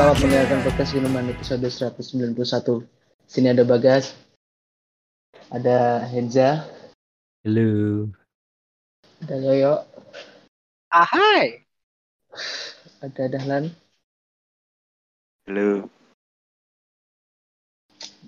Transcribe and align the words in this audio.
Selamat 0.00 0.24
mendengarkan 0.24 0.60
podcast 0.64 0.92
Minuman 0.96 1.28
episode 1.28 1.60
191. 1.60 2.88
Sini 3.28 3.52
ada 3.52 3.68
Bagas, 3.68 4.16
ada 5.52 6.00
Henza, 6.08 6.64
Halo. 7.44 8.08
ada 9.20 9.36
Yoyo, 9.36 9.84
Ahai. 10.88 11.68
ada 13.04 13.28
Dahlan. 13.28 13.76
Halo. 15.44 15.84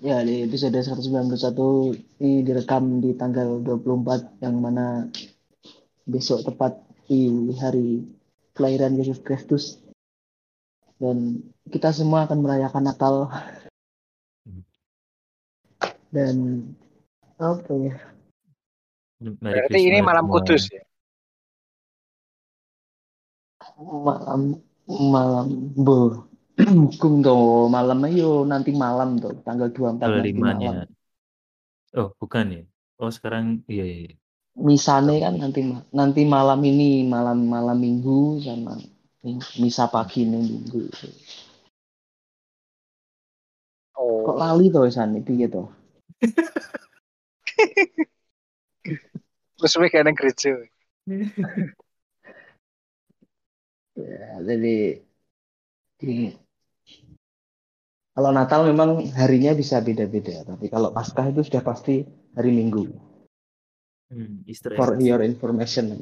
Ya, 0.05 0.21
di 0.21 0.45
episode 0.45 0.77
191 0.77 2.21
ini 2.21 2.45
direkam 2.45 3.01
di 3.01 3.17
tanggal 3.17 3.65
24 3.65 4.45
yang 4.45 4.61
mana 4.61 5.09
besok 6.05 6.45
tepat 6.45 6.77
di 7.09 7.49
hari 7.57 8.05
kelahiran 8.53 8.93
Yesus 8.93 9.25
Kristus. 9.25 9.81
Dan 11.01 11.49
kita 11.69 11.89
semua 11.95 12.27
akan 12.27 12.39
merayakan 12.43 12.83
Natal. 12.83 13.15
Dan 16.13 16.67
apa 17.39 17.71
ya? 17.73 17.95
Berarti 19.23 19.79
ini 19.79 19.99
malam 20.03 20.27
kudus 20.27 20.67
ya. 20.69 20.83
malam 23.83 24.59
malam 24.87 25.47
bu 25.73 26.27
Kung 27.01 27.25
tuh 27.25 27.65
malam 27.65 28.05
ayo 28.05 28.45
nanti 28.45 28.69
malam 28.77 29.17
tuh 29.17 29.33
tanggal 29.41 29.73
24 29.73 30.05
Tanggal 30.05 30.21
nanti 30.21 30.29
limanya. 30.29 30.69
malam. 30.85 30.89
Oh, 31.97 32.09
bukan 32.21 32.45
ya? 32.53 32.63
Oh, 33.01 33.09
sekarang 33.09 33.65
iya 33.65 33.85
iya. 33.85 33.97
iya. 34.05 34.15
Misane 34.53 35.17
kan 35.17 35.33
nanti 35.41 35.65
nanti 35.89 36.21
malam 36.29 36.61
ini 36.61 37.09
malam 37.09 37.49
malam 37.49 37.81
minggu 37.81 38.37
sama 38.45 38.77
misa 39.57 39.89
pagi 39.89 40.29
nih 40.29 40.41
minggu. 40.45 40.93
Kok 44.23 44.39
lali 44.39 44.71
tuh 44.71 44.87
san 44.89 45.13
piye 45.21 45.51
to? 45.51 45.67
Terus 49.59 49.75
kayak 49.79 50.03
nang 50.03 50.15
gereja. 50.15 50.59
Ya, 53.93 54.41
jadi 54.43 54.99
gini. 56.01 56.35
Kalau 58.13 58.29
Natal 58.29 58.69
memang 58.69 59.09
harinya 59.17 59.57
bisa 59.57 59.81
beda-beda, 59.81 60.45
tapi 60.45 60.69
kalau 60.69 60.93
Paskah 60.93 61.33
itu 61.33 61.41
sudah 61.41 61.65
pasti 61.65 62.05
hari 62.37 62.53
Minggu. 62.53 62.85
Hmm, 64.13 64.45
Easter. 64.45 64.77
For 64.77 64.93
your 65.01 65.25
information. 65.25 65.97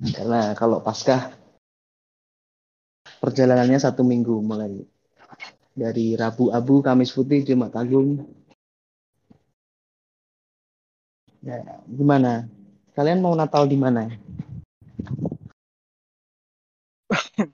Karena 0.00 0.56
kalau 0.56 0.80
Paskah 0.80 1.36
perjalanannya 3.20 3.76
satu 3.76 4.00
minggu 4.00 4.40
mulai 4.40 4.80
dari 5.74 6.18
Rabu 6.18 6.50
Abu, 6.50 6.82
Kamis 6.82 7.14
Putih, 7.14 7.46
Jumat 7.46 7.74
Agung. 7.78 8.26
Ya, 11.40 11.62
gimana? 11.88 12.44
Kalian 12.92 13.24
mau 13.24 13.32
Natal 13.32 13.64
di 13.64 13.78
mana? 13.80 14.12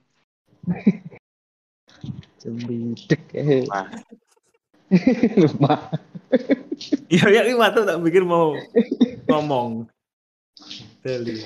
Cembidek 2.43 3.23
eh. 3.35 3.63
Rumah. 3.63 3.87
Rumah. 5.47 5.81
Iya, 7.07 7.27
ya 7.31 7.43
ini 7.47 7.55
mata 7.55 7.87
tak 7.87 8.03
pikir 8.03 8.27
mau 8.27 8.59
ngomong. 9.31 9.87
Teli. 11.07 11.43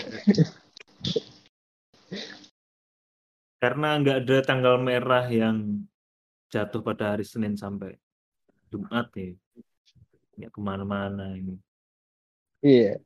Karena 3.60 4.00
nggak 4.00 4.18
ada 4.24 4.36
tanggal 4.40 4.80
merah 4.80 5.28
yang 5.28 5.84
jatuh 6.50 6.80
pada 6.82 7.14
hari 7.16 7.24
Senin 7.24 7.54
sampai 7.54 7.94
Jumat 8.70 9.06
ya. 9.14 9.32
Nggak 10.36 10.50
ke 10.54 10.60
mana-mana 10.60 11.24
ini. 11.38 11.54
Iya. 12.62 13.00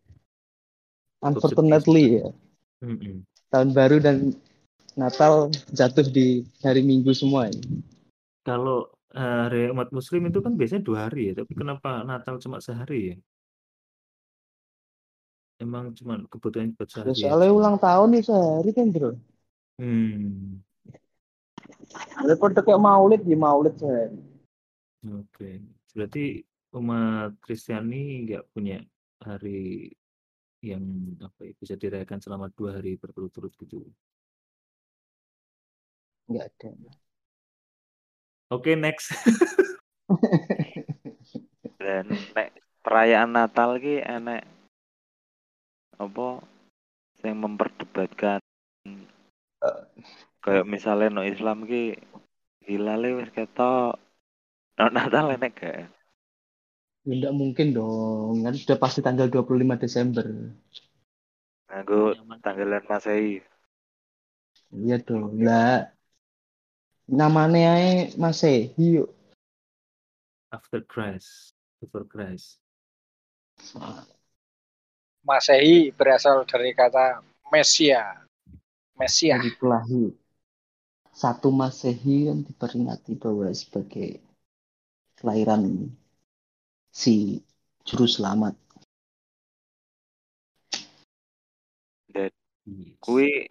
Unfortunately 1.25 2.21
ya. 2.21 2.27
Mm-mm. 2.85 3.25
Tahun 3.49 3.71
baru 3.73 3.97
dan 4.03 4.35
Natal 4.95 5.49
jatuh 5.73 6.07
di 6.07 6.45
hari 6.63 6.83
Minggu 6.85 7.11
semua 7.17 7.49
ya. 7.49 7.57
Kalau 8.45 8.93
eh, 9.17 9.39
hari 9.45 9.61
umat 9.73 9.89
Muslim 9.97 10.23
itu 10.31 10.39
kan 10.45 10.53
biasanya 10.59 10.83
dua 10.85 10.99
hari 11.09 11.33
ya, 11.33 11.33
tapi 11.41 11.53
kenapa 11.57 12.05
Natal 12.05 12.35
cuma 12.45 12.59
sehari 12.61 13.01
ya? 13.11 13.17
Emang 15.65 15.95
cuma 15.99 16.19
kebutuhan 16.29 16.75
buat 16.77 16.89
Ya, 16.91 16.93
sehari 16.93 17.11
soalnya 17.15 17.51
aja. 17.51 17.59
ulang 17.59 17.77
tahun 17.81 18.09
nih 18.15 18.23
sehari 18.29 18.71
kan 18.77 18.87
bro. 18.95 19.11
Hmm, 19.79 20.63
Daripada 22.25 22.61
kayak 22.61 22.81
maulid 22.81 23.23
di 23.23 23.37
maulid 23.37 23.75
sehari. 23.79 24.19
oke. 25.05 25.51
Berarti 25.95 26.43
umat 26.75 27.39
Kristiani 27.39 28.27
nggak 28.27 28.51
punya 28.51 28.83
hari 29.23 29.95
yang 30.65 30.85
apa 31.21 31.45
ya, 31.45 31.53
bisa 31.61 31.75
dirayakan 31.77 32.19
selama 32.25 32.49
dua 32.57 32.81
hari 32.81 32.97
berturut-turut 32.97 33.53
gitu. 33.61 33.85
Enggak 36.25 36.49
ada. 36.57 36.73
Oke, 38.49 38.73
next. 38.77 39.13
Dan 41.81 42.09
nek 42.33 42.57
perayaan 42.81 43.33
Natal 43.33 43.77
ki 43.77 44.01
enek 44.01 44.45
apa 46.01 46.41
yang 47.25 47.37
memperdebatkan 47.45 48.41
kayak 50.45 50.69
misalnya 50.69 51.09
no 51.09 51.23
Islam 51.25 51.65
ki 51.65 51.97
hilale 52.69 53.09
wis 53.19 53.31
ketok 53.33 53.97
no 54.77 54.85
Natal 54.93 55.33
enek 55.35 55.55
gak 55.57 55.89
Ya, 57.05 57.13
enggak 57.13 57.37
mungkin 57.37 57.77
dong. 57.77 58.41
Kan 58.49 58.57
sudah 58.57 58.81
pasti 58.81 59.05
tanggal 59.05 59.29
25 59.29 59.77
Desember. 59.77 60.25
nganggo 61.69 62.17
tanggalan 62.41 62.85
Masehi 62.89 63.45
Iya 64.73 64.97
dong. 65.05 65.43
Lah 65.43 65.91
namanya 67.05 67.77
ae 67.77 68.15
Masehi 68.17 68.73
yuk. 68.79 69.11
After 70.49 70.81
Christ, 70.87 71.53
before 71.83 72.07
Christ. 72.07 72.63
Masehi 75.27 75.93
berasal 75.93 76.49
dari 76.49 76.73
kata 76.73 77.21
Mesia. 77.53 78.23
Mesia. 78.97 79.37
Dari 79.37 79.53
Pelahi. 79.61 80.24
Satu 81.15 81.55
Masehi 81.55 82.27
kan 82.27 82.43
diperingati 82.43 83.15
bahwa 83.15 83.47
sebagai 83.55 84.19
kelahiran 85.15 85.95
si 86.91 87.39
juru 87.87 88.11
selamat. 88.11 88.59
Yes. 92.15 92.35
kuwi 93.03 93.51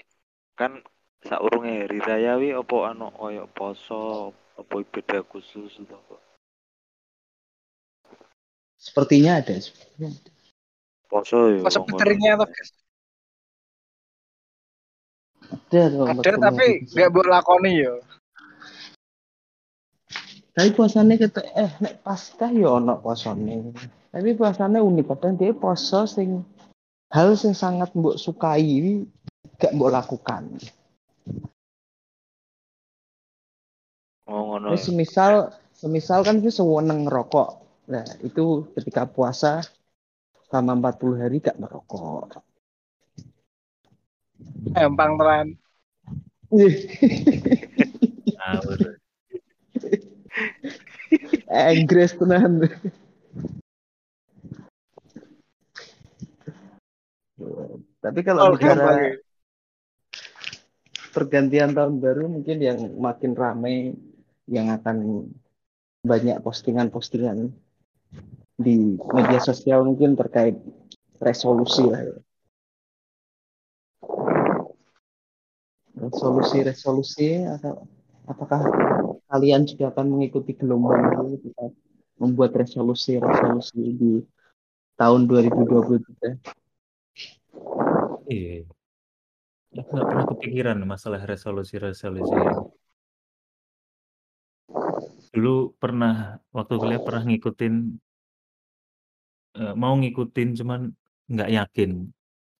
kan 0.55 0.83
saurunge 1.23 1.87
hari 1.87 1.99
raya 2.03 2.35
wi 2.39 2.51
apa 2.55 2.75
anu 2.95 3.11
koyo 3.11 3.47
poso 3.51 4.31
apa 4.59 4.73
ibadah 4.83 5.23
khusus 5.27 5.79
atau 5.83 5.99
apa 5.99 6.15
Sepertinya 8.79 9.39
ada. 9.39 9.55
sepertinya 9.55 10.11
ada. 10.11 10.31
poso 11.07 11.37
ya 11.51 11.59
wong 11.63 11.71
kono. 11.71 11.87
peteringnya 11.95 12.35
tuh 12.39 12.47
guys. 12.51 12.71
Ada 15.53 15.83
dong. 15.93 16.07
Ada 16.19 16.31
tapi 16.41 16.57
hari 16.57 16.89
nggak 16.89 17.11
boleh 17.13 17.29
lakoni 17.29 17.71
ya. 17.85 17.93
Tapi 20.53 20.69
puasanya 20.77 21.17
kita 21.17 21.41
eh 21.57 21.71
nek 21.81 22.05
Paskah 22.05 22.53
ya 22.53 22.77
ono 22.77 23.01
puasane. 23.01 23.73
Tapi 24.13 24.29
puasanya 24.37 24.85
unik 24.85 25.05
kadang 25.09 25.33
dia 25.33 25.49
poso 25.53 26.05
sing 26.05 26.45
hal 27.09 27.33
sing 27.33 27.57
sangat 27.57 27.89
mbok 27.97 28.21
sukai 28.21 29.01
gak 29.57 29.73
mbok 29.73 29.93
lakukan. 29.93 30.61
oh 34.29 34.41
ngono 34.55 34.73
Ini 34.73 34.79
semisal 34.79 35.51
semisal 35.73 36.21
kan 36.21 36.37
itu 36.37 36.53
seweneng 36.53 37.09
ngerokok. 37.09 37.49
Nah, 37.89 38.05
itu 38.23 38.69
ketika 38.77 39.09
puasa 39.09 39.59
selama 40.47 40.93
40 40.93 41.17
hari 41.21 41.37
gak 41.41 41.57
merokok. 41.59 42.52
Empang 44.73 45.19
teran. 45.19 45.47
Inggris 51.73 52.11
tenan. 52.17 52.67
Tapi 58.03 58.19
kalau 58.25 58.51
Oh, 58.51 58.55
bicara 58.59 59.15
pergantian 61.13 61.71
tahun 61.71 62.01
baru 62.01 62.25
mungkin 62.27 62.57
yang 62.59 62.79
makin 62.99 63.31
ramai 63.37 63.95
yang 64.49 64.67
akan 64.73 65.29
banyak 66.03 66.35
postingan-postingan 66.43 67.53
di 68.59 68.99
media 68.99 69.39
sosial 69.39 69.87
mungkin 69.87 70.19
terkait 70.19 70.59
resolusi 71.23 71.87
lah 71.87 72.01
ya. 72.03 72.17
Resolusi-resolusi 75.93 77.45
atau 77.45 77.85
apakah 78.25 78.65
kalian 79.29 79.69
juga 79.69 79.93
akan 79.93 80.17
mengikuti 80.17 80.57
gelombang 80.57 81.29
itu 81.33 81.49
kita 81.49 81.65
membuat 82.17 82.53
resolusi-resolusi 82.57 83.81
di 83.97 84.11
tahun 84.97 85.29
2023? 85.29 86.37
Iya. 88.29 88.65
Aku 89.73 89.89
nggak 89.89 90.07
pernah 90.09 90.25
kepikiran 90.29 90.77
masalah 90.85 91.21
resolusi-resolusi. 91.25 92.37
Dulu 95.33 95.73
pernah 95.81 96.37
waktu 96.53 96.73
kuliah 96.77 97.01
pernah 97.01 97.25
ngikutin 97.25 97.73
eh, 99.57 99.73
mau 99.73 99.97
ngikutin 99.97 100.49
cuman 100.61 100.93
nggak 101.25 101.49
yakin 101.57 101.91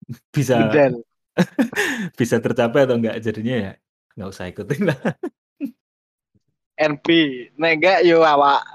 bisa 0.35 0.73
Bedel. 0.73 1.05
bisa 2.19 2.37
tercapai 2.37 2.85
atau 2.85 2.97
enggak 2.97 3.17
jadinya 3.21 3.55
ya 3.55 3.73
nggak 4.13 4.29
usah 4.29 4.45
ikutin 4.49 4.93
lah. 4.93 4.99
NP. 6.77 7.07
Enggak 7.57 8.05
yo 8.05 8.21
awak. 8.21 8.61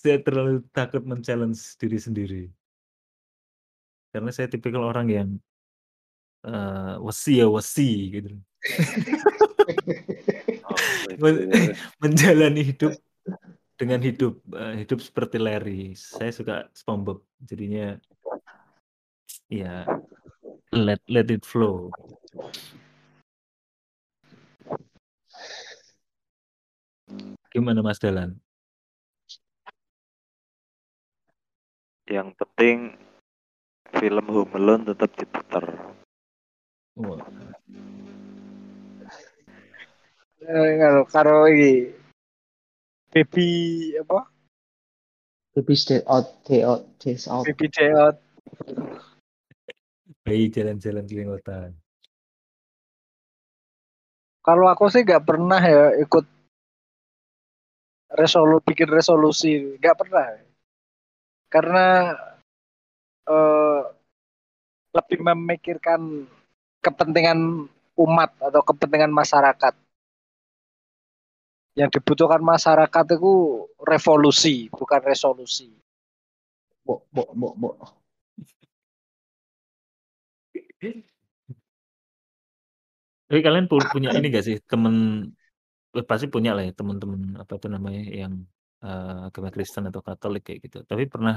Saya 0.00 0.16
terlalu 0.22 0.64
takut 0.72 1.04
men-challenge 1.04 1.60
diri 1.78 1.98
sendiri. 2.00 2.44
Karena 4.12 4.28
saya 4.28 4.50
tipikal 4.50 4.84
orang 4.84 5.08
yang 5.08 5.28
eh 6.42 6.94
wesi 7.00 7.40
ya 7.40 7.48
wesi 7.48 8.12
gitu. 8.12 8.30
Oh, 10.66 10.76
wes. 11.22 11.36
menjalani 12.02 12.66
hidup 12.66 12.92
dengan 13.78 14.02
hidup 14.02 14.42
eh, 14.52 14.84
hidup 14.84 14.98
seperti 15.00 15.38
Larry. 15.38 15.94
Saya 15.96 16.34
suka 16.34 16.68
SpongeBob, 16.74 17.24
jadinya 17.40 17.96
ya 19.52 19.84
let 20.72 21.04
let 21.12 21.28
it 21.28 21.44
flow. 21.44 21.92
Gimana 27.52 27.84
Mas 27.84 28.00
Dalan? 28.00 28.40
Yang 32.08 32.32
penting 32.40 32.96
film 33.92 34.24
Home 34.32 34.56
Alone 34.56 34.96
tetap 34.96 35.12
diputar. 35.20 35.64
Wah, 36.96 37.20
Eh, 40.42 40.74
Karo 40.74 41.06
karo 41.06 41.36
iki. 41.46 41.94
Baby 43.14 43.48
apa? 44.00 44.26
Baby 45.54 45.74
stay 45.76 46.00
out, 46.08 46.26
day 46.48 46.64
out, 46.66 46.82
days 46.98 47.28
out. 47.30 47.44
Baby 47.46 47.68
day 47.70 47.92
out. 47.94 48.18
Bayi 50.32 50.48
jalan-jalan 50.48 51.04
keliling 51.04 51.28
kota. 51.36 51.68
Kalau 54.40 54.64
aku 54.72 54.88
sih 54.88 55.04
nggak 55.04 55.28
pernah 55.28 55.60
ya 55.60 55.92
ikut 56.00 56.24
resolu 58.16 58.64
bikin 58.64 58.88
resolusi, 58.88 59.76
nggak 59.76 59.96
pernah. 60.00 60.24
Karena 61.52 62.16
eh, 63.28 63.82
lebih 64.96 65.20
memikirkan 65.20 66.00
kepentingan 66.80 67.68
umat 68.00 68.32
atau 68.40 68.64
kepentingan 68.64 69.12
masyarakat. 69.12 69.76
Yang 71.76 72.00
dibutuhkan 72.00 72.40
masyarakat 72.40 73.04
itu 73.20 73.68
revolusi, 73.84 74.72
bukan 74.72 75.00
resolusi. 75.04 75.68
Bo, 76.88 77.04
bo, 77.12 77.28
bo, 77.36 77.52
bo. 77.52 77.70
Tapi 83.28 83.40
kalian 83.46 83.66
pu- 83.70 83.88
punya 83.94 84.10
ini 84.16 84.26
gak 84.36 84.44
sih 84.48 84.56
temen 84.70 84.94
eh, 85.96 86.04
pasti 86.10 86.26
punya 86.34 86.50
lah 86.56 86.62
ya 86.68 86.72
teman-teman 86.80 87.20
apa 87.42 87.52
itu 87.58 87.68
namanya 87.74 88.00
yang 88.22 88.34
eh, 88.84 89.12
agama 89.28 89.48
Kristen 89.54 89.84
atau 89.90 90.02
Katolik 90.08 90.42
kayak 90.46 90.60
gitu. 90.66 90.76
Tapi 90.90 91.04
pernah 91.12 91.34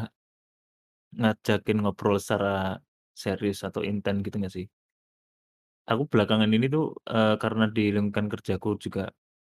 ngajakin 1.20 1.78
ngobrol 1.82 2.18
secara 2.24 2.54
serius 3.24 3.60
atau 3.68 3.82
intent 3.92 4.18
gitu 4.26 4.36
gak 4.44 4.54
sih? 4.58 4.66
Aku 5.92 6.04
belakangan 6.12 6.50
ini 6.56 6.66
tuh 6.76 6.84
eh, 7.14 7.34
karena 7.44 7.64
di 7.76 7.82
lingkungan 7.96 8.28
kerjaku 8.34 8.70
juga 8.86 9.02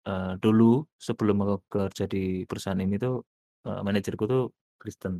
eh, 0.07 0.27
dulu 0.43 0.63
sebelum 1.07 1.35
aku 1.43 1.55
kerja 1.73 2.03
di 2.13 2.17
perusahaan 2.49 2.81
ini 2.85 2.95
tuh 3.03 3.13
eh, 3.67 3.79
manajerku 3.87 4.23
tuh 4.33 4.41
Kristen. 4.81 5.13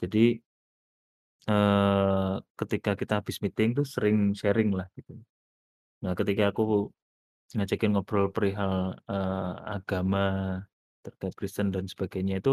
Jadi 0.00 0.18
eh, 1.50 2.32
ketika 2.60 2.90
kita 3.00 3.12
habis 3.20 3.36
meeting 3.44 3.70
tuh 3.78 3.86
sering 3.94 4.16
sharing 4.40 4.70
lah 4.78 4.86
gitu. 4.96 5.12
Nah, 6.02 6.12
ketika 6.18 6.42
aku 6.50 6.62
ngajakin 7.56 7.90
ngobrol 7.94 8.26
perihal 8.34 8.74
eh, 9.10 9.52
agama 9.76 10.18
terkait 11.04 11.34
Kristen 11.38 11.68
dan 11.74 11.84
sebagainya 11.92 12.34
itu 12.42 12.50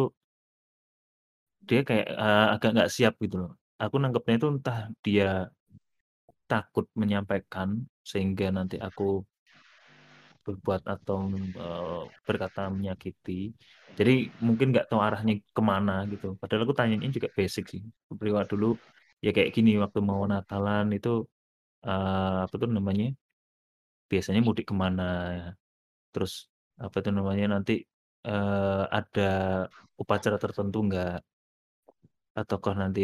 dia 1.68 1.82
kayak 1.88 2.08
eh, 2.24 2.48
agak 2.54 2.70
nggak 2.76 2.92
siap 2.96 3.14
gitu 3.24 3.36
loh. 3.44 3.52
Aku 3.84 3.96
nangkepnya 4.02 4.36
itu 4.40 4.48
entah 4.54 4.80
dia 5.06 5.26
takut 6.52 6.86
menyampaikan 7.02 7.70
sehingga 8.04 8.48
nanti 8.58 8.76
aku 8.88 9.24
berbuat 10.46 10.82
atau 10.94 11.18
eh, 11.66 12.04
berkata 12.28 12.62
menyakiti. 12.76 13.32
Jadi 13.98 14.12
mungkin 14.48 14.68
nggak 14.74 14.88
tahu 14.90 15.02
arahnya 15.08 15.34
ke 15.58 15.62
mana 15.72 15.94
gitu. 16.12 16.26
Padahal 16.42 16.62
aku 16.66 16.76
tanyanya 16.80 17.08
juga 17.16 17.30
basic 17.38 17.64
sih. 17.74 17.82
Periwa 18.20 18.42
dulu 18.52 18.66
ya 19.26 19.30
kayak 19.36 19.52
gini 19.56 19.72
waktu 19.84 20.00
mau 20.10 20.22
Natalan 20.32 20.86
itu 20.98 21.10
eh, 21.88 22.38
apa 22.46 22.56
tuh 22.62 22.70
namanya? 22.78 23.06
Biasanya 24.12 24.42
mudik 24.48 24.66
ke 24.70 24.76
mana? 24.84 25.04
Terus 26.14 26.34
apa 26.86 26.96
itu 27.02 27.10
namanya 27.18 27.46
nanti 27.54 27.74
eh, 28.28 28.84
ada 28.98 29.22
upacara 30.02 30.38
tertentu 30.44 30.78
nggak? 30.88 31.16
Ataukah 32.42 32.74
nanti 32.82 33.02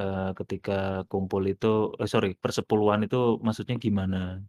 eh, 0.00 0.30
ketika 0.38 1.04
kumpul 1.10 1.42
itu, 1.52 1.66
eh, 2.00 2.08
sorry, 2.12 2.28
persepuluhan 2.42 3.00
itu 3.06 3.16
maksudnya 3.44 3.76
gimana? 3.86 4.40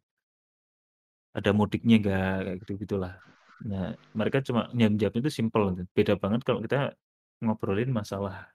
Ada 1.31 1.49
mudiknya 1.55 1.95
nggak? 2.01 2.35
Kayak 2.45 2.57
gitu 2.65 2.71
gitulah. 2.83 3.13
Nah, 3.61 3.93
mereka 4.17 4.41
cuma 4.41 4.67
jawab 4.73 4.95
jawabnya 4.97 5.21
itu 5.27 5.31
simple. 5.31 5.63
gitu. 5.77 5.83
Beda 5.93 6.13
banget 6.17 6.41
kalau 6.41 6.59
kita 6.65 6.97
ngobrolin 7.41 7.91
masalah 7.93 8.49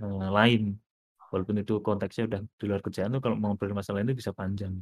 eh, 0.00 0.28
lain. 0.30 0.76
Walaupun 1.32 1.56
itu 1.64 1.82
konteksnya 1.82 2.30
udah 2.30 2.40
di 2.46 2.64
luar 2.70 2.80
kerjaan 2.84 3.10
tuh 3.18 3.22
kalau 3.24 3.36
ngobrolin 3.40 3.74
masalah 3.74 4.04
itu 4.06 4.14
bisa 4.14 4.30
panjang. 4.30 4.74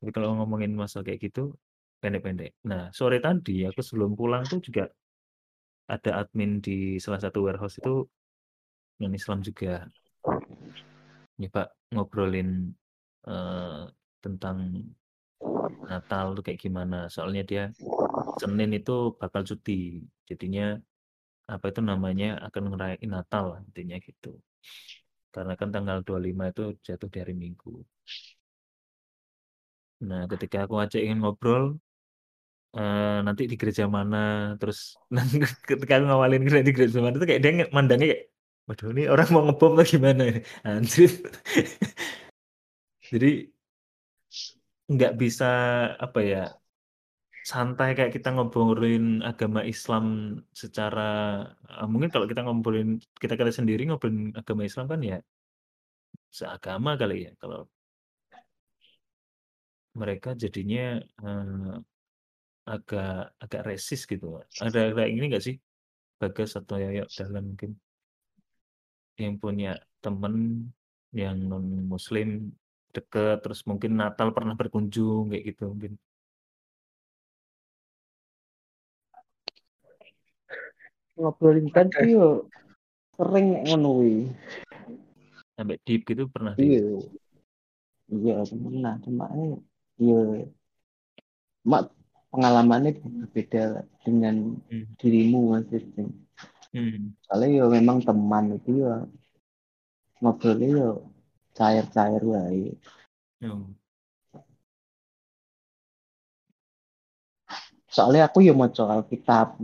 Tapi 0.00 0.10
kalau 0.12 0.36
ngomongin 0.36 0.76
masalah 0.76 1.06
kayak 1.08 1.32
gitu 1.32 1.56
pendek-pendek. 2.02 2.52
Nah, 2.68 2.92
sore 2.92 3.22
tadi 3.24 3.64
aku 3.64 3.80
sebelum 3.80 4.12
pulang 4.12 4.44
tuh 4.44 4.60
juga 4.60 4.84
ada 5.88 6.24
admin 6.24 6.60
di 6.60 7.00
salah 7.00 7.20
satu 7.20 7.44
warehouse 7.44 7.80
itu 7.80 8.04
non 9.00 9.16
Islam 9.16 9.40
juga. 9.40 9.88
Nyoba 11.40 11.72
ngobrolin 11.88 12.68
eh, 13.24 13.84
tentang 14.20 14.56
Natal 15.90 16.26
tuh 16.36 16.42
kayak 16.46 16.60
gimana. 16.64 16.96
Soalnya 17.14 17.42
dia 17.50 17.62
Senin 18.40 18.70
itu 18.78 18.92
bakal 19.20 19.42
cuti. 19.50 19.72
Jadinya 20.30 20.64
apa 21.54 21.66
itu 21.72 21.80
namanya 21.90 22.26
akan 22.46 22.62
ngerayain 22.72 23.10
Natal 23.16 23.46
intinya 23.68 23.96
gitu. 24.08 24.28
Karena 25.34 25.52
kan 25.60 25.68
tanggal 25.74 25.98
25 26.06 26.44
itu 26.52 26.62
jatuh 26.86 27.08
di 27.12 27.18
hari 27.22 27.34
Minggu. 27.42 27.72
Nah, 30.08 30.22
ketika 30.32 30.56
aku 30.64 30.74
ajak 30.84 31.00
ingin 31.04 31.18
ngobrol, 31.22 31.64
eh, 32.76 33.04
nanti 33.26 33.42
di 33.50 33.54
gereja 33.60 33.84
mana, 33.96 34.16
terus 34.60 34.78
ketika 35.68 35.92
aku 35.98 36.04
ngawalin 36.08 36.40
di 36.68 36.72
gereja 36.76 36.98
mana 37.02 37.14
itu 37.16 37.26
kayak 37.30 37.42
dia 37.44 37.52
nge- 37.56 37.70
mandangnya 37.76 38.06
kayak, 38.12 38.22
waduh 38.68 38.88
ini 38.94 39.02
orang 39.12 39.26
mau 39.34 39.42
ngebom 39.46 39.70
atau 39.76 39.86
gimana 39.92 40.22
ini? 40.30 40.40
Anjir. 40.68 41.10
Jadi 43.10 43.53
nggak 44.92 45.12
bisa 45.22 45.44
apa 46.04 46.20
ya 46.20 46.38
santai 47.44 47.92
kayak 47.96 48.12
kita 48.16 48.28
ngobrolin 48.32 49.20
agama 49.20 49.60
Islam 49.72 50.04
secara 50.62 51.00
eh, 51.68 51.88
mungkin 51.92 52.08
kalau 52.12 52.26
kita 52.30 52.40
ngobrolin 52.44 53.00
kita 53.22 53.34
kali 53.36 53.52
sendiri 53.52 53.82
ngobrolin 53.88 54.32
agama 54.40 54.62
Islam 54.68 54.86
kan 54.92 55.00
ya 55.04 55.18
seagama 56.32 56.90
kali 57.00 57.28
ya 57.28 57.32
kalau 57.40 57.68
mereka 59.94 60.34
jadinya 60.34 60.98
eh, 61.00 61.74
agak 62.64 63.36
agak 63.38 63.62
resis 63.68 64.08
gitu. 64.08 64.40
Ada 64.60 64.96
kayak 64.96 65.10
ini 65.12 65.24
nggak 65.30 65.44
sih 65.44 65.56
Bagas 66.16 66.56
atau 66.56 66.80
Yoyo 66.80 67.04
dalam 67.12 67.52
mungkin? 67.52 67.76
Yang 69.20 69.34
punya 69.42 69.72
temen 70.00 70.34
yang 71.14 71.36
non 71.46 71.86
Muslim 71.86 72.50
deket 72.94 73.42
terus 73.42 73.60
mungkin 73.66 73.98
Natal 73.98 74.30
pernah 74.30 74.54
berkunjung 74.54 75.34
kayak 75.34 75.44
gitu 75.50 75.74
mungkin 75.74 75.92
Ngobrolin 81.14 81.70
kan 81.70 81.86
yo 82.02 82.50
sering 83.14 83.62
ngono 83.66 84.02
wi. 84.02 84.14
sampai 85.54 85.78
deep 85.86 86.02
gitu 86.02 86.26
pernah 86.26 86.50
Iya. 86.58 86.98
Iya, 88.10 88.42
pernah 88.42 88.98
cuma 89.00 89.30
iya 89.96 90.20
mak 91.62 91.94
pengalamannya 92.34 92.98
berbeda 92.98 93.86
dengan 94.02 94.58
Hmm. 94.66 94.90
dirimu 94.98 95.54
mas 95.54 95.64
Kristen. 95.70 96.10
Hmm. 96.74 97.14
soalnya 97.30 97.62
ya 97.62 97.64
memang 97.70 98.02
teman 98.02 98.58
itu 98.58 98.82
ya 98.82 99.06
ngobrolnya 100.18 100.68
ya 100.74 100.90
cair-cair 101.54 102.22
wae 102.22 102.74
soalnya 107.88 108.26
aku 108.26 108.42
ya 108.42 108.52
mau 108.52 108.66
Alkitab 108.66 109.62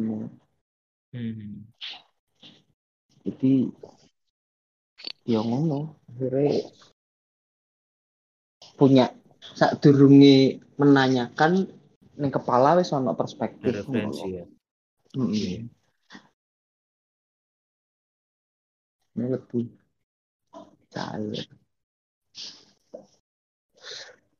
Hmm. 1.11 1.67
jadi 3.27 3.67
ya 5.27 5.43
ngono 5.43 5.99
akhirnya 6.07 6.71
punya 8.79 9.11
saat 9.59 9.83
durungi 9.83 10.63
menanyakan 10.79 11.67
ning 12.15 12.31
kepala 12.31 12.79
wis 12.79 12.95
ono 12.95 13.19
perspektif 13.19 13.83
Referensi 13.83 14.39
ya. 14.39 14.47
Mm-mm. 15.19 15.35
Iya. 15.35 15.61
Ini 19.19 19.27
lebih 19.35 19.67
cair 20.95 21.43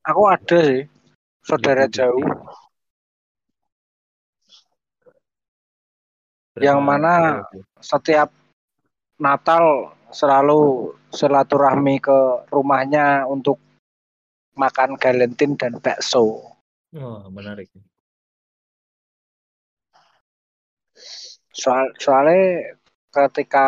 Aku 0.01 0.25
ada 0.25 0.57
sih 0.65 0.89
saudara 1.45 1.85
Lebih 1.85 1.93
jauh 1.93 2.25
Berapa 6.51 6.63
Yang 6.67 6.79
mana 6.83 7.13
setiap 7.79 8.29
Natal 9.21 9.93
selalu 10.11 10.91
silaturahmi 11.13 12.01
ke 12.03 12.49
rumahnya 12.51 13.23
untuk 13.29 13.61
makan 14.57 14.99
galentin 14.99 15.55
dan 15.55 15.79
bakso. 15.79 16.57
Wah, 16.91 17.29
menarik. 17.31 17.71
Soal 21.55 21.95
soalnya 22.01 22.75
ketika 23.11 23.67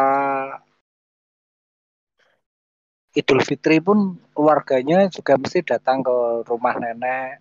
Idul 3.13 3.45
Fitri 3.45 3.77
pun 3.77 4.17
keluarganya 4.33 5.05
juga 5.13 5.37
mesti 5.37 5.61
datang 5.61 6.01
ke 6.01 6.41
rumah 6.49 6.73
nenek, 6.81 7.37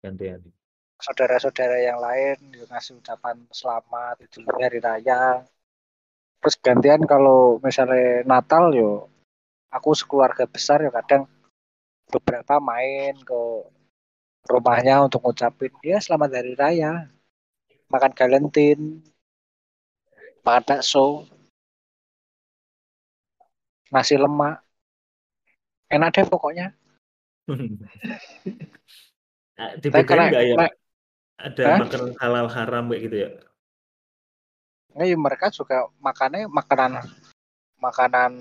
Gantian. 0.00 0.40
saudara-saudara 0.96 1.84
yang 1.84 2.00
lain 2.00 2.36
ngasih 2.64 2.96
ucapan 2.96 3.44
selamat 3.52 4.24
Idul 4.24 4.48
Fitri 4.48 4.62
hari 4.64 4.80
raya. 4.80 5.44
Terus 6.42 6.56
gantian 6.58 7.06
kalau 7.06 7.60
misalnya 7.62 8.26
Natal 8.26 8.74
yo 8.74 9.12
aku 9.70 9.94
sekeluarga 9.94 10.44
besar 10.48 10.82
ya 10.82 10.90
kadang 10.90 11.24
beberapa 12.12 12.60
main 12.60 13.16
ke 13.24 13.40
rumahnya 14.50 15.06
untuk 15.06 15.22
ngucapin 15.22 15.72
ya 15.86 16.02
selamat 16.02 16.30
hari 16.42 16.52
raya 16.58 17.06
makan 17.88 18.12
galentin 18.12 19.00
makan 20.42 20.62
bakso 20.66 21.24
nasi 23.92 24.16
lemak 24.16 24.64
enak 25.86 26.08
deh 26.10 26.24
pokoknya 26.24 26.72
Dibedain 29.78 30.06
kena- 30.08 30.30
nggak 30.32 30.44
ya? 30.48 30.56
Ada 31.38 31.62
Hah? 31.66 31.78
makanan 31.84 32.12
halal 32.18 32.46
haram 32.48 32.84
kayak 32.88 33.02
gitu 33.04 33.16
ya? 33.18 33.30
Nah, 34.92 35.04
ya 35.08 35.16
mereka 35.16 35.48
juga 35.48 35.88
makannya 35.98 36.46
makanan 36.48 37.02
makanan 37.78 38.32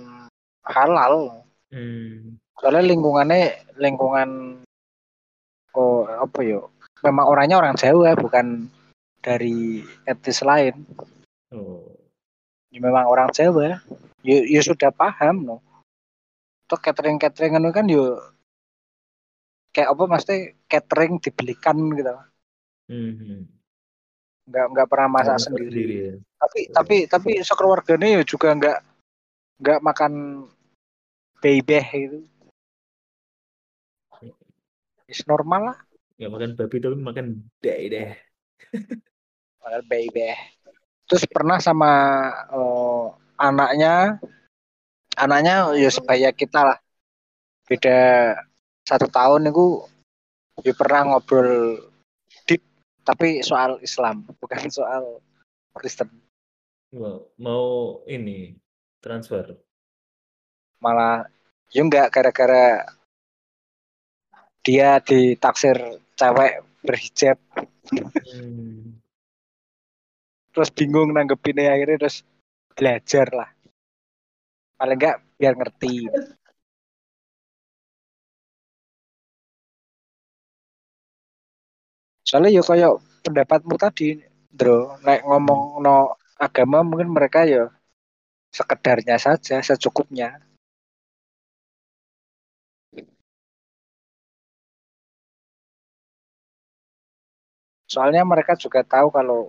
halal 0.63 1.43
Hmm. 1.71 2.35
soalnya 2.59 2.83
lingkungannya 2.83 3.41
lingkungan 3.79 4.59
oh 5.71 6.03
apa 6.03 6.39
yo 6.43 6.67
memang 6.99 7.31
orangnya 7.31 7.63
orang 7.63 7.79
Jawa 7.79 8.11
bukan 8.13 8.67
dari 9.23 9.79
etnis 10.03 10.43
lain 10.43 10.75
Oh. 11.55 11.87
ya 12.67 12.79
memang 12.83 13.07
orang 13.07 13.31
Jawa 13.31 13.79
ya, 14.21 14.37
ya 14.45 14.61
sudah 14.61 14.89
paham 14.89 15.35
no 15.45 15.57
tuh 16.65 16.79
catering 16.79 17.19
catering 17.19 17.57
kan 17.69 17.85
yo 17.85 18.15
kayak 19.71 19.91
apa 19.91 20.03
mesti 20.07 20.35
catering 20.67 21.19
dibelikan 21.19 21.77
gitu 21.95 22.15
Hmm. 22.91 23.47
nggak 24.51 24.65
nggak 24.75 24.87
pernah 24.91 25.07
masak 25.07 25.39
Masak 25.39 25.47
sendiri. 25.55 25.83
ya. 25.87 26.13
tapi 26.43 26.59
tapi 26.67 26.95
tapi 27.07 27.31
sekeluarganya 27.39 28.19
ya 28.19 28.21
juga 28.27 28.51
nggak 28.51 28.77
nggak 29.63 29.79
makan 29.79 30.13
bebeh 31.39 31.85
itu 31.95 32.19
is 35.07 35.23
normal 35.23 35.71
lah 35.71 35.77
Nggak 36.19 36.31
makan 36.35 36.49
babi 36.59 36.77
tapi 36.77 36.97
makan 36.99 37.25
deh. 37.87 38.11
makan 39.63 39.81
bebeh 39.87 40.37
terus 41.07 41.23
pernah 41.31 41.63
sama 41.63 41.91
eh, 42.51 43.07
anaknya 43.41 44.21
anaknya 45.17 45.73
ya 45.73 45.89
sebaya 45.89 46.29
kita 46.29 46.61
lah 46.61 46.77
beda 47.65 47.97
satu 48.85 49.09
tahun 49.09 49.49
itu 49.49 49.81
ya 50.61 50.73
pernah 50.77 51.01
ngobrol 51.09 51.81
dik 52.45 52.61
tapi 53.01 53.41
soal 53.41 53.81
Islam 53.81 54.29
bukan 54.37 54.69
soal 54.77 55.17
Kristen 55.73 56.09
Mau, 56.91 57.23
mau 57.39 57.67
ini 58.05 58.51
transfer. 58.99 59.55
malah 60.83 61.23
ya 61.71 61.81
enggak 61.81 62.11
gara-gara 62.11 62.83
dia 64.61 64.99
ditaksir 65.01 65.77
cewek 66.13 66.61
berhijab 66.85 67.37
Hmm. 67.91 69.01
terus 70.53 70.71
bingung 70.71 71.11
nanggepinnya 71.11 71.75
akhirnya 71.75 72.07
terus 72.07 72.23
belajar 72.77 73.27
lah. 73.39 73.49
Paling 74.79 74.97
enggak 74.97 75.17
biar 75.39 75.53
ngerti. 75.59 75.93
Soalnya 82.27 82.51
ya 82.57 82.63
kayak 82.69 82.93
pendapatmu 83.25 83.75
tadi 83.83 84.17
Dro 84.57 84.99
naik 85.05 85.21
ngomong 85.27 85.61
no 85.85 86.15
agama 86.45 86.77
mungkin 86.89 87.09
mereka 87.15 87.39
ya 87.53 87.63
sekedarnya 88.57 89.15
saja 89.25 89.55
secukupnya. 89.67 90.27
Soalnya 97.91 98.23
mereka 98.31 98.53
juga 98.55 98.81
tahu 98.87 99.07
kalau 99.11 99.41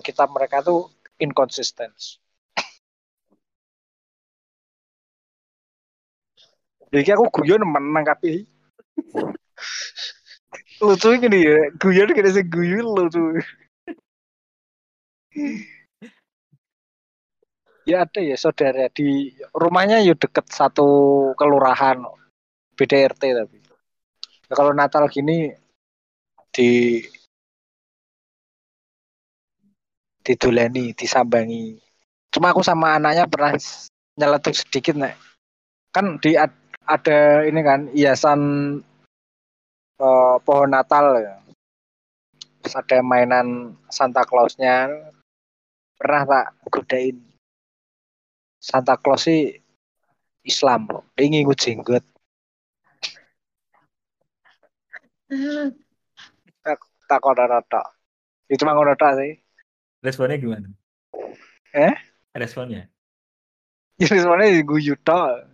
kita 0.00 0.24
mereka 0.32 0.64
tuh 0.64 0.88
inconsistent 1.20 1.94
jadi 6.90 7.14
aku 7.14 7.30
guyon 7.30 7.62
menanggapi 7.62 8.48
lucu 10.80 11.08
gini 11.20 11.38
ya 11.44 11.58
guyon 11.76 12.08
gini 12.16 12.30
sih 12.32 12.44
guyon 12.48 12.86
lucu. 12.96 13.36
Ya 17.84 18.04
ada 18.08 18.20
ya 18.20 18.36
saudara. 18.40 18.88
Di 18.88 19.36
rumahnya 19.52 20.00
ya 20.00 20.16
deket 20.16 20.48
satu 20.48 20.88
kelurahan 21.36 22.00
beda 22.76 22.96
RT 23.12 23.22
tapi. 23.36 23.58
Ya, 24.48 24.54
kalau 24.56 24.72
Natal 24.72 25.04
gini 25.12 25.52
di 26.50 27.04
didulani 30.30 30.94
disambangi. 30.94 31.74
Cuma 32.30 32.54
aku 32.54 32.62
sama 32.62 32.94
anaknya 32.94 33.26
pernah 33.26 33.58
nyeletuk 34.14 34.54
sedikit 34.54 34.94
nek. 34.94 35.18
Kan 35.90 36.22
di 36.22 36.38
ad- 36.38 36.54
ada 36.86 37.42
ini 37.42 37.60
kan 37.66 37.90
hiasan 37.90 38.40
eh, 39.98 40.36
pohon 40.46 40.70
Natal 40.70 41.18
ya. 41.18 41.34
Terus 42.62 42.74
ada 42.78 43.02
mainan 43.02 43.74
Santa 43.90 44.22
Clausnya. 44.22 44.86
Pernah 45.98 46.22
tak 46.24 46.46
godain? 46.70 47.18
Santa 48.60 48.94
Claus 48.94 49.26
sih 49.26 49.56
Islam 50.44 50.88
dia 51.16 51.24
ngikut 51.28 51.58
jenggot. 51.58 52.04
Tak 56.60 56.78
tak 57.08 57.18
kono 57.24 57.44
tok. 57.68 57.86
Itu 58.48 58.64
cuma 58.64 58.76
ngono 58.76 58.92
sih 58.96 59.32
Responnya 60.00 60.36
gimana? 60.36 60.68
Eh? 61.70 61.94
Responnya? 62.32 62.88
ya 64.00 64.08
sebenarnya 64.08 64.64
guyu 64.64 64.96
tok 64.96 65.44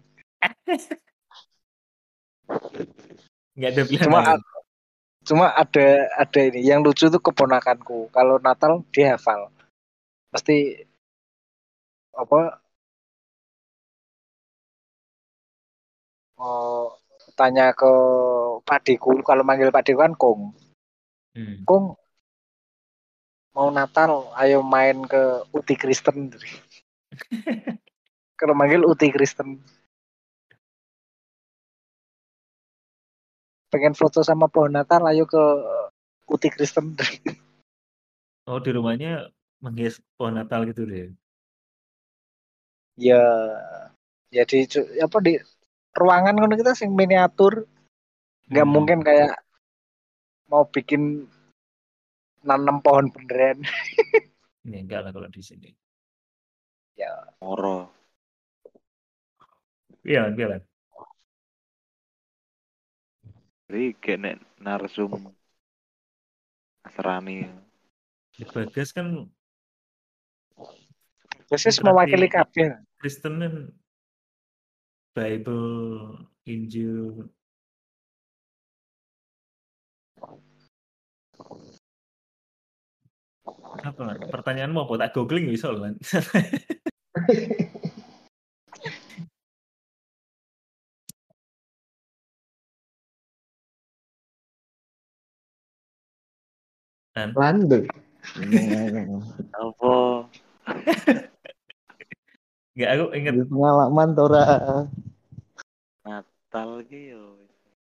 Nggak 3.59 3.71
ada 3.75 3.83
pilihan 3.83 4.05
cuma 4.07 4.21
lain. 4.23 4.41
cuma 5.27 5.47
ada 5.51 5.87
ada 6.15 6.41
ini 6.47 6.63
yang 6.63 6.79
lucu 6.79 7.11
tuh 7.11 7.19
keponakanku 7.19 8.07
kalau 8.15 8.39
Natal 8.39 8.87
dia 8.95 9.19
hafal 9.19 9.51
pasti 10.31 10.79
apa 12.15 12.63
oh 16.39 16.95
tanya 17.35 17.75
ke 17.75 17.91
Pak 18.63 18.81
Deku 18.87 19.27
kalau 19.27 19.43
manggil 19.43 19.75
Pak 19.75 19.85
Deku 19.91 20.01
kan 20.01 20.15
Kong 20.15 20.55
Hmm. 21.37 21.69
Kong 21.69 21.93
mau 23.57 23.73
Natal 23.73 24.29
ayo 24.37 24.61
main 24.61 25.01
ke 25.09 25.23
Uti 25.57 25.75
Kristen 25.81 26.29
kalau 28.41 28.53
manggil 28.53 28.85
Uti 28.85 29.09
Kristen 29.09 29.65
pengen 33.73 33.97
foto 33.97 34.21
sama 34.21 34.53
pohon 34.53 34.77
Natal 34.77 35.01
ayo 35.09 35.25
ke 35.25 35.41
Uti 36.29 36.53
Kristen 36.53 36.93
Oh, 38.47 38.63
di 38.63 38.71
rumahnya 38.71 39.27
menghias 39.59 39.99
pohon 40.15 40.39
Natal 40.39 40.63
gitu 40.71 40.87
deh. 40.87 41.11
ya 42.97 43.21
jadi 44.33 44.65
cu- 44.71 44.89
apa 45.05 45.19
di 45.21 45.37
ruangan 45.93 46.37
kan 46.41 46.57
kita 46.57 46.73
sing 46.73 46.97
miniatur 46.97 47.69
nggak 48.49 48.67
Hmm. 48.67 48.73
mungkin 48.73 48.99
kayak 49.05 49.37
mau 50.47 50.65
bikin 50.71 51.27
nanam 52.47 52.79
pohon 52.81 53.11
beneran 53.11 53.61
Ini 54.67 54.83
enggak 54.83 55.01
lah 55.07 55.11
kalau 55.11 55.31
di 55.31 55.43
sini. 55.43 55.71
Moro. 57.39 57.93
Iya, 60.03 60.33
iya 60.35 60.47
lah. 60.49 60.61
Jadi 63.67 63.85
kayak 63.99 64.19
nek 64.23 64.37
narsum 64.59 65.35
Nasrani. 66.83 67.47
Di 68.35 68.43
Bagas 68.47 68.91
kan 68.91 69.27
Yesus 71.47 71.79
Berarti- 71.79 71.87
mewakili 71.87 72.27
kabeh 72.27 72.69
Kristen 72.99 73.35
kan 73.39 73.55
Bible, 75.15 75.65
Injil. 76.45 77.31
Apa? 83.83 84.17
Pertanyaanmu 84.31 84.79
apa? 84.87 84.93
Tak 85.05 85.13
googling 85.17 85.51
bisa 85.51 85.73
loh, 85.73 85.85
Lan. 85.85 85.95
Lan, 97.17 97.31
Lande. 97.33 97.89
Apa? 99.57 99.95
nggak 102.77 102.91
aku 102.93 103.07
inget 103.17 103.35
pengalaman 103.49 104.09
tora. 104.13 104.45
Natal 106.05 106.85
ki 106.85 107.17
yo. 107.17 107.41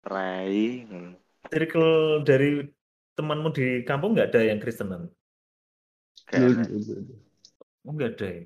Rai. 0.06 0.86
ngono. 0.86 1.18
circle 1.48 2.22
dari 2.22 2.62
temanmu 3.18 3.48
di 3.50 3.82
kampung 3.82 4.14
nggak 4.14 4.30
ada 4.30 4.40
yang 4.46 4.60
Kristen 4.62 5.10
Lan? 6.34 6.66
Kayak 6.66 7.26
Oh, 7.88 7.92
nggak 7.96 8.20
ada 8.20 8.26
ya? 8.28 8.44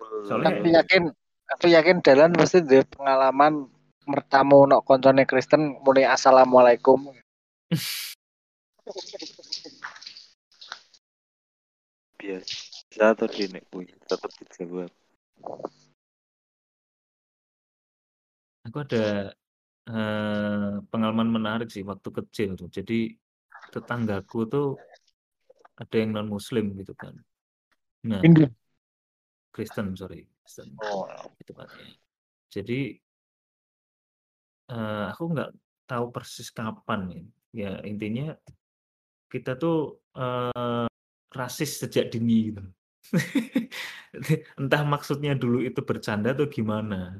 aku 0.00 0.28
Soalnya 0.28 0.80
yakin 0.84 1.02
aku 1.48 1.66
yakin 1.72 2.04
Dalan 2.04 2.36
mesti 2.36 2.60
di 2.60 2.84
pengalaman 2.84 3.68
mertamu 4.04 4.68
nok 4.68 4.84
koncone 4.84 5.24
Kristen 5.24 5.80
mulai 5.80 6.04
assalamualaikum 6.08 7.08
biasa 12.20 13.16
atau 13.16 13.24
di 13.32 13.48
nek 13.48 13.64
punya 13.72 13.96
tetap 14.04 14.28
dijawab. 14.36 14.92
Aku 18.68 18.76
ada 18.84 19.32
eh, 19.88 20.74
pengalaman 20.92 21.32
menarik 21.32 21.72
sih 21.72 21.80
waktu 21.80 22.12
kecil 22.12 22.60
tuh. 22.60 22.68
Jadi 22.68 23.16
tetanggaku 23.72 24.44
tuh 24.52 24.76
ada 25.80 25.96
yang 25.96 26.12
non 26.12 26.28
Muslim 26.28 26.76
gitu 26.76 26.92
kan. 26.92 27.16
Nah, 28.04 28.20
Hindu 28.20 28.52
Kristen 29.50 29.96
sorry, 29.96 30.28
Kristen 30.44 30.76
oh 30.84 31.08
itu 31.40 31.52
katanya. 31.56 31.96
Jadi 32.52 32.80
eh, 34.70 35.04
aku 35.08 35.24
nggak 35.32 35.50
tahu 35.88 36.04
persis 36.12 36.52
kapan 36.52 37.00
ya. 37.10 37.22
Ya 37.50 37.72
intinya 37.82 38.36
kita 39.32 39.56
tuh 39.56 39.98
eh, 40.14 40.86
rasis 41.32 41.80
sejak 41.80 42.12
dini 42.12 42.52
gitu. 42.52 42.62
Entah 44.60 44.82
maksudnya 44.84 45.32
dulu 45.32 45.64
itu 45.64 45.80
bercanda 45.80 46.36
atau 46.36 46.46
gimana. 46.46 47.18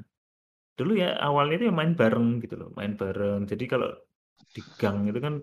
Dulu 0.77 0.95
ya 0.95 1.17
awalnya 1.19 1.61
itu 1.61 1.65
ya 1.67 1.75
main 1.75 1.93
bareng 1.97 2.39
gitu 2.43 2.55
loh, 2.59 2.69
main 2.77 2.93
bareng. 2.95 3.49
Jadi 3.49 3.63
kalau 3.67 3.89
di 4.51 4.61
gang 4.79 5.07
itu 5.07 5.19
kan 5.19 5.39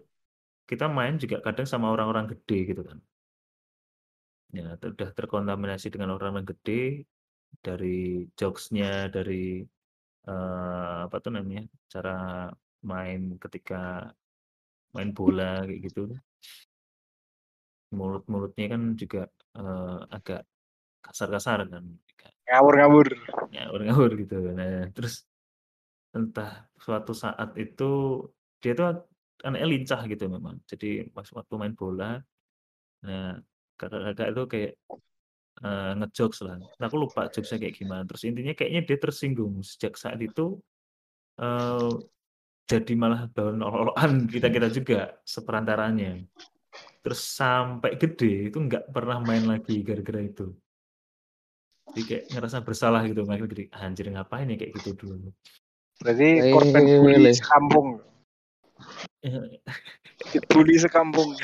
kita 0.69 0.87
main 0.97 1.15
juga 1.23 1.37
kadang 1.47 1.67
sama 1.73 1.87
orang-orang 1.95 2.27
gede 2.37 2.59
gitu 2.71 2.83
kan. 2.89 2.99
Ya, 4.57 4.77
itu 4.77 4.87
udah 4.95 5.11
terkontaminasi 5.17 5.87
dengan 5.93 6.17
orang-orang 6.17 6.47
gede 6.53 7.05
dari 7.65 8.29
jokesnya, 8.39 9.09
dari 9.09 9.65
eh, 10.29 10.97
apa 11.07 11.17
tuh 11.25 11.31
namanya, 11.37 11.65
cara 11.93 12.13
main 12.85 13.21
ketika 13.43 14.13
main 14.95 15.11
bola 15.17 15.65
kayak 15.69 15.81
gitu. 15.89 16.01
Mulut-mulutnya 17.97 18.67
kan 18.73 18.83
juga 19.01 19.23
eh, 19.57 19.99
agak 20.17 20.41
kasar-kasar 21.05 21.59
kan, 21.73 21.85
ngawur-ngawur 22.49 23.07
ngawur-ngawur 23.53 24.11
gitu. 24.25 24.37
Nah, 24.57 24.89
terus 24.97 25.25
entah 26.17 26.65
suatu 26.81 27.13
saat 27.13 27.53
itu 27.61 28.25
dia 28.65 28.73
tuh 28.73 29.05
anaknya 29.45 29.69
lincah 29.69 30.01
gitu 30.11 30.25
memang. 30.27 30.57
Jadi 30.67 31.07
pas 31.11 31.27
waktu 31.31 31.55
main 31.59 31.75
bola, 31.75 32.19
nah 33.05 33.39
kakak-kakak 33.79 34.29
itu 34.35 34.43
kayak 34.51 34.73
eh, 35.63 35.93
ngejokes 35.99 36.39
lah. 36.47 36.57
Nah, 36.59 36.87
aku 36.87 36.97
lupa 36.99 37.31
jokesnya 37.31 37.59
kayak 37.63 37.75
gimana. 37.79 38.03
Terus 38.07 38.23
intinya 38.27 38.53
kayaknya 38.55 38.83
dia 38.87 38.99
tersinggung 38.99 39.55
sejak 39.63 39.95
saat 39.95 40.19
itu 40.19 40.59
eh 41.39 41.95
jadi 42.69 42.93
malah 43.01 43.33
bahan 43.33 43.65
olok-olokan 43.65 44.29
kita 44.29 44.53
kita 44.53 44.69
juga 44.69 45.01
seperantaranya. 45.25 46.21
Terus 47.01 47.21
sampai 47.25 47.97
gede 47.97 48.53
itu 48.53 48.59
nggak 48.61 48.93
pernah 48.93 49.25
main 49.25 49.49
lagi 49.49 49.81
gara-gara 49.81 50.21
itu. 50.21 50.53
Jadi 51.89 52.03
kayak 52.05 52.25
ngerasa 52.37 52.59
bersalah 52.61 53.01
gitu 53.09 53.25
main 53.25 53.41
gede. 53.49 53.73
Anjir 53.73 54.13
ngapain 54.13 54.53
ya 54.53 54.61
kayak 54.61 54.77
gitu 54.77 54.93
dulu. 54.95 55.33
berarti 55.99 56.55
korban 56.55 56.83
bully 57.03 57.19
leh. 57.19 57.35
bully 60.53 60.77
sekampung 60.79 61.35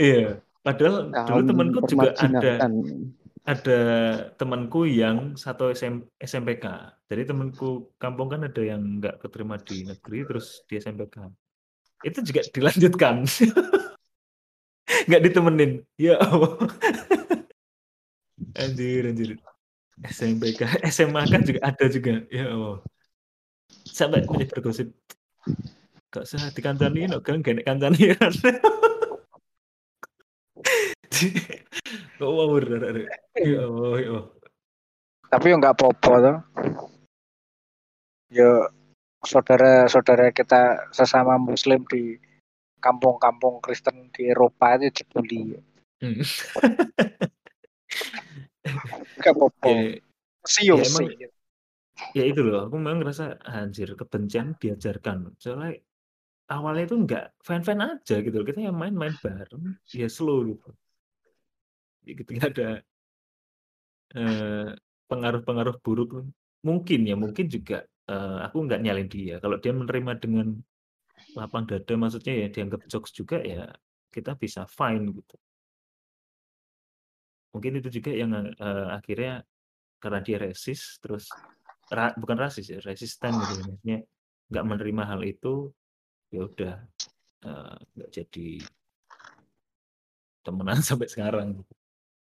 Iya. 0.00 0.40
Padahal 0.60 1.08
dulu 1.08 1.40
temanku 1.48 1.78
juga 1.88 2.12
ada 2.20 2.68
ada 3.48 3.80
temanku 4.36 4.84
yang 4.84 5.34
satu 5.34 5.72
SM, 5.72 6.04
SMPK. 6.20 6.64
Jadi 7.08 7.22
temanku 7.24 7.90
kampung 7.96 8.28
kan 8.28 8.44
ada 8.44 8.60
yang 8.60 9.00
nggak 9.00 9.24
keterima 9.24 9.56
di 9.56 9.88
negeri 9.88 10.28
terus 10.28 10.60
di 10.68 10.76
SMPK. 10.76 11.16
Itu 12.04 12.20
juga 12.20 12.44
dilanjutkan. 12.52 13.24
nggak 15.08 15.22
ditemenin. 15.24 15.80
Ya 15.96 16.20
Allah. 16.20 16.60
anjir, 18.62 19.08
anjir. 19.08 19.30
SMPK, 20.00 20.80
SMA 20.88 21.22
kan 21.28 21.40
juga 21.44 21.60
ada 21.64 21.84
juga. 21.88 22.24
Ya 22.28 22.52
Allah. 22.52 22.84
Sampai 23.88 24.24
menjadi 24.28 24.52
bergosip. 24.52 24.88
Gak 26.10 26.26
usah 26.26 26.50
dikantani, 26.50 27.06
no 27.06 27.22
kan 27.22 27.38
gak 27.38 27.62
kantani. 27.62 28.10
Kok 32.18 32.30
ngawur, 32.30 32.62
arek-arek. 32.76 33.06
Ya 33.38 33.60
Allah, 33.64 33.94
ya 33.98 34.10
Allah. 34.18 34.26
tapi 35.30 35.46
yo 35.46 35.62
nggak 35.62 35.78
apa-apa 35.78 36.12
toh 36.18 36.36
yo 38.34 38.66
saudara-saudara 39.22 40.34
kita 40.34 40.90
sesama 40.90 41.38
muslim 41.38 41.86
di 41.86 42.18
kampung-kampung 42.82 43.62
Kristen 43.62 44.10
di 44.10 44.26
Eropa 44.26 44.74
itu 44.74 44.90
dibully 44.90 45.54
Hmm. 46.00 46.16
nggak 49.20 49.34
apa-apa 49.36 49.68
Ya, 49.68 50.00
sih 50.42 50.64
yo 50.66 50.80
ya 50.82 51.28
ya 52.16 52.24
itu 52.26 52.40
loh, 52.42 52.66
aku 52.66 52.74
memang 52.80 53.04
ngerasa 53.04 53.38
anjir 53.44 53.92
kebencian 53.92 54.56
diajarkan. 54.56 55.36
Soalnya 55.36 55.76
awalnya 56.54 56.82
itu 56.86 56.96
enggak 57.02 57.22
fan-fan 57.46 57.78
aja 57.88 58.14
gitu 58.24 58.34
loh. 58.38 58.46
Kita 58.48 58.60
yang 58.68 58.76
main-main 58.82 59.14
bareng, 59.24 59.64
ya 60.00 60.06
slow 60.16 60.38
gitu. 60.50 60.68
Ya 62.06 62.12
gitu 62.18 62.30
ada 62.48 62.66
eh, 64.16 64.66
pengaruh-pengaruh 65.10 65.76
buruk. 65.84 66.08
Mungkin 66.68 66.98
ya, 67.10 67.14
mungkin 67.22 67.46
juga 67.54 67.74
eh, 68.10 68.36
aku 68.46 68.56
nggak 68.66 68.80
nyalin 68.84 69.08
dia. 69.14 69.34
Kalau 69.42 69.56
dia 69.62 69.72
menerima 69.80 70.12
dengan 70.22 70.46
lapang 71.38 71.64
dada, 71.70 71.92
maksudnya 72.02 72.32
ya 72.42 72.46
dianggap 72.54 72.82
jokes 72.92 73.12
juga 73.20 73.36
ya 73.52 73.58
kita 74.14 74.30
bisa 74.42 74.62
fine 74.78 75.04
gitu. 75.18 75.34
Mungkin 77.52 77.72
itu 77.82 77.88
juga 77.96 78.10
yang 78.20 78.30
eh, 78.64 78.86
akhirnya 78.98 79.30
karena 80.02 80.20
dia 80.26 80.36
resis 80.44 80.80
terus 81.02 81.24
ra- 81.96 82.16
bukan 82.22 82.38
rasis 82.44 82.66
ya 82.72 82.78
resisten 82.88 83.32
gitu 83.42 83.52
ya. 83.58 83.62
maksudnya 83.68 83.98
nggak 84.50 84.64
menerima 84.70 85.02
hal 85.10 85.20
itu 85.32 85.48
ya 86.30 86.40
udah 86.46 86.74
eh, 87.46 87.76
nggak 87.98 88.10
jadi 88.10 88.48
temenan 90.46 90.80
sampai 90.88 91.08
sekarang. 91.10 91.48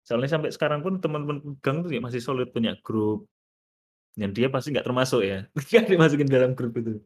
Soalnya 0.06 0.30
sampai 0.38 0.54
sekarang 0.54 0.86
pun 0.86 1.02
teman-teman 1.02 1.58
gang 1.66 1.82
tuh 1.82 1.90
ya 1.90 2.02
masih 2.02 2.22
solid 2.22 2.50
punya 2.54 2.78
grup. 2.86 3.26
Dan 4.16 4.32
dia 4.32 4.48
pasti 4.48 4.72
nggak 4.72 4.88
termasuk 4.88 5.22
ya. 5.28 5.44
Nggak 5.60 5.92
dimasukin 5.92 6.30
dalam 6.32 6.56
grup 6.56 6.74
itu. 6.80 7.04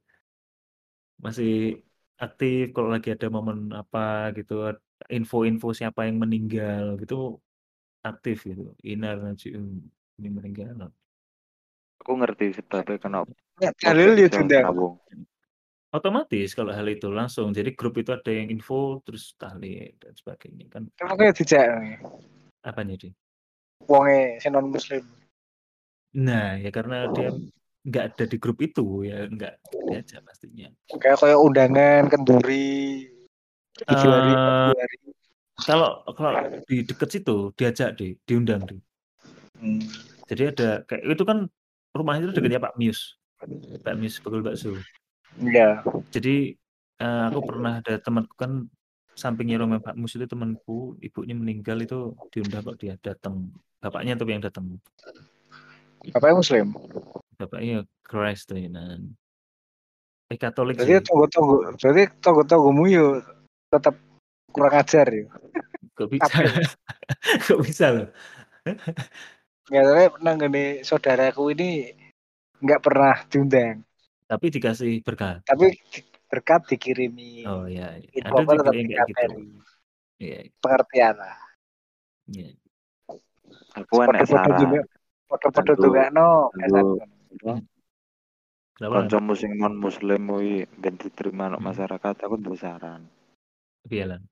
Masih 1.18 1.82
aktif 2.20 2.76
kalau 2.76 2.92
lagi 2.92 3.16
ada 3.16 3.28
momen 3.32 3.72
apa 3.72 4.30
gitu 4.36 4.76
info-info 5.08 5.72
siapa 5.72 6.06
yang 6.06 6.20
meninggal 6.22 7.00
gitu 7.02 7.40
aktif 8.06 8.46
gitu. 8.46 8.76
Inar 8.86 9.18
nanti 9.24 9.56
ini 9.56 10.30
meninggal. 10.30 10.92
Aku 12.04 12.12
ngerti 12.20 12.62
sebabnya 12.62 12.96
kenapa 13.00 13.32
Ya, 13.60 13.76
Dalil 13.76 14.16
ya. 14.16 14.32
Otomatis 15.90 16.54
kalau 16.54 16.70
hal 16.70 16.86
itu 16.86 17.10
langsung 17.10 17.50
jadi 17.50 17.74
grup 17.74 17.98
itu 17.98 18.14
ada 18.14 18.30
yang 18.30 18.50
info 18.50 19.02
terus 19.02 19.34
tahlil 19.36 19.90
dan 19.98 20.14
sebagainya 20.14 20.66
kan 20.70 20.84
Emang 21.02 21.18
kayak 21.18 21.36
dijak 21.38 21.66
apanya 22.62 22.96
sih 23.00 23.12
wonge 23.86 24.38
sing 24.38 24.54
non 24.54 24.70
muslim. 24.70 25.02
nah 26.14 26.58
ya 26.58 26.70
karena 26.70 27.10
dia 27.10 27.34
nggak 27.86 28.04
ada 28.14 28.24
di 28.28 28.38
grup 28.38 28.60
itu 28.60 29.02
ya 29.04 29.26
nggak 29.26 29.54
diajak 29.90 30.22
pastinya 30.22 30.68
Kayak 30.94 31.18
kayak 31.18 31.40
undangan 31.40 32.04
kenduri. 32.12 33.08
Hari. 33.88 34.34
kalau 35.60 36.04
kalau 36.12 36.32
di 36.68 36.84
deket 36.84 37.10
situ 37.10 37.50
diajak 37.56 37.96
deh 37.96 38.14
diundang 38.26 38.64
deh 38.66 38.80
Hmm. 39.60 39.84
jadi 40.24 40.56
ada 40.56 40.70
kayak 40.88 41.04
itu 41.04 41.24
kan 41.28 41.44
rumahnya 41.92 42.32
itu 42.32 42.40
dekatnya 42.40 42.64
Pak 42.64 42.80
Mius 42.80 43.20
Pak 43.84 43.92
Mius 44.00 44.24
bakul 44.24 44.40
bakso 44.40 44.72
Iya. 45.40 45.84
jadi 46.12 46.54
eh, 47.00 47.24
aku 47.32 47.40
pernah 47.48 47.80
ada 47.80 47.96
temanku 48.00 48.36
kan 48.36 48.68
sampingnya 49.16 49.60
rumah 49.60 49.84
Pak 49.84 50.00
Mus 50.00 50.16
itu 50.16 50.28
temanku 50.28 50.96
ibunya 51.04 51.36
meninggal 51.36 51.80
itu 51.84 52.16
diundang 52.32 52.64
kok 52.64 52.80
dia 52.80 52.96
datang 53.00 53.52
bapaknya 53.80 54.16
tuh 54.16 54.28
yang 54.28 54.44
datang 54.44 54.80
Bapaknya 56.00 56.36
muslim. 56.40 56.68
bapaknya 57.36 57.84
Christ 58.08 58.52
tuh 58.52 58.56
ya, 58.56 58.72
nah. 58.72 58.96
eh 60.32 60.40
Katolik 60.40 60.80
Jadi 60.80 61.04
tunggu-tunggu. 61.04 61.76
Jadi 61.76 62.08
tunggu-tunggumu 62.24 62.88
yuk 62.88 63.20
tetap 63.68 64.00
kurang 64.56 64.80
ajar 64.80 65.08
yuk. 65.12 65.28
kok 66.00 66.08
bisa 66.08 66.32
kok 67.48 67.60
bisa 67.60 67.86
loh 67.92 68.08
Ya, 69.70 69.86
tapi 69.86 70.10
pernah 70.10 70.34
gini 70.34 70.66
saudaraku 70.82 71.54
ini 71.54 71.94
nggak 72.58 72.82
pernah 72.82 73.16
diundang, 73.30 73.86
tapi 74.30 74.46
dikasih 74.54 75.02
berkat 75.02 75.42
tapi 75.50 75.74
berkat 76.30 76.62
dikirimi 76.70 77.42
oh 77.50 77.66
ya 77.66 77.98
ya. 77.98 78.06
info 78.14 78.46
ada 78.46 78.62
tetap 78.62 78.74
gitu. 78.78 79.34
Iya, 80.20 80.52
pengertian 80.60 81.16
lah. 81.16 81.38
iya. 82.28 82.52
Aku 83.80 84.04
enek 84.04 84.28
Podo-podo 84.28 85.72
saran. 85.72 85.80
juga, 85.80 86.06
no. 86.12 86.52
Kenapa? 88.76 89.08
Sing 89.40 89.56
non 89.56 89.80
muslim 89.80 90.28
kuwi 90.28 90.68
ben 90.76 91.00
diterima 91.00 91.48
nang 91.48 91.64
Hmm. 91.64 91.72
masyarakat 91.72 92.16
aku 92.20 92.36
duwe 92.36 92.60
saran. 92.60 93.08
Piye, 93.88 94.12
Lan? 94.12 94.28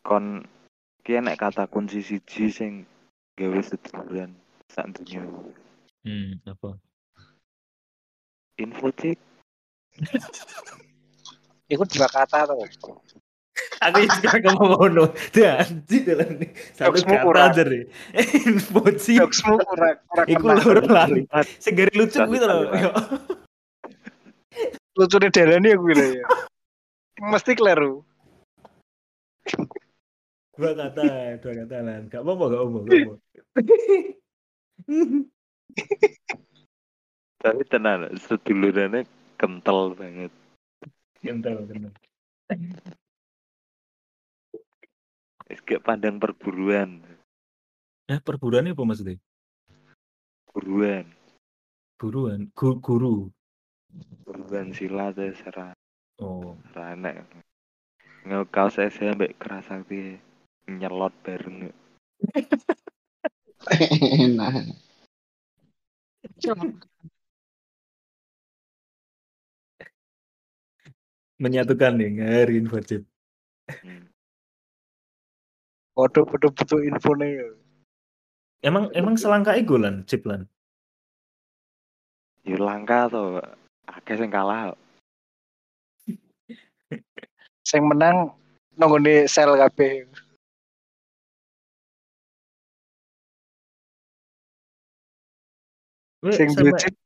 Kon 0.00 0.48
ki 1.04 1.20
enek 1.20 1.36
kata 1.36 1.68
kunci 1.68 2.00
siji 2.00 2.48
sing 2.48 2.88
gawe 3.36 3.60
seduluran 3.60 4.32
sak 4.72 4.88
dunya. 4.96 5.20
Hmm, 6.00 6.40
apa? 6.48 6.80
Info 8.60 8.92
cik 8.92 9.18
Itu 11.72 11.84
dua 11.88 12.08
kata 12.08 12.44
tuh. 12.52 12.68
Aku 13.80 13.98
juga 14.20 14.52
ngomong 14.52 14.70
ngono. 14.76 15.04
Dan 15.32 15.84
di 15.88 16.04
dalam 16.04 16.36
ini 16.36 16.52
satu 16.76 17.00
kata 17.00 17.32
aja 17.48 17.62
deh. 17.64 17.88
Info 18.44 18.84
sih. 19.00 19.16
Jokesmu 19.16 19.56
kurang 19.64 19.96
kurang 20.08 20.26
Iku 20.28 20.46
loro 20.52 20.82
lali. 20.84 21.24
Sing 21.56 21.72
gari 21.72 21.92
lucu 21.96 22.20
gitu 22.20 22.44
loh. 22.44 22.68
Lucu 24.96 25.16
nih 25.16 25.30
dalani 25.32 25.68
aku 25.72 25.82
bilang 25.88 26.10
ya. 26.12 26.24
Mesti 27.24 27.52
kleru. 27.56 28.04
Dua 30.52 30.76
kata, 30.76 31.02
dua 31.40 31.52
kata 31.64 31.76
lan. 31.80 32.02
Gak 32.12 32.20
apa-apa, 32.20 32.44
gak 32.52 32.60
apa-apa, 32.60 32.78
gak 32.84 33.00
apa. 33.00 33.14
tapi 37.42 37.66
tenan 37.66 38.06
sedulurannya 38.14 39.02
kental 39.34 39.98
banget. 39.98 40.30
Kental, 41.18 41.66
kental. 41.66 41.90
Gak 45.66 45.82
pandang 45.82 46.22
perburuan. 46.22 47.02
Eh, 48.06 48.22
perburuan 48.22 48.70
apa 48.70 48.82
maksudnya? 48.86 49.18
Buruan, 50.52 51.06
Buruan, 51.98 52.40
Gu- 52.54 52.82
guru. 52.82 53.30
buruan 54.24 54.72
silat 54.72 55.20
ya 55.20 55.28
serah 55.36 55.76
Oh, 56.22 56.54
enek. 56.76 57.26
Ngekau 58.22 58.70
saya 58.70 58.92
sampai 58.92 59.34
kerasa 59.34 59.82
piye 59.82 60.22
nyelot 60.70 61.10
bareng. 61.26 61.74
Enak. 64.22 64.78
Menyatukan 71.42 71.98
nih 71.98 72.10
ngari 72.22 72.54
info 72.62 72.78
chip. 72.86 73.02
Hmm. 73.66 74.06
Waduh, 75.98 76.24
waduh, 76.30 76.50
butuh 76.54 76.80
info 76.86 77.10
nih. 77.18 77.42
Emang 78.62 78.94
emang 78.94 79.18
selangkah 79.18 79.58
ego 79.58 79.74
lan, 79.74 80.06
chip 80.06 80.22
lan. 80.22 80.46
Ya 82.46 82.54
langka 82.56 83.10
to. 83.10 83.42
Akeh 83.90 84.14
sing 84.14 84.30
kalah. 84.30 84.70
kok. 84.70 84.78
Sing 87.70 87.82
menang 87.86 88.34
nonggone 88.78 89.26
sel 89.26 89.54
kabeh. 89.58 90.06
Weh, 96.22 96.34
Sing 96.34 96.54
duwe 96.54 96.70
chip 96.78 97.01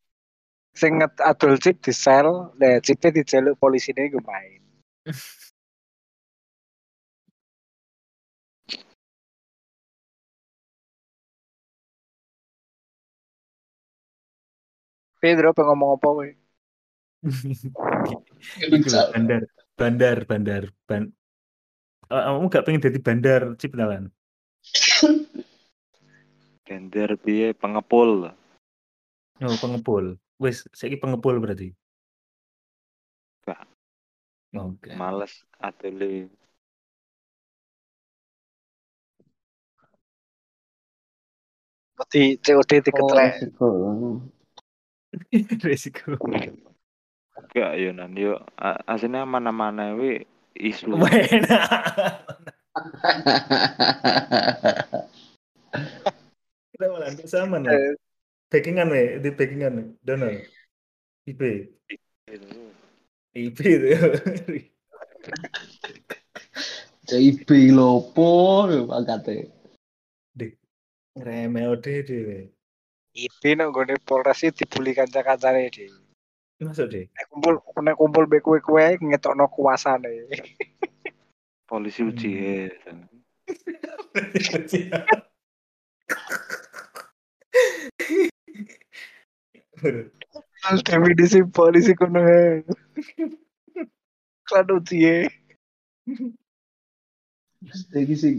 sing 0.77 1.01
nget 1.01 1.17
adol 1.25 1.57
chip 1.57 1.81
di 1.81 1.97
sel, 1.97 2.53
nah 2.61 2.77
chipnya 2.85 3.17
dijaluk 3.17 3.57
polisine 3.57 4.13
gue 4.13 4.21
main. 4.21 4.61
Pedro 15.17 15.57
pengen 15.57 15.73
ngomong 15.73 15.97
apa 15.97 16.07
lho, 18.93 19.01
bandar, 19.11 19.43
bandar, 19.75 20.23
bandar, 20.29 20.63
ban. 20.87 21.11
Eh, 22.07 22.23
kamu 22.23 22.47
gak 22.53 22.65
pengen 22.69 22.85
jadi 22.85 23.01
bandar 23.03 23.43
chip 23.59 23.75
lan? 23.75 24.13
Gender 26.67 27.17
piye 27.19 27.55
pengepul. 27.57 28.31
Oh, 29.43 29.57
pengepul. 29.59 30.15
Wes, 30.43 30.57
saiki 30.79 30.97
pengepul 31.01 31.37
berarti. 31.43 31.69
Gak. 33.47 33.61
Oke. 34.57 34.91
Males 35.01 35.33
atele 35.69 36.29
Di 42.13 42.37
COD 42.45 42.71
Oh, 42.77 42.83
diketrek. 42.85 43.33
resiko. 43.33 43.67
Resiko. 45.67 46.11
gak 47.53 47.73
yo 47.81 47.91
nan 47.93 48.13
yo 48.17 48.33
a- 48.61 48.81
aslinya 48.93 49.25
mana-mana 49.25 49.97
wi 49.97 50.25
isu. 50.57 50.93
Kenapa 56.73 56.97
lan? 57.01 57.13
Kok 57.17 57.29
sama 57.29 57.57
lan? 57.65 57.97
Eh, 58.47 58.55
Backingan 58.55 58.95
we, 58.95 59.19
di 59.19 59.35
backingan 59.35 59.75
we. 59.75 59.83
Donald. 60.07 60.39
IP. 61.27 61.67
IP 63.35 63.59
itu. 63.59 63.91
CIB 67.07 67.75
lopo 67.75 68.67
pangkate. 68.87 69.51
Remeh 71.17 71.65
ode 71.67 72.05
dhewe. 72.07 72.53
Ibi 73.17 73.57
nang 73.57 73.73
gone 73.73 73.97
Polres 73.99 74.45
iki 74.45 74.63
dibuli 74.63 74.95
kanca-kancane 74.95 75.71
deh. 75.73 75.89
Masuk 76.63 76.87
deh. 76.93 77.09
Nek 77.09 77.27
kumpul 77.33 77.55
nek 77.83 77.97
kumpul 77.99 78.27
be 78.31 78.39
kowe-kowe 78.45 78.99
ngetokno 79.01 79.49
kuasane. 79.51 80.29
Polisi 81.67 82.07
uji 82.07 82.31
Hmm. 82.87 83.11
Mas 90.67 90.81
definisi 90.83 91.45
polisi 91.47 91.93
kono. 91.95 92.21
Klan 94.47 94.67
uji 94.71 95.27
Mesti 97.67 97.99
iki 97.99 98.15
sing 98.15 98.35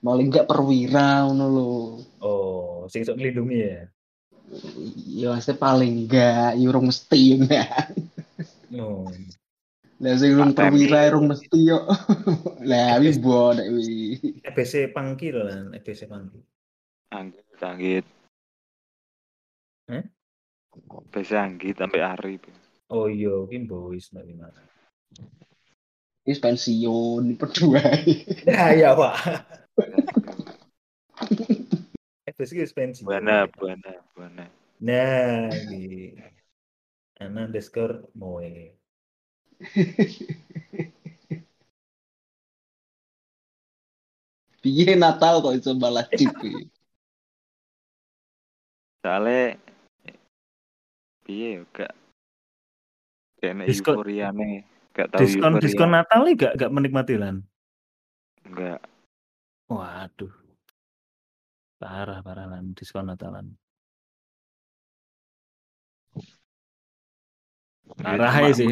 paling 0.00 0.32
gak 0.32 0.48
perwira 0.48 1.28
ngono 1.28 1.46
lho. 1.52 1.70
Oh, 2.24 2.88
sing 2.88 3.04
sok 3.04 3.20
nglindungi 3.20 3.58
ya. 3.60 3.84
Ya 5.06 5.26
maksudnya 5.30 5.60
paling 5.60 5.92
enggak, 6.08 6.56
ya 6.56 6.66
urung 6.66 6.88
mesti 6.88 7.22
ya. 7.44 7.68
Oh. 8.80 9.06
Lah 10.00 10.14
sing 10.16 10.32
urung 10.32 10.56
perwira 10.56 11.12
urung 11.12 11.28
mesti 11.28 11.58
yo. 11.60 11.84
Lah 12.64 12.96
wi 12.96 13.12
bonek 13.20 13.68
wi. 13.68 14.16
EBC 14.40 14.88
Pangki 14.96 15.36
lho 15.36 15.44
lan, 15.44 15.76
EBC 15.76 16.08
Pangki. 16.08 16.40
Anggit, 17.12 17.60
anggit. 17.60 18.06
Eh? 19.90 20.04
Bisa 21.10 21.42
anggit 21.42 21.78
sampai 21.78 22.00
hari. 22.00 22.34
Oh 22.90 23.06
iya, 23.06 23.34
ki 23.46 23.66
boys 23.66 24.10
mbak 24.14 24.24
Lima. 24.26 24.48
Wis 26.26 26.38
pensiun 26.38 27.38
berdua. 27.38 27.82
Ya 28.46 28.74
ya 28.74 28.90
pak. 28.94 29.14
Ki 32.40 32.56
wis 32.56 32.72
pensiun. 32.72 33.06
Buana, 33.06 33.46
buana, 33.50 33.92
buana. 34.16 34.46
Nah, 34.80 35.52
di 35.68 36.16
Ana 37.20 37.44
underscore 37.44 38.08
Moe. 38.16 38.72
Piye 44.60 44.96
Natal 44.96 45.44
kok 45.44 45.52
iso 45.56 45.76
balas 45.76 46.08
iki? 46.16 46.68
Soalnya 49.04 49.56
piye 51.30 51.62
yo 51.62 51.64
gak 51.70 51.94
Diskon- 53.40 54.02
euforiane, 54.02 54.66
gak 54.92 55.14
tahu 55.14 55.22
Diskon 55.22 55.54
euforia. 55.54 55.62
diskon 55.62 55.90
Natal 55.90 56.20
nih 56.26 56.34
gak 56.36 56.52
gak 56.58 56.72
menikmati 56.74 57.14
lan. 57.16 57.36
Enggak. 58.42 58.82
Waduh. 59.64 60.34
Parah 61.78 62.18
parah 62.20 62.44
lan 62.44 62.74
diskon 62.74 63.06
Natalan. 63.06 63.54
Parah 67.96 68.30
Cuma- 68.30 68.44
aja 68.44 68.52
sih. 68.54 68.68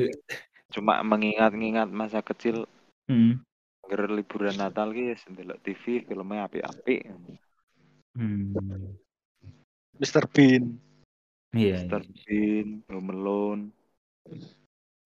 Cuma 0.69 1.01
mengingat-ingat 1.01 1.89
masa 1.89 2.21
kecil 2.21 2.67
Hmm. 3.09 3.41
Ger 3.89 4.05
liburan 4.05 4.53
Natal 4.53 4.93
ki 4.93 5.17
wis 5.17 5.25
ndelok 5.25 5.65
TV 5.65 6.05
filmnya 6.05 6.45
apik-apik. 6.45 7.09
Hmm. 8.13 8.53
Mr. 9.97 10.29
Bean. 10.29 10.77
Iya. 11.57 11.85
Mr. 11.85 12.01
iya. 12.05 12.25
Bean, 12.29 12.69
Home 12.93 13.11
Alone. 13.13 13.63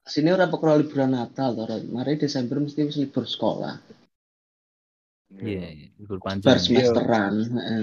Sini 0.03 0.35
ora 0.35 0.51
bakal 0.51 0.83
liburan 0.83 1.15
Natal 1.15 1.55
to, 1.55 1.63
Ren. 1.63 1.87
Mari 1.95 2.19
Desember 2.19 2.59
mesti 2.59 2.83
wis 2.83 2.99
libur 2.99 3.23
sekolah. 3.23 3.79
Iya, 5.39 5.67
iya. 5.71 5.89
libur 5.97 6.19
Bar 6.19 6.43
panjang. 6.43 6.59
semesteran. 6.59 7.33
heeh. 7.47 7.83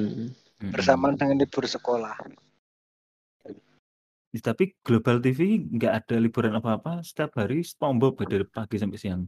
Mm-mm. 0.59 0.71
Bersamaan 0.75 1.15
dengan 1.15 1.39
libur 1.39 1.63
sekolah. 1.63 2.19
Tapi 4.29 4.77
Global 4.85 5.23
TV 5.23 5.63
nggak 5.73 5.93
ada 6.05 6.15
liburan 6.19 6.53
apa-apa. 6.59 7.01
Setiap 7.01 7.39
hari 7.39 7.63
SpongeBob 7.63 8.19
dari 8.27 8.45
pagi 8.45 8.77
sampai 8.77 8.99
siang. 8.99 9.23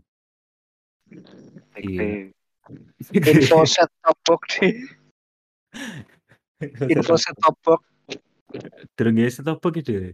Iya. 1.79 2.29
Info 3.31 3.65
set 3.65 3.89
top 4.05 4.17
box 4.21 4.41
di 4.61 4.69
info 6.93 7.15
set 7.17 7.35
top 7.41 7.57
box 7.65 7.81
Ya 8.51 9.29
set 9.31 9.47
apa 9.47 9.67
gitu. 9.73 10.13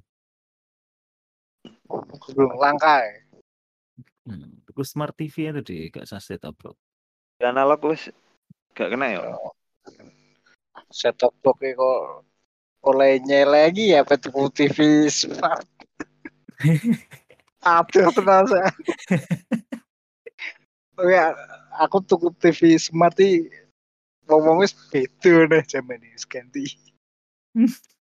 belum 2.35 2.59
langka. 2.59 3.01
ya. 3.01 3.13
Hmm. 4.27 4.59
Tuku 4.67 4.83
Smart 4.83 5.15
TV 5.15 5.55
itu 5.55 5.61
deh, 5.63 5.87
gak 5.87 6.05
sah 6.05 6.19
set 6.19 6.43
up. 6.43 6.55
Analog 7.39 7.79
wis 7.87 8.11
gak 8.75 8.91
kena 8.91 9.15
ya. 9.15 9.19
Set 10.91 11.15
top 11.15 11.33
box 11.39 11.57
kok 11.63 12.27
olehnya 12.83 13.47
lagi 13.47 13.95
ya 13.95 14.03
petuku 14.03 14.51
TV 14.51 15.07
smart. 15.07 15.65
Aduh 17.67 18.11
tenang 18.15 18.45
saya. 18.47 18.69
Oke, 20.99 21.17
aku 21.79 21.97
tuku 22.03 22.27
TV 22.37 22.75
smart 22.75 23.15
iki 23.19 23.47
ngomong 24.27 24.59
wis 24.59 24.75
beda 24.91 25.47
nih 25.47 25.63
zaman 25.65 26.03
ini 26.03 26.19
ganti. 26.27 26.65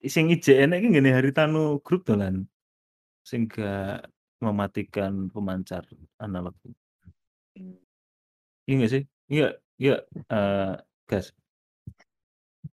Sing 0.00 0.32
IJN 0.32 0.72
iki 0.80 0.88
ngene 0.88 1.12
Haritanu 1.12 1.84
grup 1.84 2.08
dolan. 2.08 2.48
Sing 3.20 3.44
gak 3.44 4.08
mematikan 4.40 5.28
pemancar 5.28 5.84
analog. 6.16 6.56
Iya 8.64 8.74
gak 8.80 8.92
sih? 8.92 9.02
Iya, 9.28 9.48
iya 9.76 9.96
eh 10.32 10.74
gas. 11.04 11.36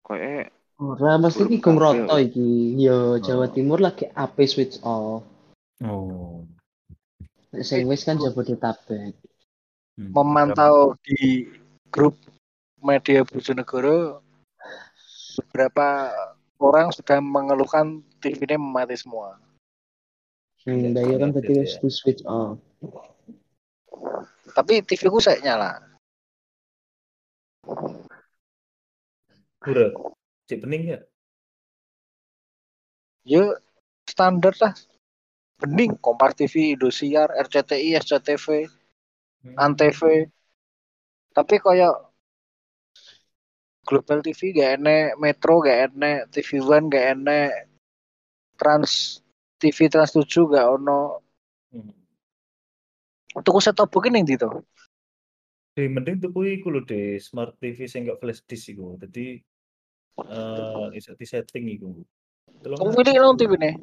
Koe 0.06 0.46
Ora 0.76 1.16
mesti 1.16 1.48
iki 1.48 1.56
gong 1.64 1.80
roto 1.80 2.20
iki. 2.20 2.76
Yo 2.76 3.16
Jawa 3.16 3.48
Oh. 3.48 3.52
Timur 3.52 3.80
lagi 3.80 4.04
ape 4.12 4.44
switch 4.44 4.76
off. 4.84 5.24
Oh. 5.80 6.44
Sing 7.64 7.88
wis 7.88 8.04
kan 8.04 8.20
Jabodetabek. 8.20 9.16
Hmm. 9.96 10.12
Memantau 10.12 10.92
di 11.00 11.48
grup 11.88 12.20
media 12.84 13.24
Bojonegoro 13.24 14.20
beberapa 15.40 16.12
orang 16.58 16.88
sudah 16.92 17.20
mengeluhkan 17.20 18.00
TV-nya 18.20 18.56
mati 18.56 18.96
semua. 18.96 19.36
Hmm, 20.64 20.82
Iya, 20.82 20.88
dah 20.92 21.02
iya 21.04 21.16
kan 21.16 21.30
update 21.30 21.34
berarti 21.34 21.52
ya. 21.52 21.62
wis 21.62 21.72
di 21.78 21.90
switch 21.90 22.22
off. 22.26 22.58
Tapi 24.50 24.80
TV 24.82 25.02
ku 25.06 25.20
saya 25.20 25.38
nyala. 25.38 25.78
Kurang. 29.60 29.92
Cek 30.46 30.62
pening 30.62 30.84
ya? 30.94 30.98
Ya 33.26 33.42
standar 34.06 34.54
lah. 34.62 34.74
Bening 35.56 35.96
Kompas 35.98 36.36
TV, 36.36 36.76
Indosiar, 36.76 37.32
RCTI, 37.32 37.96
SCTV, 37.96 38.68
Hmm. 39.46 39.54
Antv. 39.56 40.00
Tapi 41.30 41.54
kayak 41.60 42.05
Global 43.86 44.18
TV 44.18 44.50
gak 44.50 44.82
enek, 44.82 45.14
Metro 45.22 45.62
gak 45.62 45.94
enek, 45.94 46.26
TV 46.34 46.58
One 46.58 46.90
gak 46.90 47.06
enek, 47.14 47.70
Trans 48.58 49.22
TV 49.62 49.86
Trans 49.86 50.10
7 50.10 50.26
gak 50.50 50.66
ono. 50.66 51.22
Hmm. 51.70 51.94
Tuku 53.46 53.58
set 53.62 53.78
top 53.78 53.94
box 53.94 54.10
ning 54.10 54.26
ndi 54.26 54.34
to? 54.34 54.50
Di 55.76 55.86
mending 55.86 56.18
tuku 56.18 56.58
iku 56.58 56.72
lho 56.74 56.82
deh 56.82 57.20
smart 57.22 57.54
TV 57.62 57.86
sing 57.86 58.10
gak 58.10 58.18
flash 58.18 58.42
disk 58.42 58.74
iku. 58.74 58.98
Dadi 58.98 59.38
eh 60.16 60.86
iso 60.98 61.14
di 61.14 61.26
setting 61.28 61.64
iku. 61.70 62.02
Tolong 62.64 62.78
Kamu 62.80 62.90
pilih 62.96 63.14
lo 63.22 63.36
TV 63.38 63.52
nih? 63.54 63.74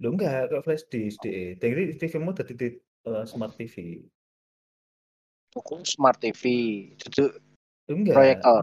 Lho 0.00 0.08
enggak, 0.16 0.48
kok 0.48 0.64
flash 0.64 0.86
disk 0.88 1.20
deh. 1.20 1.58
Jadi 1.60 1.98
TV-mu 2.00 2.32
dadi 2.32 2.54
di, 2.56 2.68
eh, 3.04 3.24
smart 3.28 3.52
TV. 3.58 4.00
Tuku 5.50 5.82
Smart 5.82 6.22
TV, 6.22 6.42
Lho 7.90 7.94
enggak, 7.98 8.14
proyektor, 8.14 8.62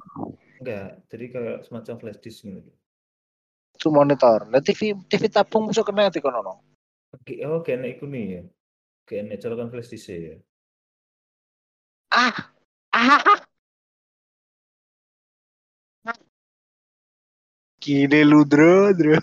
enggak. 0.61 0.89
Jadi 1.09 1.25
kayak 1.33 1.57
semacam 1.65 1.95
flash 2.01 2.19
disk 2.21 2.45
gitu. 2.45 2.71
itu 3.77 3.87
monitor. 3.93 4.49
Lah 4.49 4.61
TV 4.61 4.97
TV 5.05 5.29
tabung 5.29 5.69
masuk 5.69 5.85
kena 5.85 6.09
di 6.09 6.17
kono. 6.17 6.41
no. 6.41 6.55
Oke, 7.13 7.37
oh 7.45 7.61
kayaknya 7.61 7.87
iku 7.93 8.09
nih 8.09 8.25
ya. 8.25 8.41
Kayaknya 9.05 9.35
colokan 9.37 9.69
flash 9.69 9.89
disk 9.93 10.09
ya. 10.09 10.35
Ah, 12.09 12.51
ah, 12.95 13.39
Gini 17.77 18.19
lu 18.25 18.43
dro, 18.43 18.91
dro. 18.91 19.21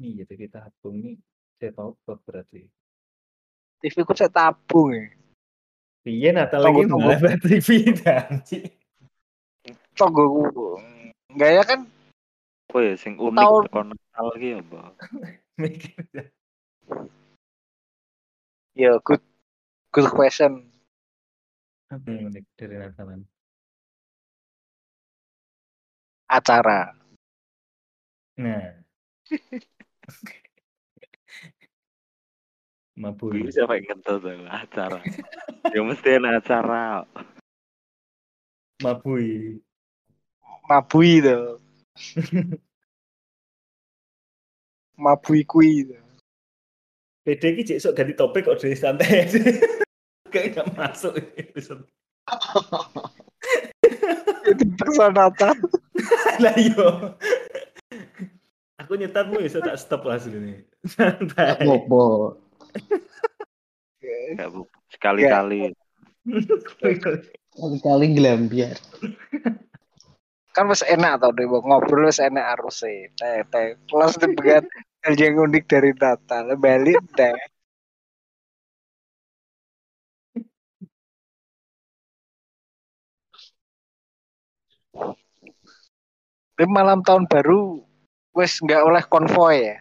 Iya, 0.00 0.24
jadi 0.26 0.48
tabung 0.48 0.98
nih. 1.04 1.16
Saya 1.60 1.70
tahu 1.76 1.94
berarti. 2.24 2.66
TV 3.84 3.96
ku 4.02 4.14
saya 4.16 4.32
tabung 4.32 4.96
ya. 4.96 5.06
Iya, 6.02 6.30
Natal 6.34 6.66
lagi 6.66 6.82
malah 6.90 7.38
TV 7.38 7.94
janji. 9.92 9.98
Tonggo 10.00 10.24
ku. 10.52 10.66
Enggak 11.32 11.50
ya 11.52 11.62
kan? 11.64 11.80
sing 12.96 13.20
unik 13.20 13.36
Tahun- 13.36 13.64
teko 13.68 13.80
Natal 13.84 14.28
ki 14.40 14.50
apa? 14.60 14.80
Mikir. 15.60 15.92
Ya 18.72 18.96
good 19.04 19.20
good 19.92 20.08
question. 20.08 20.64
Apa 21.92 22.08
yang 22.08 22.32
unik 22.32 22.44
dari 22.56 22.80
Natalan? 22.80 23.20
Acara. 26.24 26.96
Nah. 28.40 28.80
Mabui. 32.96 33.44
Gue 33.44 33.52
siapa 33.52 33.76
yang 33.76 33.92
ngentut 33.92 34.24
tuh 34.24 34.40
acara. 34.48 35.04
ya 35.68 35.80
mesti 35.84 36.16
acara. 36.16 37.04
Mabui. 38.80 39.60
Mabui 40.68 41.22
tuh. 41.22 41.58
mabui 45.02 45.42
kui. 45.42 45.90
Beda 47.22 47.46
iki 47.50 47.74
cek 47.74 47.80
sok 47.82 47.94
ganti 47.98 48.14
topik 48.14 48.46
kok 48.46 48.58
dari 48.58 48.78
santai. 48.78 49.26
Kayak 50.32 50.48
gak 50.56 50.68
masuk 50.74 51.14
episode. 51.36 51.84
Itu 54.50 54.64
personata. 54.80 55.52
Lah 56.40 56.56
yo. 56.56 57.14
Aku 58.80 58.98
nyetarmu 58.98 59.44
ya 59.44 59.60
tak 59.60 59.78
stop 59.78 60.08
lah 60.08 60.18
sini. 60.18 60.64
Santai. 60.88 61.62
Bu. 61.86 62.34
Sekali-kali. 64.90 65.76
Kali 67.84 68.06
gelambiar. 68.16 68.74
Kan 70.54 70.64
wis 70.72 70.82
enak 70.94 71.12
tau 71.20 71.32
deh 71.36 71.46
ngobrol 71.48 72.04
wis 72.10 72.20
enak 72.28 72.44
harus 72.52 72.74
sih. 72.84 72.98
Teh 73.18 73.40
teh. 73.52 73.66
Kelas 73.88 74.12
dipegat 74.20 74.64
hal 75.04 75.14
yang 75.22 75.34
unik 75.46 75.64
dari 75.72 75.90
Natal. 75.96 76.44
Balik 76.64 77.00
teh. 77.18 77.36
Tapi 86.52 86.64
malam 86.68 87.00
tahun 87.06 87.24
baru 87.32 87.82
wes 88.36 88.52
nggak 88.64 88.82
oleh 88.88 89.02
konvoy 89.12 89.56
ya. 89.72 89.76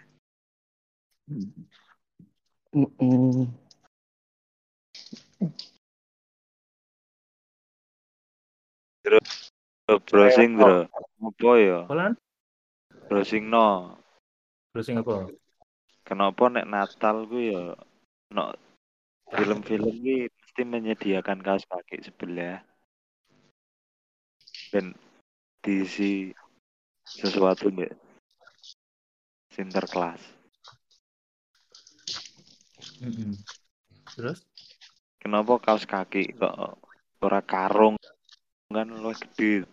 Mm-mm. 2.75 3.47
Browsing 9.99 10.55
bro. 10.55 10.87
Apa 11.19 11.51
ya? 11.59 11.79
Polan? 11.89 12.13
Browsing 13.11 13.51
no. 13.51 13.99
Browsing 14.71 15.01
apa? 15.01 15.27
Kenapa 16.07 16.43
nek 16.47 16.69
Natal 16.69 17.27
ku 17.27 17.37
ya 17.41 17.75
no 18.31 18.55
film-film 19.31 19.91
ini 20.03 20.27
mesti 20.27 20.61
menyediakan 20.67 21.39
kaos 21.39 21.63
kaki 21.63 22.03
sebelah 22.03 22.59
dan 24.75 24.91
diisi 25.63 26.35
sesuatu 27.07 27.71
nih 27.71 27.91
sinterklas 29.51 30.19
Mm-mm. 33.03 33.35
Terus? 34.15 34.43
kenapa 35.19 35.59
kaos 35.63 35.87
kaki 35.87 36.35
kok 36.35 36.79
ora 37.23 37.39
karung 37.43 37.95
kan 38.71 38.87
lo 38.87 39.11
gede 39.15 39.63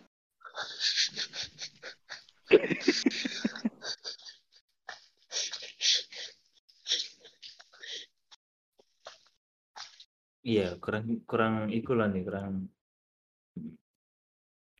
Iya, 10.39 10.79
kurang 10.81 11.21
kurang 11.29 11.69
iku 11.69 11.93
lah 11.93 12.09
nih, 12.09 12.23
kurang 12.25 12.71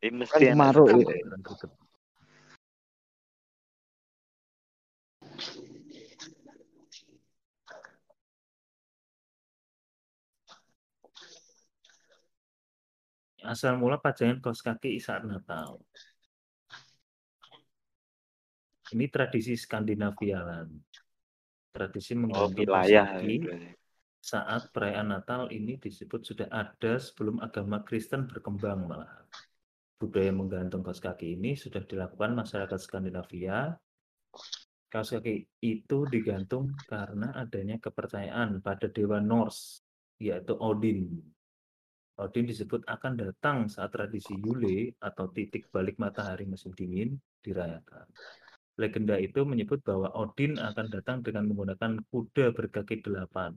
ini 0.00 0.24
mesti 0.24 0.44
maruk 0.56 0.88
sekali. 0.88 1.04
ya. 1.04 1.22
kurang 1.22 1.42
greget. 1.44 1.79
Asal 13.40 13.80
mula 13.80 13.96
pajangan 13.96 14.40
kaos 14.44 14.60
kaki 14.60 15.00
saat 15.00 15.24
Natal. 15.24 15.80
Ini 18.90 19.06
tradisi 19.08 19.56
Skandinavia 19.56 20.40
kan. 20.44 20.68
Tradisi 21.70 22.12
oh 22.18 22.26
menggantung 22.26 22.66
kaos 22.68 22.90
kaki 22.90 23.36
ya, 23.46 23.70
saat 24.20 24.68
perayaan 24.68 25.16
Natal 25.16 25.48
ini 25.48 25.80
disebut 25.80 26.20
sudah 26.20 26.48
ada 26.52 27.00
sebelum 27.00 27.40
agama 27.40 27.80
Kristen 27.80 28.28
berkembang 28.28 28.84
malah. 28.84 29.24
Budaya 29.96 30.32
menggantung 30.32 30.84
kaos 30.84 31.00
kaki 31.00 31.40
ini 31.40 31.56
sudah 31.56 31.80
dilakukan 31.88 32.36
masyarakat 32.36 32.76
Skandinavia. 32.76 33.72
Kaos 34.92 35.16
kaki 35.16 35.48
itu 35.64 35.98
digantung 36.12 36.76
karena 36.84 37.32
adanya 37.32 37.80
kepercayaan 37.80 38.60
pada 38.60 38.90
dewa 38.92 39.22
Norse, 39.22 39.80
yaitu 40.20 40.52
Odin. 40.60 41.08
Odin 42.20 42.44
disebut 42.44 42.84
akan 42.84 43.16
datang 43.16 43.64
saat 43.72 43.96
tradisi 43.96 44.36
Yule 44.36 44.92
atau 45.00 45.32
titik 45.32 45.72
balik 45.72 45.96
matahari 45.96 46.44
musim 46.44 46.68
dingin 46.76 47.16
dirayakan. 47.40 48.04
Legenda 48.76 49.16
itu 49.16 49.40
menyebut 49.48 49.80
bahwa 49.80 50.12
Odin 50.12 50.60
akan 50.60 50.86
datang 50.92 51.24
dengan 51.24 51.48
menggunakan 51.48 51.96
kuda 52.12 52.52
berkaki 52.52 53.00
delapan. 53.00 53.56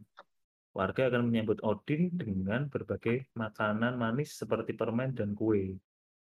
Warga 0.73 1.11
akan 1.11 1.27
menyambut 1.29 1.59
Odin 1.61 2.15
dengan 2.15 2.71
berbagai 2.71 3.29
makanan 3.35 3.99
manis 3.99 4.39
seperti 4.39 4.73
permen 4.73 5.11
dan 5.11 5.35
kue. 5.35 5.75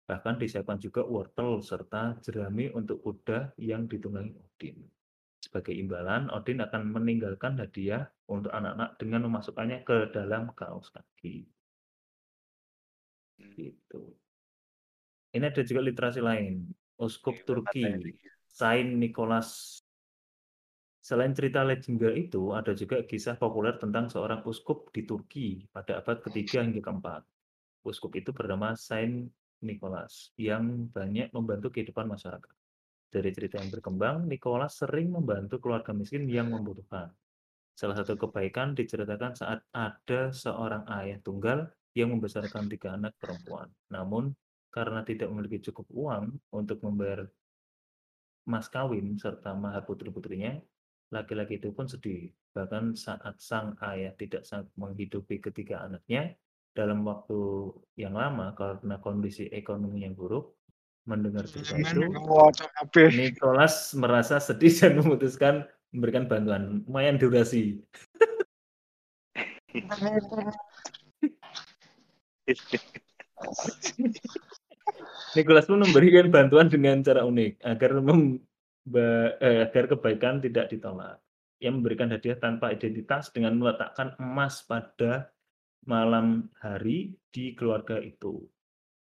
Bahkan 0.08 0.42
disiapkan 0.42 0.82
juga 0.82 1.06
wortel 1.06 1.62
serta 1.62 2.16
jerami 2.26 2.72
untuk 2.72 3.04
kuda 3.06 3.54
yang 3.60 3.86
ditunggangi 3.92 4.34
Odin. 4.40 4.82
Sebagai 5.40 5.76
imbalan, 5.76 6.32
Odin 6.32 6.64
akan 6.64 6.96
meninggalkan 6.96 7.60
hadiah 7.60 8.08
untuk 8.32 8.56
anak-anak 8.56 8.96
dengan 8.98 9.28
memasukkannya 9.30 9.84
ke 9.84 10.10
dalam 10.16 10.52
kaos 10.56 10.90
kaki. 10.90 11.61
Gitu. 13.58 14.02
Ini 15.32 15.48
ada 15.48 15.62
juga 15.64 15.82
literasi 15.82 16.20
lain. 16.20 16.68
Uskup 17.02 17.42
Turki, 17.48 17.88
Saint 18.46 18.92
Nicholas. 19.00 19.82
Selain 21.02 21.34
cerita 21.34 21.66
legenda 21.66 22.14
itu, 22.14 22.54
ada 22.54 22.78
juga 22.78 23.02
kisah 23.02 23.34
populer 23.34 23.74
tentang 23.82 24.06
seorang 24.06 24.46
uskup 24.46 24.94
di 24.94 25.02
Turki 25.02 25.66
pada 25.74 25.98
abad 25.98 26.22
ketiga 26.22 26.62
hingga 26.62 26.84
keempat. 26.84 27.26
Uskup 27.82 28.14
itu 28.14 28.30
bernama 28.30 28.78
Saint 28.78 29.26
Nicholas 29.66 30.30
yang 30.38 30.94
banyak 30.94 31.34
membantu 31.34 31.74
kehidupan 31.74 32.06
masyarakat. 32.06 32.54
Dari 33.12 33.30
cerita 33.34 33.58
yang 33.58 33.74
berkembang, 33.74 34.30
Nicholas 34.30 34.78
sering 34.78 35.10
membantu 35.10 35.58
keluarga 35.58 35.90
miskin 35.92 36.30
yang 36.30 36.54
membutuhkan. 36.54 37.10
Salah 37.74 37.98
satu 37.98 38.14
kebaikan 38.14 38.78
diceritakan 38.78 39.34
saat 39.34 39.66
ada 39.74 40.30
seorang 40.30 40.86
ayah 41.02 41.18
tunggal 41.26 41.66
yang 41.98 42.16
membesarkan 42.16 42.72
tiga 42.72 42.96
anak 42.96 43.16
perempuan. 43.20 43.68
Namun, 43.92 44.32
karena 44.72 45.04
tidak 45.04 45.28
memiliki 45.28 45.60
cukup 45.72 45.88
uang 45.92 46.40
untuk 46.56 46.80
membayar 46.84 47.28
mas 48.48 48.72
kawin 48.72 49.20
serta 49.20 49.54
mahar 49.54 49.84
putri-putrinya, 49.84 50.58
laki-laki 51.12 51.60
itu 51.60 51.70
pun 51.76 51.86
sedih. 51.86 52.32
Bahkan 52.56 52.96
saat 52.96 53.40
sang 53.40 53.76
ayah 53.84 54.16
tidak 54.16 54.48
sanggup 54.48 54.72
menghidupi 54.80 55.40
ketiga 55.40 55.84
anaknya 55.84 56.36
dalam 56.72 57.04
waktu 57.04 57.72
yang 58.00 58.16
lama 58.16 58.56
karena 58.56 58.96
kondisi 59.04 59.52
ekonomi 59.52 60.08
yang 60.08 60.16
buruk, 60.16 60.56
mendengar 61.04 61.44
cerita 61.48 61.76
itu. 61.76 62.08
Nicholas 63.12 63.92
merasa 63.96 64.40
sedih 64.40 64.72
dan 64.72 64.94
memutuskan 65.04 65.68
memberikan 65.92 66.26
bantuan 66.32 66.84
lumayan 66.88 67.20
durasi. 67.20 67.84
Nicholas 75.32 75.66
pun 75.66 75.80
memberikan 75.80 76.28
bantuan 76.28 76.68
dengan 76.68 77.00
cara 77.00 77.24
unik 77.24 77.64
agar 77.64 77.92
memba- 78.04 79.36
eh, 79.40 79.64
agar 79.64 79.84
kebaikan 79.96 80.44
tidak 80.44 80.68
ditolak. 80.72 81.18
Ia 81.62 81.70
memberikan 81.70 82.10
hadiah 82.10 82.36
tanpa 82.42 82.74
identitas 82.74 83.30
dengan 83.30 83.56
meletakkan 83.56 84.18
emas 84.18 84.66
pada 84.66 85.30
malam 85.86 86.50
hari 86.60 87.14
di 87.30 87.54
keluarga 87.54 88.02
itu. 88.02 88.42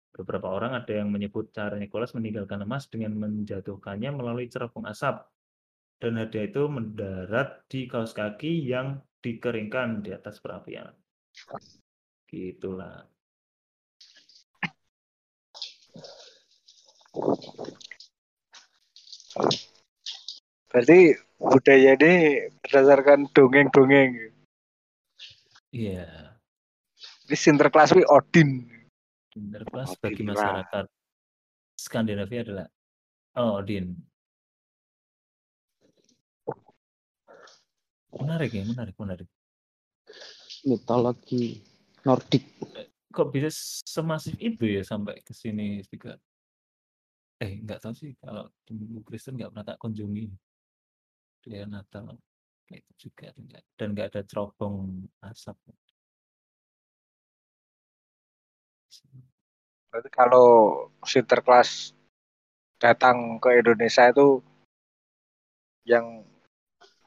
Beberapa 0.09 0.49
orang 0.51 0.73
ada 0.73 0.89
yang 0.89 1.13
menyebut 1.13 1.53
cara 1.53 1.77
Nicholas 1.77 2.11
meninggalkan 2.17 2.65
emas 2.65 2.89
dengan 2.89 3.15
menjatuhkannya 3.21 4.09
melalui 4.11 4.49
cerobong 4.49 4.89
asap. 4.89 5.23
Dan 5.99 6.17
hadiah 6.17 6.49
itu 6.49 6.65
mendarat 6.65 7.69
di 7.69 7.85
kaos 7.85 8.15
kaki 8.15 8.65
yang 8.65 8.97
dikeringkan 9.19 10.01
di 10.01 10.15
atas 10.15 10.39
perapian. 10.41 10.89
Gitulah. 12.25 13.18
Berarti 20.69 21.17
budaya 21.41 21.97
ini 21.97 22.13
berdasarkan 22.61 23.25
dongeng-dongeng. 23.33 24.29
Iya. 25.73 26.37
Ini 27.25 27.35
Sinterklas 27.37 27.93
wi 27.97 28.05
Odin. 28.05 28.69
Sinterklas 29.33 29.97
Odin 29.97 30.01
bagi 30.01 30.23
Ra. 30.25 30.29
masyarakat 30.33 30.85
Skandinavia 31.77 32.41
adalah 32.45 32.67
oh, 33.41 33.61
Odin. 33.61 33.97
Menarik 38.09 38.51
ya, 38.53 38.63
menarik, 38.65 38.95
menarik. 38.97 39.29
Mitologi 40.65 41.61
Nordik. 42.05 42.45
Kok 43.09 43.29
bisa 43.33 43.49
semasif 43.89 44.37
itu 44.37 44.69
ya 44.69 44.85
sampai 44.85 45.17
ke 45.25 45.33
sini 45.33 45.81
juga? 45.89 46.17
Eh, 47.39 47.63
nggak 47.63 47.79
tahu 47.81 47.93
sih 47.95 48.11
kalau 48.19 48.51
di 48.67 49.01
Kristen 49.01 49.39
nggak 49.39 49.49
pernah 49.55 49.65
tak 49.65 49.79
kunjungi. 49.81 50.29
Dia 51.43 51.63
Natal 51.65 52.19
kayak 52.67 52.83
itu 52.85 53.09
juga 53.09 53.33
enggak 53.33 53.63
dan 53.79 53.87
nggak 53.95 54.07
ada 54.13 54.21
cerobong 54.27 55.07
asap. 55.25 55.57
Berarti 59.89 60.09
kalau 60.13 60.47
Sinterklas 61.01 61.97
datang 62.77 63.41
ke 63.41 63.57
Indonesia 63.57 64.09
itu 64.09 64.39
yang 65.89 66.21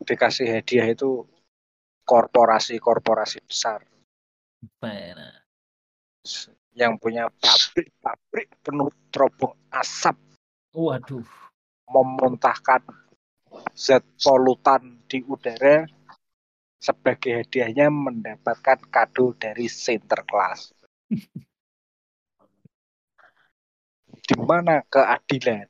dikasih 0.03 0.51
hadiah 0.51 0.91
itu 0.91 1.23
korporasi-korporasi 2.03 3.39
besar 3.47 3.87
Mana? 4.83 5.31
yang 6.75 6.99
punya 6.99 7.31
pabrik-pabrik 7.39 8.51
penuh 8.63 8.91
terobong 9.15 9.55
asap 9.71 10.19
Waduh. 10.75 11.23
memuntahkan 11.87 12.83
zat 13.73 14.05
polutan 14.21 15.03
di 15.09 15.25
udara 15.27 15.87
sebagai 16.83 17.47
hadiahnya 17.47 17.87
mendapatkan 17.89 18.79
kado 18.91 19.39
dari 19.39 19.71
Sinterklas. 19.71 20.75
Di 24.23 24.39
mana 24.39 24.87
keadilan? 24.87 25.67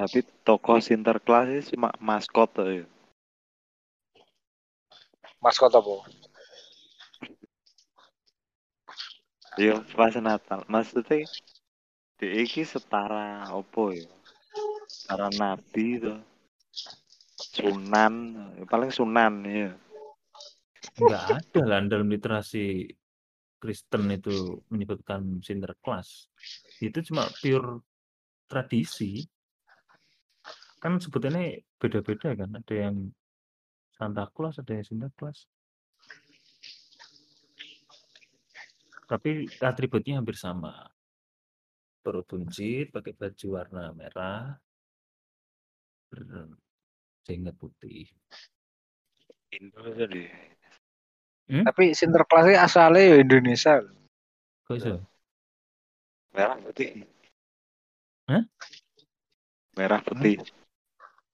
Tapi 0.00 0.24
toko 0.44 0.80
Sinterklas 0.80 1.52
ini 1.52 1.60
cuma 1.76 1.92
maskot 2.00 2.48
ya. 2.64 2.88
Maskot 5.44 5.72
apa? 5.72 6.08
Iya 9.58 9.82
pas 9.96 10.14
Natal. 10.20 10.62
Maksudnya 10.70 11.26
di 12.20 12.26
iki 12.44 12.62
setara 12.62 13.50
opo 13.50 13.90
ya? 13.90 14.06
Setara 14.86 15.26
nabi 15.34 15.98
tuh. 15.98 16.20
Sunan, 17.40 18.14
paling 18.68 18.92
sunan 18.92 19.42
ya. 19.48 19.72
Nggak 21.00 21.24
ada 21.40 21.62
lah 21.64 21.80
dalam 21.88 22.12
literasi 22.12 22.84
Kristen 23.60 24.08
itu 24.12 24.60
menyebutkan 24.72 25.40
Sinterklas. 25.44 26.28
Itu 26.80 27.00
cuma 27.04 27.28
pure 27.40 27.84
tradisi. 28.48 29.24
Kan 30.80 30.96
sebutannya 30.96 31.64
beda-beda 31.76 32.32
kan. 32.32 32.56
Ada 32.56 32.74
yang 32.88 33.12
Santa 33.92 34.24
Claus, 34.32 34.56
ada 34.56 34.72
yang 34.72 34.86
Sinterklas. 34.86 35.44
Tapi 39.10 39.50
atributnya 39.58 40.22
hampir 40.22 40.38
sama. 40.38 40.86
Perut 41.98 42.22
buncit, 42.30 42.94
pakai 42.94 43.10
baju 43.10 43.46
warna 43.58 43.90
merah, 43.90 44.54
berjenggot 46.14 47.58
putih. 47.58 48.06
Indo 49.50 49.82
jadi. 49.98 50.30
Tapi 51.50 51.90
Sinterklas 51.90 52.46
ini 52.46 52.54
asalnya 52.54 53.02
ya 53.02 53.16
Indonesia. 53.18 53.82
Kok 54.70 54.76
iso? 54.78 55.02
Merah 56.30 56.54
putih. 56.62 57.02
Hah? 58.30 58.46
Merah 59.74 60.00
putih. 60.06 60.38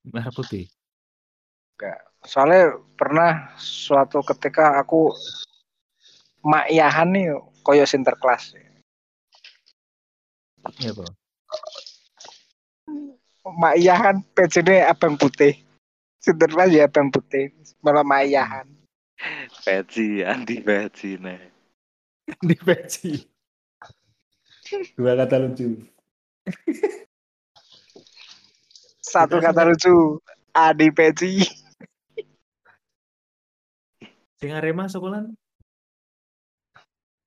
Merah 0.08 0.32
putih. 0.32 0.64
Enggak. 1.76 2.00
Soalnya 2.24 2.80
pernah 2.96 3.52
suatu 3.60 4.24
ketika 4.24 4.80
aku 4.80 5.12
makyahan 6.40 7.12
nih 7.12 7.36
koyo 7.66 7.82
Sinterklas. 7.82 8.54
Iya, 10.78 10.94
Pak. 10.94 11.10
Makyahan 13.42 14.22
PCD 14.34 14.86
abang 14.86 15.18
putih. 15.18 15.58
Sinterklas 16.22 16.70
ya 16.70 16.86
abang 16.86 17.10
putih. 17.10 17.50
Malah 17.82 18.06
makyahan. 18.06 18.70
Peci, 19.66 20.22
anti 20.22 20.62
peci 20.62 21.18
nih. 21.18 21.42
Di 22.38 22.54
peci. 22.54 23.18
Dua 24.94 25.18
kata 25.18 25.42
lucu. 25.42 25.78
Satu 29.02 29.42
kata 29.42 29.62
lucu. 29.66 30.22
Adi 30.54 30.90
peci. 30.94 31.42
Sing 34.36 34.50
Arema 34.52 34.90
sekolah 34.90 35.26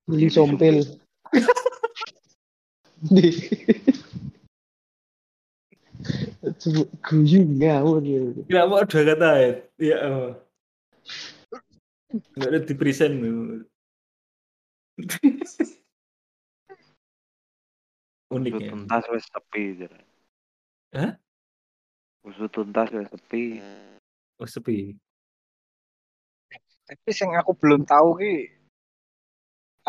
Beli 0.10 0.26
sompel. 0.34 0.82
Di. 3.14 3.30
Guyu 7.06 7.46
ngawur 7.46 8.02
ya. 8.02 8.22
Nggak 8.50 8.66
mau 8.66 8.82
dua 8.90 9.04
kata 9.06 9.30
ya. 9.38 9.52
Iya. 9.78 9.98
oh. 10.10 10.30
Nggak 12.34 12.50
ada 12.50 12.60
di 12.66 12.74
present. 12.74 13.14
Unik 18.34 18.54
ya. 18.58 18.68
tuntas 18.74 19.04
wes 19.14 19.26
sepi. 19.30 19.64
jare. 19.78 20.02
Hah? 20.98 21.14
Usut 22.26 22.50
tuntas 22.50 22.90
wes 22.90 23.14
sepi. 23.14 23.62
Oh 24.42 24.50
sepi. 24.50 24.98
Tapi 26.90 27.10
yang 27.14 27.38
aku 27.38 27.54
belum 27.54 27.86
tahu 27.86 28.18
ki 28.18 28.59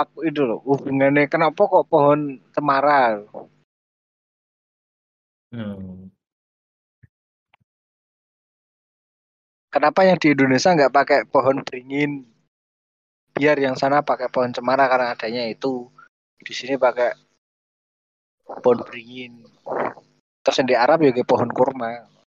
aku 0.03 0.25
itu 0.29 0.41
loh 0.49 0.59
hubungannya 0.65 1.29
kenapa 1.29 1.61
kok 1.67 1.87
pohon 1.93 2.41
cemara? 2.55 3.21
Hmm. 5.51 6.11
kenapa 9.71 10.07
yang 10.07 10.19
di 10.19 10.35
Indonesia 10.35 10.75
nggak 10.75 10.95
pakai 10.95 11.19
pohon 11.27 11.63
beringin? 11.67 12.27
Biar 13.35 13.57
yang 13.59 13.79
sana 13.79 14.03
pakai 14.03 14.29
pohon 14.31 14.51
cemara 14.51 14.87
karena 14.91 15.15
adanya 15.15 15.47
itu. 15.47 15.87
Di 16.39 16.53
sini 16.55 16.75
pakai 16.79 17.15
pohon 18.63 18.83
beringin. 18.87 19.47
Terus 20.43 20.57
yang 20.63 20.69
di 20.69 20.77
Arab 20.77 20.99
juga 21.03 21.23
pohon 21.23 21.51
kurma 21.51 22.20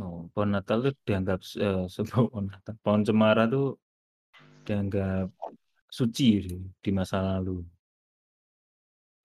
Oh, 0.00 0.18
pohon 0.32 0.50
Natal 0.56 0.78
tuh 0.86 0.94
dianggap 1.08 1.38
eh, 1.64 1.82
sebuah 1.94 2.20
pohon 2.32 2.46
Natal. 2.52 2.74
Pohon 2.84 3.02
cemara 3.08 3.42
tuh 3.52 3.64
dianggap 4.66 5.26
suci 5.98 6.24
di, 6.46 6.54
di 6.84 6.90
masa 6.98 7.18
lalu. 7.28 7.56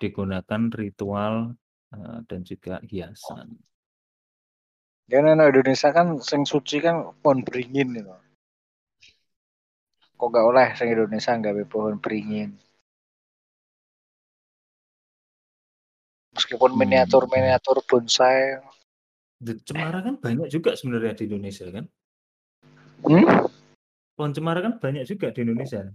Digunakan 0.02 0.62
ritual 0.80 1.36
eh, 1.94 2.18
dan 2.30 2.42
juga 2.50 2.76
hiasan. 2.90 3.48
ya 5.12 5.20
nah, 5.24 5.50
Indonesia 5.52 5.90
kan 5.98 6.08
sing 6.30 6.42
suci 6.52 6.78
kan 6.86 6.96
pohon 7.22 7.40
beringin 7.48 7.88
gitu 7.98 8.14
kok 10.20 10.28
nggak 10.32 10.48
oleh 10.52 10.68
sing 10.78 10.88
Indonesia 10.96 11.32
nggak 11.40 11.70
pohon 11.74 11.96
beringin 12.04 12.50
meskipun 16.36 16.72
Hmm. 16.72 16.80
miniatur 16.80 17.24
miniatur 17.34 17.78
bonsai 17.90 18.40
Di 19.38 19.54
cemara 19.62 20.02
kan 20.02 20.18
banyak 20.18 20.50
juga 20.50 20.74
sebenarnya 20.74 21.14
di 21.14 21.24
Indonesia 21.30 21.70
kan. 21.70 21.86
hmm? 23.06 23.26
Pohon 24.18 24.34
cemara 24.34 24.66
kan 24.66 24.82
banyak 24.82 25.06
juga 25.06 25.30
di 25.30 25.46
Indonesia. 25.46 25.86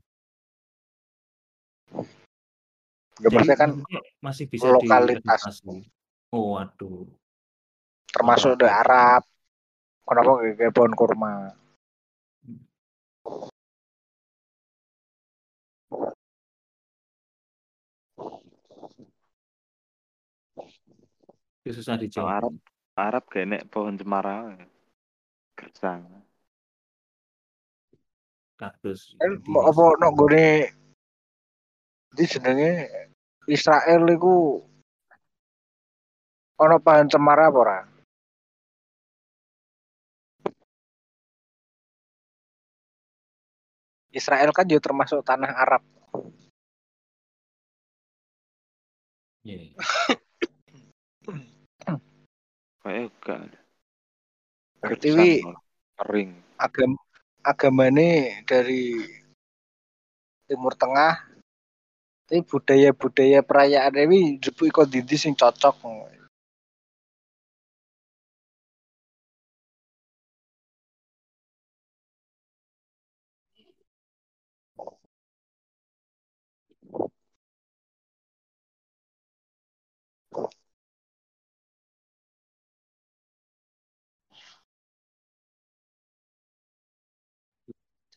Jadi 3.18 3.34
maksudnya 3.34 3.58
kan 3.58 3.70
masih 4.22 4.46
bisa 4.46 4.70
lokalitas. 4.70 5.62
Oh, 6.32 6.56
waduh. 6.56 7.04
termasuk 8.12 8.60
di 8.60 8.68
Arab 8.68 9.24
kenapa 10.04 10.30
kayak 10.52 10.72
pohon 10.76 10.92
kurma 10.92 11.56
Itu 21.62 21.78
susah 21.78 21.94
dijawab. 21.94 22.58
Arab, 22.96 23.24
kayak 23.32 23.46
nek 23.48 23.64
pohon 23.72 23.96
cemara. 23.96 24.52
Gersang. 25.56 26.04
Kaktus. 28.60 29.16
di- 29.18 29.42
mau 29.50 29.66
apa 29.66 29.84
nok 29.98 30.12
gone 30.14 30.48
di 32.14 32.24
jenenge 32.28 32.86
Israel 33.50 34.06
iku 34.06 34.62
ono 36.62 36.76
pohon 36.78 37.10
cemara 37.10 37.50
apa 37.50 37.58
ora 37.58 37.78
Israel 44.14 44.52
kan 44.54 44.68
juga 44.68 44.92
termasuk 44.92 45.24
tanah 45.26 45.50
Arab 45.58 45.82
Iya. 49.42 49.74
Kayak 52.82 53.14
enggak. 53.14 53.40
Berarti 54.82 55.08
Gersang 55.14 55.22
wi 55.22 55.32
kering. 56.02 56.30
agam 56.58 56.90
agamane 57.42 58.42
dari 58.42 58.98
Timur 60.50 60.74
Tengah 60.74 61.30
tapi 62.26 62.42
budaya-budaya 62.48 63.44
perayaan 63.44 63.92
ini 64.08 64.40
jupu 64.40 64.64
iko 64.64 64.88
didi 64.88 65.20
sing 65.20 65.36
cocok 65.36 65.84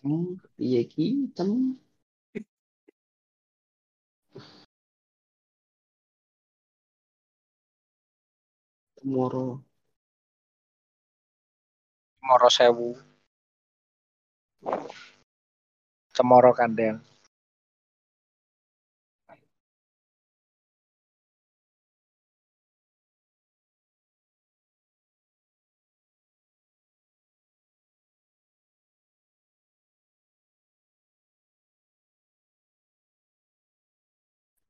Cem, 0.05 0.37
piye 0.55 0.81
ki? 0.91 1.05
Cem. 1.35 1.51
Tomorrow. 8.97 9.63
Moro 12.27 12.49
Sewu 12.49 12.89
Cemoro 16.15 16.51
Kandang 16.57 16.99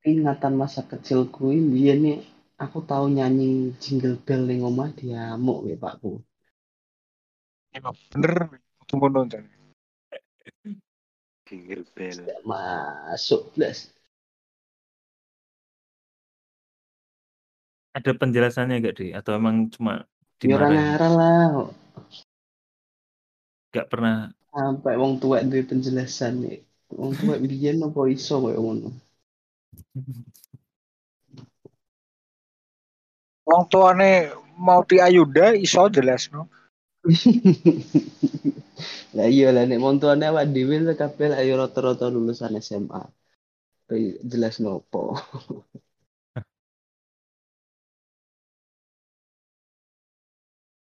Ingatan 0.05 0.53
masa 0.53 0.85
kecilku 0.85 1.49
ini 1.49 1.89
nih 1.97 2.17
aku 2.61 2.85
tahu 2.85 3.09
nyanyi 3.09 3.73
jingle 3.81 4.21
bell 4.21 4.45
ning 4.45 4.61
omah 4.61 4.93
diamuk 4.93 5.65
ya 5.65 5.75
Pakku. 5.81 6.21
Emang 7.73 7.97
bener 8.13 8.61
tunggu 8.85 9.09
nonton 9.09 9.49
Jingle 11.49 11.89
bell. 11.97 12.21
Masuk 12.45 13.49
blas. 13.57 13.89
Ada 17.97 18.11
penjelasannya 18.13 18.85
gak 18.85 18.95
deh? 19.01 19.09
Atau 19.17 19.33
emang 19.41 19.73
cuma 19.73 20.05
Ya 20.45 20.53
dimarahin? 20.53 20.77
ngarang 20.77 21.13
lah. 21.17 21.45
Gak 23.73 23.89
pernah 23.89 24.29
Sampai 24.53 24.95
wong 24.95 25.19
tua 25.19 25.41
duwe 25.43 25.65
penjelasan 25.65 26.45
nih. 26.45 26.61
Wong 26.93 27.11
tua 27.17 27.35
biyen 27.41 27.81
apa 27.83 28.05
iso 28.07 28.39
koyo 28.39 28.61
ngono. 28.61 28.89
Wong 33.47 33.63
tuane 33.71 34.09
mau 34.67 34.81
diayuda 34.89 35.45
iso 35.65 35.83
jelas 35.95 36.23
no 36.33 36.41
lah 39.15 39.27
iya 39.35 39.47
lah 39.55 39.63
nek 39.69 39.79
wong 39.83 39.97
tuane 40.01 40.23
awak 40.27 40.45
dhewe 40.53 40.75
kabeh 41.01 41.29
ayo 41.41 41.53
rata-rata 41.61 42.05
lulusan 42.13 42.53
SMA. 42.65 43.01
Jelas 44.31 44.55
nopo. 44.63 45.01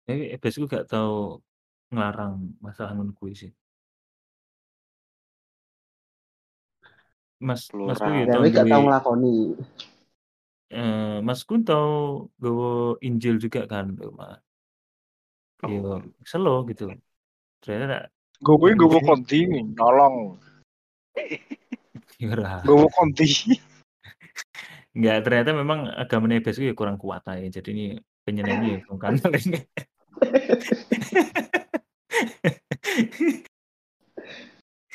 Eh, 0.09 0.37
biasanya 0.41 0.61
gue 0.63 0.73
gak 0.77 0.87
tau 0.93 1.13
ngelarang 1.91 2.33
masalah 2.65 2.91
ngono 2.95 3.11
kuwi 3.19 3.33
sih. 3.41 3.51
Mas 7.37 7.69
ya 7.69 7.73
Plural. 7.73 8.25
tau 8.25 8.41
Tapi 8.41 8.49
gak 8.49 8.65
tau 8.65 8.81
duwe 8.81 8.85
nglakoni. 8.89 9.37
eh 10.67 11.17
Masku 11.23 11.63
tau 11.63 12.27
gawa 12.41 12.97
Injil 12.99 13.37
juga 13.37 13.69
kan 13.69 13.93
di 13.93 14.01
rumah. 14.01 14.41
Yo 15.65 16.01
selo 16.25 16.65
gitu. 16.65 16.89
Ternyata 17.61 18.09
gue 18.37 18.53
gue 18.53 19.01
konti 19.01 19.49
nolong 19.73 20.37
ya 22.21 22.29
ora. 22.33 22.61
gue 22.61 22.89
konti 22.93 23.57
Enggak, 24.97 25.29
ternyata 25.29 25.53
memang 25.53 25.93
agamanya 25.93 26.41
Ebes 26.41 26.57
ya 26.57 26.73
kurang 26.73 26.97
kuat 26.97 27.21
aja. 27.29 27.61
Jadi 27.61 27.69
ini 27.69 27.85
penyenangnya 28.25 28.81
ya 28.81 28.97
kantor. 28.97 29.37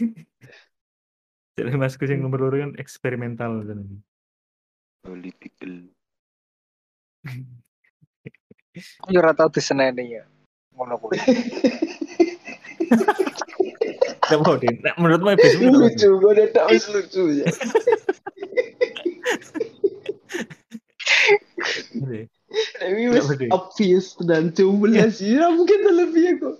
Jadi 1.52 1.76
masku 1.76 2.08
yang 2.08 2.24
nomor 2.24 2.48
loro 2.48 2.56
kan 2.56 2.72
eksperimental 2.80 3.60
kan. 3.68 3.84
Political. 5.04 5.92
aku 9.04 9.12
yo 9.12 9.20
ora 9.20 9.36
tau 9.36 9.52
diseneni 9.52 10.16
ya 10.16 10.24
ngono 10.72 10.96
kuwi 10.96 11.20
Enggak 14.22 14.40
mau 14.48 14.56
deh. 14.56 14.72
Nah, 14.80 14.94
menurutmu 14.96 15.36
sih? 15.44 15.60
lucu, 15.68 16.08
gue 16.08 16.30
udah 16.32 16.48
tau 16.56 16.72
wis 16.72 16.88
lucu 16.88 17.44
ya. 17.44 17.46
Iya. 21.92 22.24
Tapi 22.80 23.02
wis 23.12 23.28
Dek? 23.36 23.52
obvious 23.52 24.16
dan 24.24 24.56
cubelas 24.56 25.20
ya 25.20 25.52
mungkin 25.52 25.84
lebih 25.84 26.24
aku. 26.40 26.50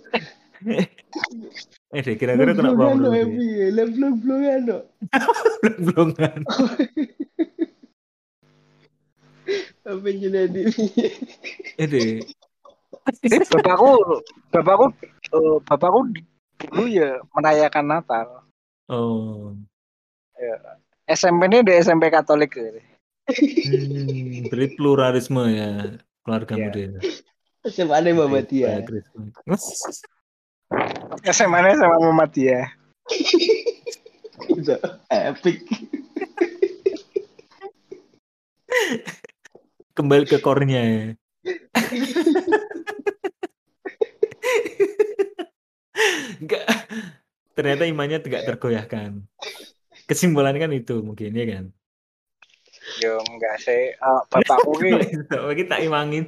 Eh 1.93 2.01
deh, 2.01 2.17
kira-kira 2.17 2.57
Blog-blogan 2.57 2.97
menurut 2.97 3.05
no, 3.05 3.09
dia? 3.13 3.21
Epi. 3.23 3.47
Lah 3.69 3.85
blog-blogan 3.85 4.59
no. 4.65 4.77
Belum-belum 5.61 6.07
Apa 9.83 10.05
yang 10.09 10.19
jadi 10.31 10.61
Eh 11.77 11.87
deh. 11.87 12.23
bapakku 13.51 13.91
bapakku 14.49 14.85
eh, 15.35 15.57
bapakku 15.67 15.99
dulu 16.63 16.83
ya 16.87 17.19
merayakan 17.35 17.85
Natal 17.91 18.27
Oh. 18.87 19.55
SMP 21.07 21.47
ini 21.51 21.63
di 21.63 21.71
SMP 21.79 22.07
Katolik 22.11 22.51
ya. 22.55 22.79
Hmm, 23.27 24.43
berarti 24.51 24.75
pluralisme 24.75 25.43
ya 25.51 25.69
keluarga 26.23 26.53
Iya. 26.55 26.63
muda. 26.67 26.83
SMA 27.63 27.95
ada 27.95 28.11
Mama 28.11 28.39
Tia. 31.23 31.31
SMA 31.31 31.59
nya 31.63 31.79
sama 31.79 31.95
Muhammadiyah 32.03 32.67
Udah 34.51 34.79
epic. 35.07 35.63
Kembali 39.93 40.25
ke 40.25 40.41
core-nya 40.41 40.81
ya. 40.83 41.03
Enggak. 46.41 46.65
Ternyata 47.53 47.83
imannya 47.85 48.19
tidak 48.19 48.43
tergoyahkan. 48.49 49.21
Kesimpulannya 50.09 50.59
kan 50.59 50.73
itu 50.73 50.99
mungkin 50.99 51.31
ya 51.31 51.45
kan. 51.47 51.65
yo 52.99 53.15
enggak 53.23 53.63
sih 53.63 53.95
Eh, 53.95 54.21
bapakku 54.27 54.75
ki 54.83 54.91
Lagi 55.31 55.63
tak 55.71 55.79
imangi 55.87 56.19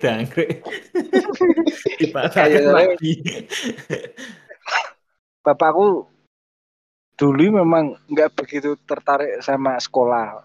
Dipatahkan 1.99 2.47
gitu. 2.47 2.71
lagi. 2.71 3.13
Bapakku 5.45 6.09
dulu 7.13 7.61
memang 7.61 7.93
nggak 8.09 8.33
begitu 8.33 8.73
tertarik 8.81 9.39
sama 9.45 9.77
sekolah 9.77 10.41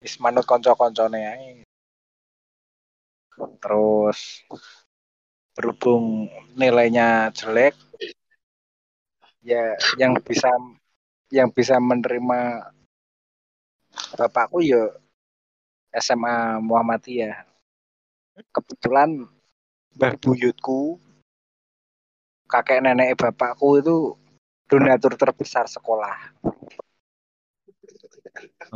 wis 0.00 0.16
manut 0.18 0.48
konco-koncone 0.48 1.20
ae. 1.20 1.50
terus 3.60 4.42
berhubung 5.52 6.32
nilainya 6.56 7.28
jelek 7.36 7.76
ya 9.44 9.76
yang 10.00 10.16
bisa 10.24 10.48
yang 11.28 11.52
bisa 11.52 11.76
menerima 11.76 12.72
bapakku 14.16 14.64
ya 14.64 14.88
SMA 15.92 16.56
Muhammadiyah 16.64 17.44
kebetulan 18.48 19.28
mbah 19.92 20.16
buyutku 20.16 20.96
kakek 22.52 22.84
nenek 22.84 23.16
bapakku 23.16 23.80
itu 23.80 23.96
donatur 24.68 25.16
terbesar 25.16 25.64
sekolah 25.64 26.12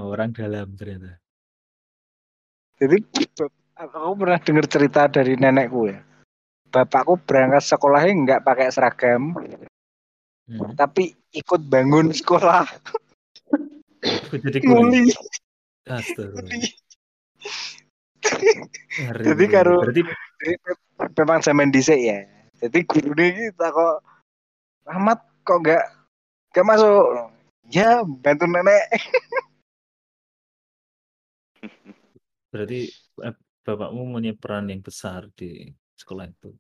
orang 0.01 0.33
dalam 0.33 0.73
ternyata. 0.73 1.21
jadi 2.81 2.97
aku 3.77 4.13
pernah 4.17 4.41
dengar 4.41 4.65
cerita 4.65 5.13
dari 5.13 5.37
nenekku 5.37 5.93
ya 5.93 6.01
bapakku 6.73 7.21
berangkat 7.21 7.61
sekolahnya 7.69 8.13
nggak 8.25 8.43
pakai 8.45 8.73
seragam 8.73 9.37
Hmm. 10.47 10.79
tapi 10.79 11.11
ikut 11.35 11.59
bangun 11.67 12.15
sekolah 12.15 12.71
jadi 14.31 14.63
kuli. 14.63 15.11
Jadi 19.27 19.45
karo- 19.51 19.83
berarti 19.83 20.03
memang 21.19 21.41
zaman 21.43 21.75
dhisik 21.75 21.99
ya. 21.99 22.23
Jadi 22.57 22.89
guru 22.89 23.13
ini 23.21 23.53
kita 23.53 23.69
kok 23.69 24.01
Ahmad 24.89 25.21
kok 25.45 25.61
nggak 25.61 25.85
nggak 26.53 26.67
masuk? 26.67 27.05
Ya 27.69 28.01
bantu 28.03 28.45
nenek. 28.49 28.85
berarti 32.55 32.89
eh, 33.21 33.37
bapakmu 33.67 34.09
punya 34.09 34.33
peran 34.33 34.73
yang 34.73 34.81
besar 34.81 35.29
di 35.37 35.69
sekolah 36.01 36.25
itu. 36.25 36.57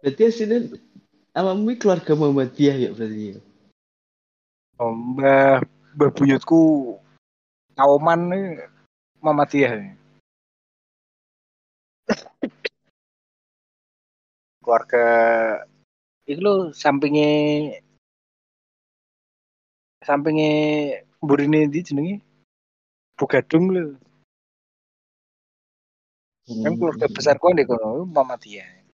Berarti 0.00 0.20
hasilnya 0.24 0.80
awakmu 1.36 1.76
iki 1.76 1.84
keluarga 1.84 2.16
Muhammadiyah 2.16 2.76
ya 2.80 2.90
berarti 2.96 3.36
ya. 3.36 3.40
Oh, 4.80 4.96
mbah 4.96 5.60
mbah 5.92 6.10
buyutku 6.16 6.96
kauman 7.76 8.20
nih 8.32 8.44
Muhammadiyah. 9.20 9.72
nih. 9.76 10.00
Keluarga 14.70 15.10
itu 16.30 16.38
lo 16.38 16.70
sampingnya 16.70 17.74
sampingnya 19.98 20.54
burine 21.18 21.66
di 21.66 21.82
jenenge 21.82 22.22
Bugadung 23.18 23.74
lho. 23.74 23.98
Kan 26.46 26.78
keluarga 26.78 27.10
besarku 27.10 27.50
di 27.50 27.66
kono 27.66 28.06
Muhammadiyah. 28.06 28.94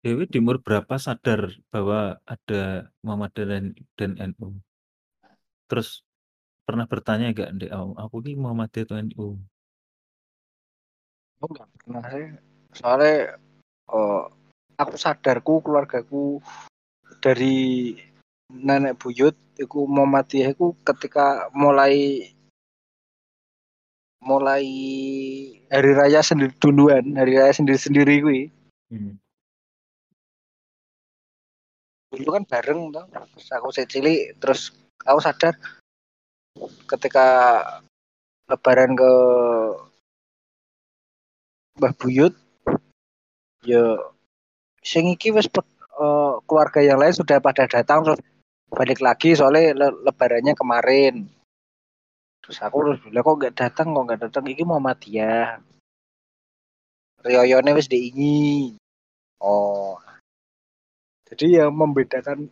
Dewi 0.00 0.24
di 0.32 0.40
umur 0.40 0.64
berapa 0.64 0.96
sadar 0.96 1.52
bahwa 1.68 2.16
ada 2.24 2.88
Muhammadiyah 3.04 3.48
dan, 3.52 3.64
dan 4.00 4.32
NU? 4.32 4.56
Terus 5.68 6.00
pernah 6.64 6.88
bertanya 6.88 7.36
gak 7.36 7.52
Ndek, 7.52 7.68
"Oh, 7.76 7.92
aku 8.00 8.24
ini 8.24 8.40
Muhammadiyah 8.40 8.84
atau 8.88 8.96
NU? 8.96 9.28
Oh, 11.44 11.48
enggak 11.52 11.68
pernah 11.84 12.04
sih. 12.08 12.26
Soalnya 12.72 13.36
oh, 13.90 14.30
aku 14.76 14.94
sadarku 14.98 15.64
keluargaku 15.64 16.40
dari 17.22 17.96
nenek 18.52 19.00
buyut 19.00 19.34
iku 19.58 19.88
Muhammadiyah 19.88 20.54
iku 20.54 20.76
ketika 20.84 21.48
mulai 21.56 22.28
mulai 24.26 24.66
hari 25.70 25.92
raya 25.94 26.20
sendiri 26.20 26.50
duluan, 26.58 27.14
hari 27.14 27.38
raya 27.38 27.54
sendiri-sendiri 27.54 28.14
kuwi. 28.22 28.42
Hmm. 28.90 29.14
Dulu 32.10 32.28
kan 32.34 32.44
bareng 32.46 32.90
toh. 32.90 33.06
Terus 33.06 33.48
aku 33.54 33.68
cilik 33.70 34.20
terus 34.42 34.74
aku 35.06 35.18
sadar 35.22 35.54
ketika 36.90 37.26
lebaran 38.50 38.98
ke 38.98 39.12
Mbah 41.76 41.92
Buyut 42.00 42.34
ya 43.66 43.98
sing 44.80 45.10
iki 45.10 45.34
wis 45.34 45.50
eh, 45.50 46.34
keluarga 46.46 46.80
yang 46.80 46.98
lain 47.02 47.14
sudah 47.14 47.42
pada 47.42 47.66
datang 47.66 48.06
terus 48.06 48.20
balik 48.70 49.02
lagi 49.02 49.34
soalnya 49.34 49.74
le- 49.74 49.98
lebarannya 50.06 50.54
kemarin. 50.54 51.26
Terus 52.42 52.58
aku 52.62 52.76
terus 52.86 52.98
bilang 53.02 53.26
kok 53.26 53.36
nggak 53.42 53.56
datang? 53.58 53.86
Kok 53.90 54.04
nggak 54.06 54.20
datang? 54.30 54.44
Iki 54.46 54.62
Muhammadiyah. 54.62 55.58
Rioyone 57.26 57.70
wis 57.74 57.90
diingi. 57.90 58.78
Oh. 59.42 59.98
Jadi 61.26 61.58
yang 61.58 61.74
membedakan 61.74 62.46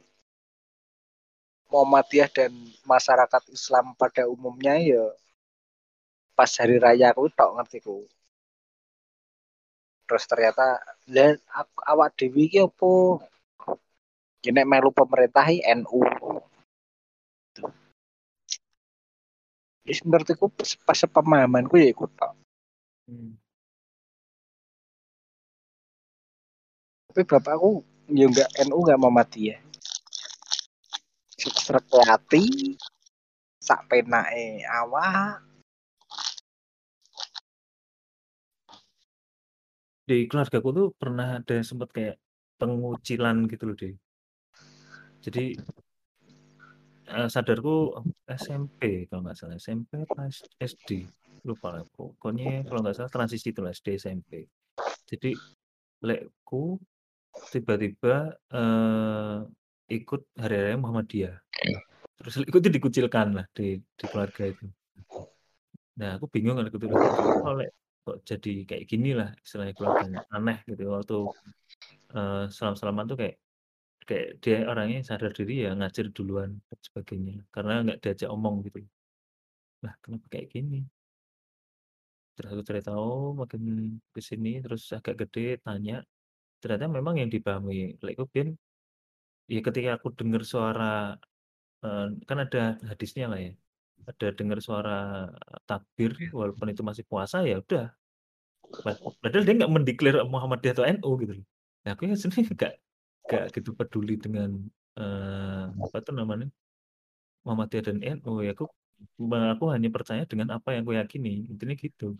Muhammadiyah 1.70 2.30
dan 2.30 2.50
masyarakat 2.82 3.42
Islam 3.54 3.94
pada 3.94 4.26
umumnya 4.26 4.74
ya 4.82 5.14
pas 6.34 6.50
hari 6.58 6.82
raya 6.82 7.14
aku 7.14 7.30
tok 7.30 7.54
ngerti 7.54 7.78
ku 7.78 8.06
terus 10.04 10.24
ternyata 10.28 10.80
dan 11.08 11.40
awak 11.88 12.12
dewi 12.20 12.48
iki 12.48 12.60
opo 12.60 13.20
ya 14.44 14.52
nek 14.52 14.68
melu 14.68 14.92
pemerintahi 14.92 15.64
NU 15.80 16.00
Wis 19.84 20.00
menurutku 20.00 20.48
pas 20.88 20.96
pemahamanku 20.96 21.76
ya 21.76 21.92
ikut 21.92 22.08
tok. 22.16 22.32
Hmm. 23.04 23.36
Tapi 27.12 27.20
bapakku 27.28 27.84
ya 28.08 28.24
enggak 28.24 28.48
NU 28.64 28.80
enggak 28.80 28.96
Muhammadiyah. 28.96 29.60
Srek 31.36 31.84
hati 32.08 32.74
sak 33.60 33.84
penake 33.92 34.64
awak 34.64 35.44
Di 40.04 40.28
keluargaku 40.28 40.68
tuh 40.76 40.86
pernah 40.92 41.40
ada 41.40 41.56
sempat 41.64 41.88
kayak 41.88 42.20
pengucilan 42.60 43.48
gitu 43.48 43.64
loh, 43.72 43.76
deh. 43.76 43.96
Jadi 45.24 45.56
eh, 47.08 47.28
sadarku 47.32 47.96
SMP 48.28 49.08
kalau 49.08 49.24
nggak 49.24 49.36
salah, 49.36 49.56
SMP 49.56 50.04
apa 50.04 50.28
SD, 50.60 51.08
lupa 51.48 51.80
lah. 51.80 51.84
Pokoknya 51.88 52.68
kalau 52.68 52.84
nggak 52.84 52.96
salah 53.00 53.08
transisi 53.08 53.56
itu 53.56 53.64
SD 53.64 53.96
SMP. 53.96 54.44
Jadi 55.08 55.32
lekku 56.04 56.76
tiba-tiba 57.48 58.36
eh, 58.52 59.38
ikut 59.88 60.22
hari 60.36 60.56
raya 60.60 60.76
Muhammadiyah. 60.76 61.36
Terus 62.20 62.34
lekku 62.44 62.60
itu 62.60 62.68
dikucilkan 62.68 63.40
lah 63.40 63.46
di 63.56 63.80
di 63.80 64.04
keluarga 64.04 64.44
itu. 64.44 64.68
Nah, 65.94 66.18
aku 66.18 66.26
bingung 66.28 66.58
kan. 66.58 66.68
Kok 66.68 67.54
lek 67.56 67.70
kok 68.04 68.16
jadi 68.28 68.52
kayak 68.68 68.84
gini 68.90 69.10
lah 69.18 69.28
istilahnya 69.44 69.74
keluarganya 69.76 70.20
aneh 70.36 70.58
gitu. 70.68 70.82
Waktu 70.92 71.16
eh, 72.16 72.44
salam-salaman 72.56 73.04
tuh 73.10 73.16
kayak 73.20 73.36
kayak 74.08 74.28
dia 74.44 74.56
orangnya 74.68 75.00
sadar 75.08 75.32
diri 75.32 75.64
ya 75.64 75.70
ngajar 75.78 76.06
duluan 76.16 76.50
dan 76.68 76.78
sebagainya. 76.86 77.34
Karena 77.54 77.72
nggak 77.84 77.98
diajak 78.04 78.28
omong 78.36 78.56
gitu. 78.68 78.84
Lah 79.84 79.94
kenapa 80.04 80.26
kayak 80.32 80.48
gini? 80.52 80.84
Terus 82.36 82.50
aku 82.52 82.62
cerita 82.68 82.90
oh 82.98 83.32
makin 83.40 83.62
ke 84.14 84.20
sini 84.20 84.60
terus 84.64 84.82
agak 84.92 85.14
gede 85.26 85.62
tanya. 85.64 86.04
Ternyata 86.60 86.86
memang 86.92 87.14
yang 87.20 87.30
dipahami 87.32 87.96
lekku 88.04 88.24
Bian 88.32 88.48
ya 89.48 89.60
ketika 89.60 89.90
aku 89.96 90.08
dengar 90.18 90.42
suara 90.44 91.16
eh, 91.84 92.06
kan 92.28 92.38
ada 92.44 92.80
hadisnya 92.90 93.24
lah 93.32 93.40
ya 93.40 93.52
ada 94.04 94.26
dengar 94.36 94.58
suara 94.60 95.28
takbir 95.68 96.12
walaupun 96.30 96.72
itu 96.72 96.82
masih 96.84 97.04
puasa 97.08 97.44
ya 97.44 97.60
udah. 97.60 97.88
Pad- 98.84 99.02
padahal 99.22 99.44
dia 99.46 99.54
nggak 99.60 99.72
mendeklar 99.72 100.14
Muhammadiyah 100.26 100.72
atau 100.74 100.84
NU 100.84 101.10
gitu 101.22 101.32
loh. 101.38 101.46
Nah 101.84 101.90
aku 101.94 102.02
ya 102.08 102.14
sebenarnya 102.16 102.44
nggak 102.54 102.72
nggak 103.24 103.44
gitu 103.56 103.70
peduli 103.78 104.14
dengan 104.20 104.50
eh, 105.00 105.64
apa 105.84 105.96
tuh 106.04 106.14
namanya 106.16 106.46
Muhammadiyah 107.44 107.84
dan 107.88 107.96
NU 108.02 108.32
ya. 108.44 108.52
Aku 108.56 108.64
aku 109.30 109.64
hanya 109.74 109.88
percaya 109.92 110.22
dengan 110.24 110.48
apa 110.56 110.74
yang 110.74 110.82
aku 110.84 110.94
yakini. 110.96 111.48
Intinya 111.50 111.74
gitu. 111.76 112.16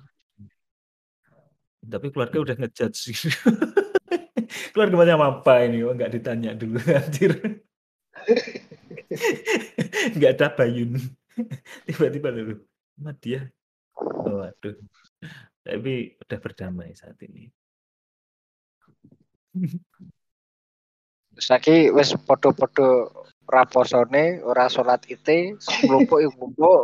Tapi 1.85 2.07
keluarga 2.13 2.39
udah 2.41 2.57
ngejudge 2.61 3.01
gitu. 3.13 3.29
keluarga 4.73 4.97
macam 4.99 5.21
apa 5.23 5.53
ini 5.69 5.85
kok 5.85 5.95
nggak 5.95 6.13
ditanya 6.17 6.51
dulu 6.57 6.79
anjir. 6.99 7.33
Nggak 10.17 10.31
ada 10.39 10.47
bayun 10.55 10.97
tiba-tiba 11.87 12.29
dulu 12.31 12.57
oh, 13.99 14.35
waduh 14.43 14.77
tapi 15.65 16.15
udah 16.21 16.39
berdamai 16.39 16.93
saat 16.93 17.17
ini 17.25 17.49
lagi 21.51 21.91
wis 21.91 22.15
podo-podo 22.27 23.11
raposone 23.51 24.41
ora 24.43 24.71
salat 24.71 25.03
ite 25.11 25.59
mlumpuk 25.87 26.23
iku 26.23 26.33
mlumpuk. 26.39 26.83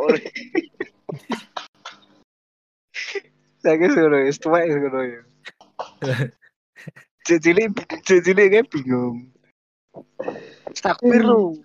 Lagi 3.63 3.85
ngono 3.87 4.17
wis 4.27 4.37
tuwek 4.41 4.67
wis 4.67 4.77
ngono 4.77 4.99
ya. 5.07 5.21
Cilik 7.25 7.69
cilik 8.01 8.47
kayak 8.49 8.67
bingung. 8.73 9.29
Takbir 10.73 11.21
lu. 11.21 11.61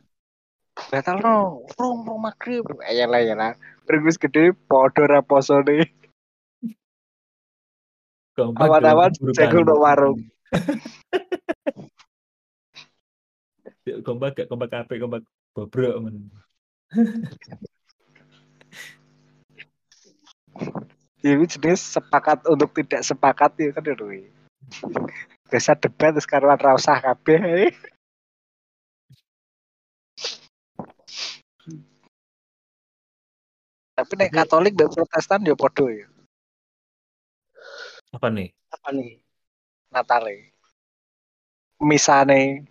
Batal 0.76 1.16
no, 1.24 1.64
rong 1.80 2.04
rong 2.04 2.20
maghrib. 2.20 2.64
Ayolah 2.84 3.24
ayolah. 3.24 3.52
Terus 3.88 4.00
wis 4.04 4.18
gede 4.20 4.52
podo 4.68 5.08
raposone. 5.08 5.88
Kompak 8.36 8.68
Awan-awan 8.68 9.10
cekul 9.32 9.64
no 9.64 9.80
warung. 9.80 10.20
kompak 14.02 14.34
gak 14.34 14.48
kompak 14.50 14.74
apa 14.74 14.92
kompak 14.98 15.22
bobrok 15.54 15.94
men 16.02 16.26
Ya 21.24 21.34
ini 21.34 21.48
jenis 21.48 21.82
sepakat 21.82 22.44
untuk 22.46 22.70
tidak 22.76 23.02
sepakat 23.02 23.50
ya 23.58 23.74
kan 23.74 23.82
itu. 23.82 24.30
Biasa 25.50 25.74
debat 25.74 26.14
terus 26.14 26.28
karuan 26.28 26.60
ra 26.60 26.78
usah 26.78 27.02
kabeh. 27.02 27.74
Tapi 33.96 34.12
nek 34.20 34.28
Katolik 34.28 34.76
dan 34.76 34.92
Protestan 34.92 35.40
ya 35.48 35.56
podo 35.56 35.88
ya. 35.88 36.04
Apa 38.12 38.28
nih? 38.28 38.52
Apa 38.68 38.92
nih? 38.92 39.16
Natale. 39.88 40.52
Misane 41.80 42.64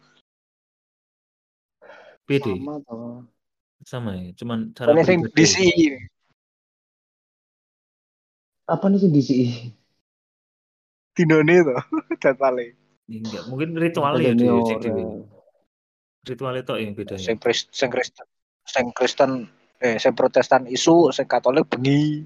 PD 2.25 2.57
Sama 2.57 2.81
toh. 2.81 3.21
sama 3.85 4.11
ya, 4.17 4.33
cuman 4.33 4.73
cara 4.73 4.97
Ini 4.97 5.01
sing. 5.05 5.19
DCI. 5.29 5.87
Apa 8.65 8.89
nih 8.89 9.09
di 9.13 9.21
sini? 9.21 9.49
Dinone 11.13 11.55
to 11.61 11.73
Natale. 12.25 12.73
Ya, 13.05 13.17
enggak, 13.21 13.43
mungkin 13.45 13.77
deh, 13.77 13.93
ora. 13.93 14.17
sing 14.17 14.81
dhewe. 14.81 15.21
Ritualnya 16.25 16.65
tok 16.65 16.81
yang 16.81 16.97
bedanya. 16.97 17.21
Sing 17.21 17.37
Kristen 17.37 17.69
sing 17.69 17.89
Kristen 17.93 18.25
sing 18.65 18.85
Kristen 18.97 19.31
eh 19.79 19.95
sing 19.99 20.13
Protestan 20.15 20.67
isu, 20.69 21.11
sing 21.11 21.27
Katolik 21.27 21.67
bengi. 21.67 22.23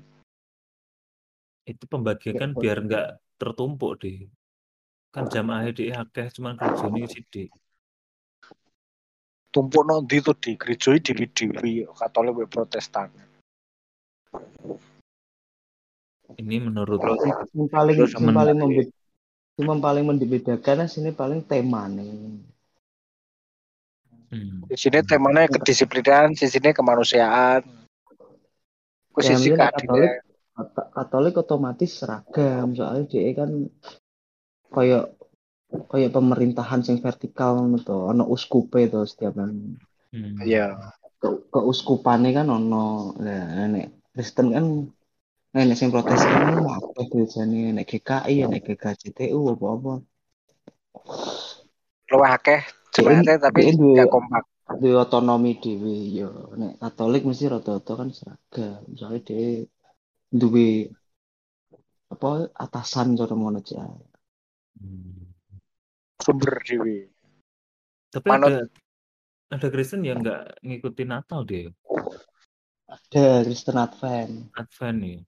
Itu 1.66 1.86
pembagian 1.86 2.38
kan 2.38 2.52
Ya, 2.54 2.60
biar 2.60 2.78
enggak 2.82 3.08
tertumpuk 3.38 4.02
deh. 4.02 4.26
Kan 5.10 5.30
jamaah 5.30 5.70
di 5.74 5.90
akeh 5.90 6.30
cuman 6.34 6.58
kerjanya 6.58 7.06
sithik. 7.10 7.50
Tumpuk 9.50 9.82
no 9.82 10.06
ndi 10.06 10.22
to 10.22 10.38
di 10.38 10.54
gereja 10.54 10.94
dewi-dewi 10.94 11.90
Katolik 11.90 12.34
be 12.38 12.46
Protestan. 12.46 13.10
Ini 16.38 16.62
menurut 16.62 17.02
Yang 17.02 17.68
paling 17.74 17.98
paling 18.14 18.86
cuma 19.58 19.76
paling 19.82 20.06
membedakan 20.06 20.86
sini 20.86 21.10
paling 21.12 21.42
tema 21.44 21.90
nih. 21.90 22.38
Hmm, 24.30 24.70
Di 24.70 24.76
sini 24.78 25.00
temanya 25.06 25.50
kedisiplinan, 25.50 26.34
di 26.34 26.46
sini 26.46 26.70
kemanusiaan. 26.74 27.62
Sisi 29.20 29.52
keadilan. 29.52 29.74
Katolik 29.76 30.14
Kat- 30.60 30.92
Katolik 30.92 31.40
otomatis 31.40 32.04
seragam 32.04 32.76
soalnya 32.76 33.08
dia 33.08 33.32
kan 33.32 33.72
kayak 34.76 35.16
kayak 35.88 36.12
pemerintahan 36.12 36.84
yang 36.84 37.00
vertikal 37.00 37.64
gitu 37.80 37.96
ono 38.12 38.28
uskupe 38.28 38.84
itu 38.84 39.00
setiap 39.08 39.40
kan 39.40 39.80
hmm. 40.12 40.44
Iya. 40.44 40.92
ke 41.20 41.30
keuskupannya 41.48 42.36
kan 42.36 42.48
ono 42.52 43.16
nah, 43.16 43.72
nek 43.72 44.04
Kristen 44.12 44.52
kan 44.52 44.66
nah, 45.56 45.64
nek 45.64 45.78
sing 45.80 45.96
protestan 45.96 46.60
kan 46.60 46.66
apa 46.68 47.02
biasanya 47.08 47.80
nek 47.80 47.88
GKI 47.88 48.34
ya 48.44 48.46
nek 48.52 48.68
GKJTU 48.68 49.40
apa 49.56 49.66
apa 49.80 49.94
Luwih 52.10 52.32
akeh 52.36 52.62
jemaatnya 53.00 53.36
tapi 53.40 53.62
gak 53.74 54.10
kompak. 54.12 54.44
di 54.78 54.90
otonomi 54.94 55.58
dewi 55.58 56.14
yo 56.14 56.54
nek 56.54 56.78
Katolik 56.78 57.26
mesti 57.26 57.50
rata-rata 57.50 57.92
kan 57.98 58.10
seragam 58.14 58.86
soalnya 58.94 59.20
dia 59.26 59.66
duwe 60.30 60.94
apa 62.10 62.30
atasan 62.54 63.14
cara 63.14 63.34
ngono 63.34 63.60
aja 63.60 63.84
Hmm. 64.80 65.28
Sumber 66.24 66.56
dewi. 66.64 67.04
Tapi 68.08 68.28
Manut- 68.32 68.48
ada 68.48 68.64
ada 69.50 69.68
Kristen 69.68 70.08
yang 70.08 70.24
enggak 70.24 70.56
ngikutin 70.64 71.10
Natal 71.10 71.44
deh, 71.44 71.68
ada 72.88 73.26
Kristen 73.44 73.76
Advent 73.76 74.48
Advent 74.56 75.00
ya. 75.04 75.20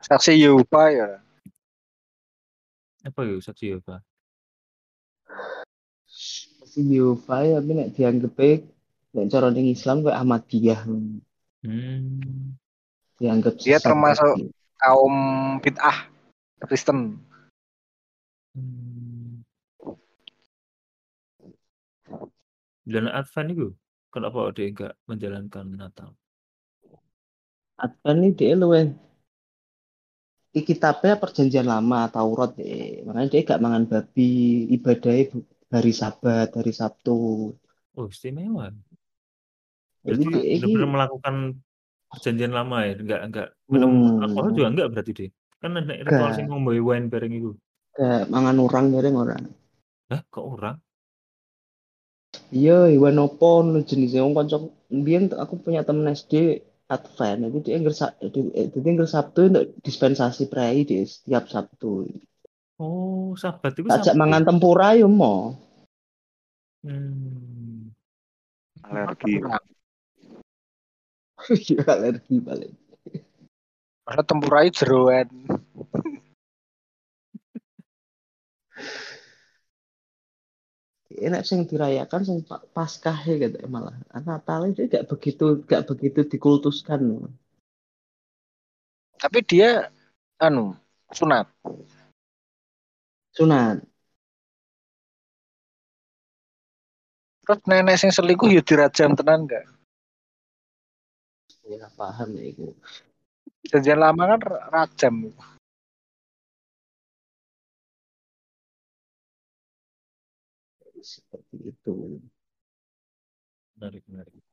Saksi 0.00 0.38
Yehova 0.38 0.82
ya. 0.92 1.08
Apa 3.02 3.20
ya 3.26 3.36
saksi 3.42 3.64
Yehova? 3.74 3.98
Si 6.70 6.86
Yehova 6.86 7.42
ya 7.42 7.58
tapi 7.58 7.72
nek 7.74 7.90
dianggap 7.92 8.38
nek 9.10 9.26
cara 9.26 9.50
ning 9.50 9.66
Islam 9.68 10.06
kayak 10.06 10.18
Ahmadiyah 10.18 10.80
Hmm. 11.60 12.56
dianggap 13.18 13.58
Dia 13.60 13.76
termasuk- 13.76 14.38
lagi. 14.38 14.48
Kaum 14.80 15.14
bid'ah 15.60 16.08
Kristen. 16.64 17.20
Hmm. 18.56 19.44
Dan 22.82 23.06
Advent 23.06 23.48
itu 23.52 23.68
kenapa 24.08 24.48
dia 24.56 24.72
enggak 24.72 24.92
menjalankan 25.04 25.66
Natal? 25.68 26.10
Advent 27.76 28.18
ini 28.18 28.30
dia 28.32 28.56
luwe 28.56 28.96
di 30.50 30.60
kitabnya 30.64 31.14
perjanjian 31.14 31.62
lama 31.62 32.08
Taurat 32.08 32.56
deh 32.56 33.04
makanya 33.04 33.28
dia 33.30 33.46
gak 33.46 33.62
mangan 33.62 33.84
babi 33.86 34.30
ibadahnya 34.72 35.30
bu- 35.30 35.46
hari 35.74 35.92
Sabat 36.00 36.48
hari 36.58 36.72
Sabtu 36.80 37.10
Oh, 37.96 38.06
istimewa. 38.08 38.66
jadi 40.08 40.24
dia 40.24 40.40
benar-benar 40.58 40.88
melakukan 40.94 41.34
perjanjian 42.10 42.52
lama 42.58 42.76
ya, 42.88 42.92
enggak 43.02 43.20
enggak 43.26 43.46
minum 43.72 43.92
Hmm. 43.92 44.22
alkohol 44.24 44.50
juga 44.56 44.68
enggak 44.72 44.88
berarti 44.92 45.12
deh. 45.18 45.30
Kan 45.62 45.72
ada 45.80 45.92
ritual 46.06 46.30
sing 46.36 46.46
ngombe 46.48 46.72
wine 46.88 47.06
bareng 47.12 47.32
itu. 47.38 47.50
gak 47.98 48.22
mangan 48.34 48.56
orang 48.66 48.86
bareng 48.94 49.16
orang 49.22 49.42
Hah, 50.10 50.22
kok 50.32 50.44
orang? 50.54 50.76
iya 52.58 52.72
hewan 52.92 53.16
opo 53.26 53.46
jenisnya 53.90 54.20
wong 54.24 54.34
kanca 54.38 54.56
mbiyen 54.98 55.24
aku 55.42 55.54
punya 55.64 55.80
temen 55.88 56.06
SD 56.20 56.32
Advent 56.94 57.40
itu 57.48 57.58
dia 57.66 57.76
ngger 57.80 57.94
Sa- 58.00 58.16
di- 58.34 58.52
eh, 58.60 58.66
dia 58.82 58.90
ngger 58.94 59.08
Sabtu 59.14 59.38
untuk 59.50 59.64
dispensasi 59.86 60.42
prei 60.52 60.78
di 60.90 60.96
setiap 61.14 61.44
Sabtu 61.54 61.88
Oh, 62.80 63.36
sabat 63.36 63.76
itu 63.76 63.84
ajak 63.92 64.16
Sabtu. 64.16 64.18
mangan 64.18 64.42
tempura 64.48 64.96
yo 64.96 65.04
mo 65.06 65.60
Hmm. 66.80 67.92
alergi. 68.80 69.36
Iya, 69.36 69.60
alergi 71.92 72.40
paling 72.40 72.72
Karena 74.08 74.24
tempurai 74.24 74.72
jeroan. 74.72 75.28
enak 81.20 81.42
sing 81.44 81.68
dirayakan 81.68 82.22
sing 82.24 82.38
pa- 82.46 82.64
Paskah 82.72 83.18
ya 83.28 83.36
gitu 83.36 83.60
malah 83.68 83.92
Natal 84.24 84.72
itu 84.72 84.88
gak 84.88 85.04
begitu 85.10 85.60
gak 85.66 85.84
begitu 85.90 86.24
dikultuskan 86.24 87.28
Tapi 89.20 89.44
dia 89.44 89.92
anu 90.40 90.72
sunat. 91.12 91.44
Sunat 93.36 93.78
Terus 97.44 97.60
nenek 97.66 97.96
sing 97.98 98.10
selingkuh 98.14 98.50
ya 98.56 98.62
dirajam 98.62 99.10
tenan 99.18 99.40
gak? 99.50 99.64
ya 101.70 101.86
paham 101.98 102.28
ya 102.38 102.44
itu 102.50 102.66
Janjian 103.70 103.98
lama 104.04 104.22
kan 104.30 104.40
ra- 104.48 104.66
rajam. 104.74 105.14
seperti 111.00 111.56
itu 111.72 111.94
Menarik, 113.76 114.04
menarik. 114.12 114.44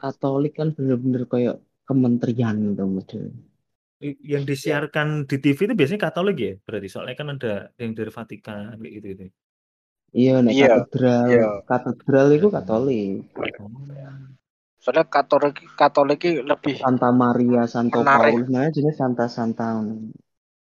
Katolik 0.00 0.52
kan 0.58 0.68
bener-bener 0.76 1.22
kayak 1.32 1.56
kementerian 1.88 2.56
gitu 2.72 2.84
model 2.96 3.22
I- 3.28 3.51
Yang 4.02 4.42
disiarkan 4.50 5.30
di 5.30 5.38
TV 5.38 5.70
itu 5.70 5.74
biasanya 5.78 6.10
Katolik 6.10 6.36
ya, 6.36 6.52
berarti 6.58 6.88
soalnya 6.90 7.14
kan 7.14 7.28
ada 7.38 7.54
yang 7.78 7.94
dari 7.94 8.10
Vatikan 8.10 8.74
kayak 8.74 8.92
gitu 8.98 9.06
gitu. 9.14 9.24
iya 10.12 10.42
nek 10.44 10.52
Iya, 10.52 10.66
katedral 10.68 11.24
iya. 11.30 11.48
katedral 11.64 12.26
itu 12.34 12.48
Katolik 12.50 13.32
Oh. 13.62 13.70
Soalnya 14.82 15.06
Katolik 15.06 15.54
Katolik 15.78 16.18
iki 16.18 16.42
lebih 16.42 16.82
Santa 16.82 17.14
Maria 17.14 17.62
Santo 17.70 18.02
Menarik. 18.02 18.42
Paulus 18.42 18.48
nah 18.50 18.66
jenis 18.68 18.96
Santa 18.98 19.30
Santa 19.30 19.78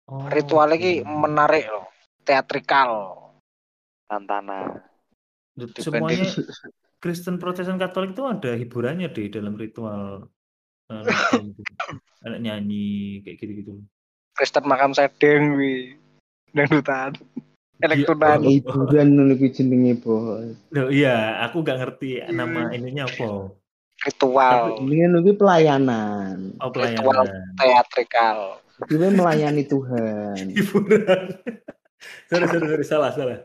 Oh, 0.04 0.26
ritual 0.28 0.70
iki 0.76 1.00
oke. 1.00 1.08
menarik 1.08 1.64
loh. 1.66 1.86
Teatrikal. 2.20 2.90
Santana. 4.04 4.84
Semuanya 5.78 6.26
Kristen 7.00 7.40
Protestan 7.40 7.78
Katolik 7.80 8.12
itu 8.12 8.26
ada 8.28 8.52
hiburannya 8.52 9.08
di 9.08 9.32
dalam 9.32 9.56
ritual 9.56 10.28
eh, 10.90 11.02
gitu. 11.40 11.62
Ada 12.20 12.36
nyanyi 12.36 13.20
kayak 13.24 13.36
gitu-gitu. 13.38 13.72
Kristen 14.34 14.66
makam 14.66 14.92
sedeng 14.92 15.54
wi. 15.56 15.94
Dangdutan. 16.50 17.14
Iya. 17.80 17.86
Elektronan. 17.88 18.44
hiburan 18.44 19.08
ngono 19.16 19.32
kuwi 19.40 19.56
jenenge 19.56 19.96
bos 20.04 20.52
Loh, 20.68 20.92
iya, 20.92 21.40
aku 21.40 21.64
gak 21.64 21.80
ngerti 21.80 22.20
nama 22.28 22.68
ininya 22.76 23.08
apa. 23.08 23.56
Ritual. 24.04 24.84
ini 24.84 25.08
kuwi 25.24 25.32
pelayanan 25.32 26.60
Oh, 26.60 26.68
Ritual. 26.68 27.24
pelayanan. 27.24 27.56
Teatrikal. 27.56 28.60
Kuwi 28.84 29.08
melayani 29.12 29.64
Tuhan 29.64 30.44
hiburan. 30.56 31.40
sorry, 32.28 32.46
sorry, 32.48 32.66
sorry, 32.68 32.84
salah, 32.84 33.10
salah. 33.16 33.40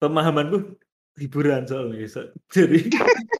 Pemahamanku 0.00 0.76
hiburan 1.16 1.64
soalnya. 1.64 2.04
So- 2.12 2.32
jadi 2.52 2.88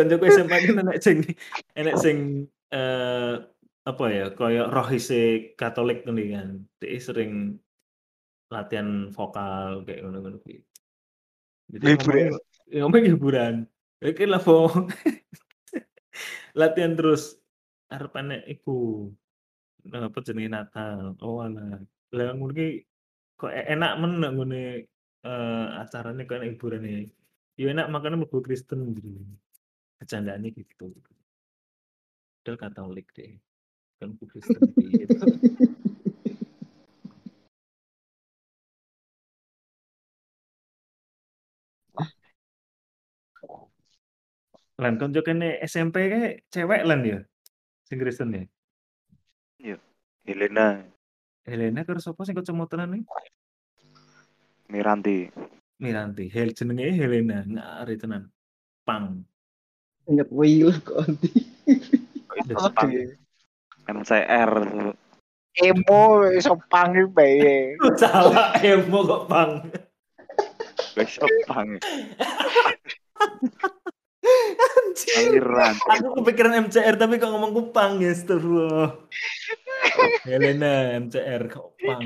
kancaku 0.00 0.24
SMA 0.32 0.56
kan 0.64 0.82
enek 0.82 0.98
sing 1.04 1.16
enek 1.76 1.96
sing 2.00 2.16
eh 2.72 3.34
apa 3.80 4.04
ya 4.12 4.26
kayak 4.32 4.68
rohise 4.68 5.54
Katolik 5.56 6.04
nih 6.04 6.28
kan. 6.36 6.48
Dia 6.80 7.00
sering 7.00 7.56
latihan 8.50 9.08
vokal 9.14 9.86
kayak 9.86 10.04
ngono-ngono 10.04 10.38
kuwi. 10.42 10.60
Jadi 11.70 11.84
Hiburan. 11.94 12.34
ngomongnya 12.70 13.10
hiburan. 13.14 13.54
Iki 14.02 14.24
lah 14.26 14.42
po. 14.42 14.66
Latihan 16.60 16.98
terus 16.98 17.38
arepane 17.86 18.42
iku 18.50 19.06
apa 19.86 20.18
jenenge 20.26 20.50
Natal. 20.50 21.14
Oh 21.22 21.40
alah. 21.40 21.78
Lah 22.10 22.34
ngono 22.34 22.52
ki 22.52 22.82
kok 23.38 23.54
e- 23.54 23.68
enak 23.70 23.92
men 24.02 24.18
ngene 24.18 24.62
eh 25.24 25.66
acarane 25.78 26.26
kok 26.26 26.42
enak 26.42 26.58
hiburane. 26.58 27.14
Ya 27.54 27.70
enak 27.70 27.86
makanya 27.92 28.24
mlebu 28.24 28.42
Kristen 28.42 28.98
gitu. 28.98 29.08
Bercandaane 30.00 30.48
gitu. 30.56 30.88
Padahal 32.40 32.56
Katolik 32.56 33.12
deh. 33.12 33.36
Kan 34.00 34.16
piye 34.16 35.04
to. 35.04 35.26
Lan 44.80 44.96
konco 44.96 45.20
kene 45.20 45.60
SMP 45.60 46.08
kae 46.08 46.40
cewek 46.48 46.88
lan 46.88 47.04
ya? 47.04 47.20
Sing 47.84 48.00
Kristen 48.00 48.32
ya? 48.32 48.48
Helena 50.24 50.80
Helena 51.44 51.84
karo 51.84 52.00
sapa 52.00 52.24
sing 52.24 52.32
kecemotenan 52.32 52.96
iki? 52.96 53.04
Miranti. 54.72 55.28
Miranti. 55.82 56.30
Hel 56.30 56.54
jenenge 56.54 56.94
Helena, 56.94 57.44
ngari 57.44 57.98
tenan. 58.00 58.30
Pang. 58.86 59.26
Ingat 60.10 60.28
Will 60.34 60.74
kok 60.86 61.06
anti. 61.06 61.30
Pang. 62.74 62.90
MCR. 63.86 64.52
Emo 65.62 66.02
iso 66.34 66.58
panggil 66.66 67.06
bae. 67.06 67.78
Salah 67.94 68.58
emo 68.58 69.06
kok 69.06 69.22
pang. 69.30 69.70
Besok 70.98 71.30
pang. 71.46 71.78
Anjir. 74.60 75.46
Aku 75.94 76.18
kepikiran 76.22 76.66
MCR 76.66 76.98
tapi 76.98 77.22
kok 77.22 77.30
ngomong 77.30 77.54
kupang 77.54 78.02
ya 78.02 78.10
astagfirullah. 78.10 78.98
Helena 80.26 80.98
MCR 80.98 81.46
kok 81.46 81.78
pang. 81.78 82.02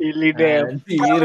Ini 0.00 0.28
deh. 0.32 0.64
Anjir. 0.64 1.22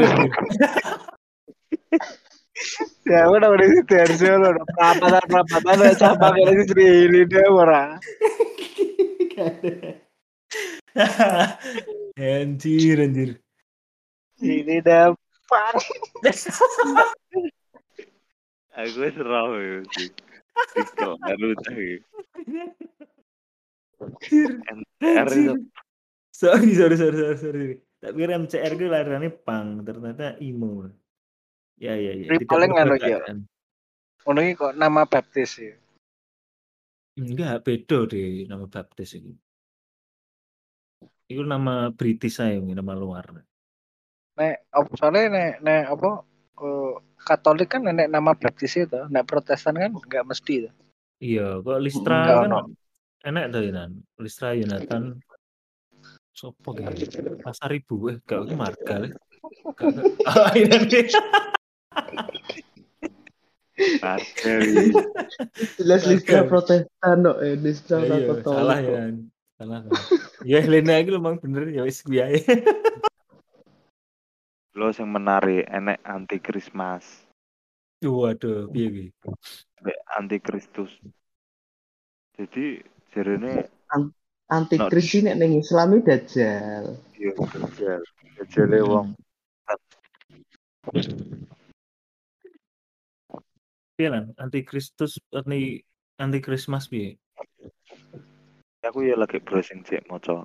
Ya 3.12 3.28
udah 3.28 3.52
udah 3.52 3.68
situ 3.68 4.24
lo 4.24 4.56
perapatan 4.72 5.20
perapatan 5.28 5.84
udah 5.84 5.92
sama 6.00 6.32
kayak 6.32 6.56
itu 6.56 6.72
jadi 6.72 6.86
ini 7.04 7.20
deh 7.28 7.44
ora. 7.52 8.00
anjir 12.16 12.96
anjir. 13.04 13.36
Ini 14.40 14.80
deh 14.80 15.12
pan. 15.44 15.76
Aku 18.80 19.04
roh 19.20 19.60
ya 19.60 19.84
sih. 19.92 20.08
Baru 20.96 21.52
tadi. 21.60 22.00
MCR 24.72 25.28
itu 25.36 25.52
Sorry, 26.32 26.74
sorry, 26.74 26.96
sorry, 26.96 27.16
sorry, 27.20 27.38
sorry. 27.38 27.66
Tak 28.00 28.18
kira 28.18 28.34
MCR 28.40 28.72
itu 28.74 28.88
lahirannya 28.88 29.30
pang, 29.44 29.84
ternyata 29.84 30.40
imo. 30.42 30.90
Ya, 31.82 31.98
ya, 31.98 32.14
ya. 32.14 32.30
Ini 32.30 32.46
paling 32.46 32.70
anu, 32.78 32.94
ya. 32.94 33.18
keadaan. 33.18 33.50
Ono 34.30 34.38
iki 34.38 34.54
kok 34.54 34.78
nama 34.78 35.02
baptis 35.02 35.58
ya. 35.58 35.74
Enggak, 37.18 37.66
beda 37.66 38.06
deh 38.06 38.46
nama 38.46 38.70
baptis 38.70 39.18
itu. 39.18 39.34
Itu 41.26 41.42
nama 41.42 41.90
British 41.90 42.38
saya, 42.38 42.62
nama 42.62 42.94
luar. 42.94 43.42
Nek 44.38 44.70
apa 44.70 44.90
soalnya 44.94 45.26
nek 45.34 45.52
nek 45.66 45.82
apa 45.90 46.10
eh, 46.62 46.94
Katolik 47.18 47.68
kan 47.74 47.82
nek 47.82 48.06
nama 48.06 48.30
baptis 48.38 48.78
itu, 48.78 49.02
nek 49.10 49.26
Protestan 49.26 49.74
kan 49.74 49.90
nggak 49.90 50.22
mesti 50.22 50.70
tuh. 50.70 50.72
Iya, 51.18 51.58
kok 51.66 51.82
Listra 51.82 52.18
Enggak 52.22 52.38
kan 52.38 52.50
ono. 52.50 52.60
enak 53.26 53.44
tuh 53.50 53.62
Nan. 53.74 53.90
Listra 54.22 54.54
Yonatan. 54.54 55.18
Sopo 56.30 56.74
gitu. 56.78 57.42
Pasar 57.42 57.74
Ibu, 57.74 57.94
eh, 58.10 58.16
gak 58.22 58.46
itu 58.46 58.54
marga 58.54 58.94
le. 59.02 59.08
Gak, 59.78 59.88
gak. 59.98 60.04
Ah, 60.30 60.50
ini. 60.54 61.06
Jelas. 65.80 66.02
Listra 66.04 66.44
Protestan 66.46 67.16
kok, 67.24 67.38
eh 67.40 67.56
Listra 67.56 67.96
Ya, 68.04 68.14
iya, 68.14 68.28
Katolik. 68.30 68.44
salah 68.46 68.78
ya. 68.78 68.90
Nan. 69.00 69.14
Salah. 69.58 69.78
salah. 69.82 70.02
Ya 70.42 70.58
Helena 70.60 70.94
itu 70.98 71.10
memang 71.16 71.38
bener 71.38 71.70
ya 71.70 71.82
wis 71.82 72.02
kuwi 72.02 72.20
ae. 72.26 72.38
Lo 74.72 74.88
yang 74.88 75.08
menarik 75.08 75.68
enek 75.68 76.00
anti 76.02 76.38
Christmas, 76.40 77.04
Waduh, 78.02 78.66
piye 78.72 79.12
mbek 79.78 79.98
anti 80.10 80.38
Kristus. 80.40 80.90
Jadi 82.34 82.80
jarene 83.12 83.68
Anti 84.52 84.76
Not- 84.76 84.90
Kris 84.92 85.16
nek 85.22 85.36
ning 85.38 85.60
Islam 85.60 85.96
iki 85.96 86.04
dajjal. 86.08 86.84
yo 87.16 87.32
dajal. 87.36 88.00
Dajale 88.36 88.78
wong 88.84 89.08
Piye 93.96 94.08
lan? 94.08 94.32
Anti 94.40 94.60
Kristus 94.64 95.20
anti 95.32 95.80
anti 96.16 96.38
Christmas 96.40 96.88
piye? 96.88 97.16
aku 98.82 99.06
ya 99.06 99.14
lagi 99.14 99.38
browsing 99.38 99.86
cek 99.86 100.04
maca. 100.10 100.42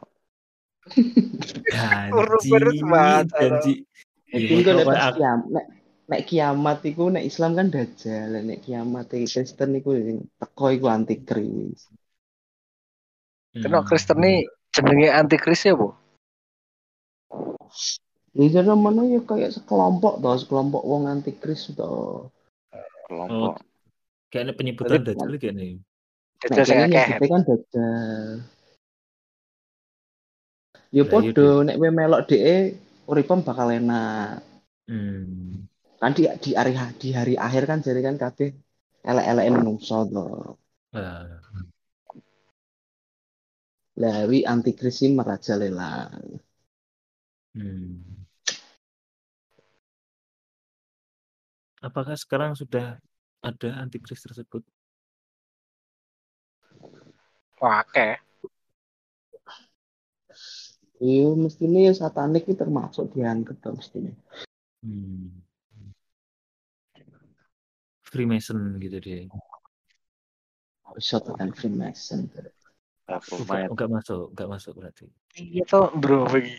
Janji, 1.67 2.79
banget, 2.85 3.27
janji. 3.33 3.73
Jadi 4.27 4.53
Iya, 4.63 4.71
kok 4.71 4.87
nek 4.87 5.03
kiamat 5.15 5.47
nek 5.51 5.65
nek 6.07 6.21
kiamat 6.23 6.77
iku 6.87 7.03
nek 7.11 7.25
Islam 7.27 7.51
kan 7.59 7.67
dajjal, 7.71 8.31
nek 8.43 8.59
kiamat 8.63 9.07
Kristen 9.11 9.71
iku 9.75 9.89
sing 9.95 10.17
teko 10.39 10.65
iku 10.71 10.87
antikris. 10.87 11.91
Kena 13.51 13.81
Hmm. 13.83 13.87
Kristen 13.87 14.17
nih 14.21 14.47
jenenge 14.71 15.09
antikris 15.11 15.65
ya, 15.65 15.73
Bu? 15.75 15.95
Di 18.37 18.53
mana 18.53 19.01
ya 19.09 19.19
kayak 19.25 19.57
sekelompok 19.57 20.21
toh, 20.21 20.37
sekelompok 20.37 20.83
wong 20.85 21.09
antikris 21.09 21.73
toh. 21.73 22.29
Kelompok. 23.08 23.53
Kayaknya 24.28 24.53
penyebutan 24.60 25.01
dajjal 25.08 25.32
kayaknya. 25.39 25.80
Nek 26.38 26.49
Dajjal 26.51 26.66
sing 26.68 26.78
akeh. 26.91 27.28
kan 27.32 27.41
dajjal. 27.47 28.28
Ya 30.88 31.03
iya, 31.03 31.03
podo 31.12 31.47
nek 31.68 31.76
kowe 31.80 31.89
melok 31.91 32.22
dhek 32.30 32.76
uripem 33.08 33.39
bakal 33.47 33.68
enak. 33.72 34.43
Hmm. 34.88 35.68
Kan 35.99 36.12
di 36.14 36.24
di 36.43 36.51
hari 36.53 36.72
di 37.01 37.10
hari 37.12 37.34
akhir 37.36 37.64
kan 37.68 37.80
jadi 37.84 37.99
kan 38.03 38.16
kabeh 38.20 38.49
elek-eleke 39.08 39.51
menungso 39.55 39.97
toh. 40.08 40.60
Ah, 40.95 41.24
Lah 43.97 44.30
wi 44.30 44.45
antikris 44.45 45.01
iki 45.01 45.16
merajalela. 45.18 46.12
hmm. 47.55 48.26
Apakah 51.78 52.17
sekarang 52.17 52.57
sudah 52.57 52.97
ada 53.45 53.69
antikris 53.78 54.25
tersebut? 54.25 54.65
Wah, 57.61 57.86
akeh. 57.86 58.17
Iya, 60.97 61.38
mestinya 61.38 61.80
ya 61.86 61.93
satanik 61.93 62.49
itu 62.49 62.57
termasuk 62.57 63.13
dianggap 63.13 63.61
mestinya. 63.78 64.13
Hmm. 64.82 65.30
Freemason 68.01 68.82
gitu 68.82 68.97
dia. 68.97 69.30
Bisa 70.97 71.21
tekan 71.21 71.53
Freemason. 71.53 72.25
Enggak, 73.05 73.69
enggak 73.69 73.89
masuk, 73.93 74.34
enggak 74.34 74.49
masuk 74.49 74.73
berarti. 74.73 75.05
Iya 75.38 75.63
toh, 75.69 75.93
Bro, 75.93 76.25
bagi. 76.34 76.57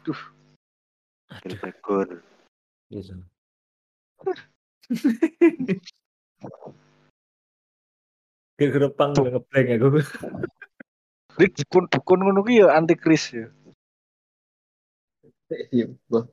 Aduh, 0.00 0.20
Gregor. 1.60 2.08
gitu. 2.88 3.20
Gara-gara 8.54 8.88
pang 8.94 9.10
gue 9.16 9.30
ngeblank 9.34 9.68
aku. 9.74 9.88
Di 11.34 11.46
dukun-dukun 11.50 12.20
ngono 12.22 12.40
ki 12.46 12.62
ya 12.62 12.70
antikris 12.78 13.34
ya. 13.34 13.50
Iya, 15.74 15.90
boh. 16.06 16.24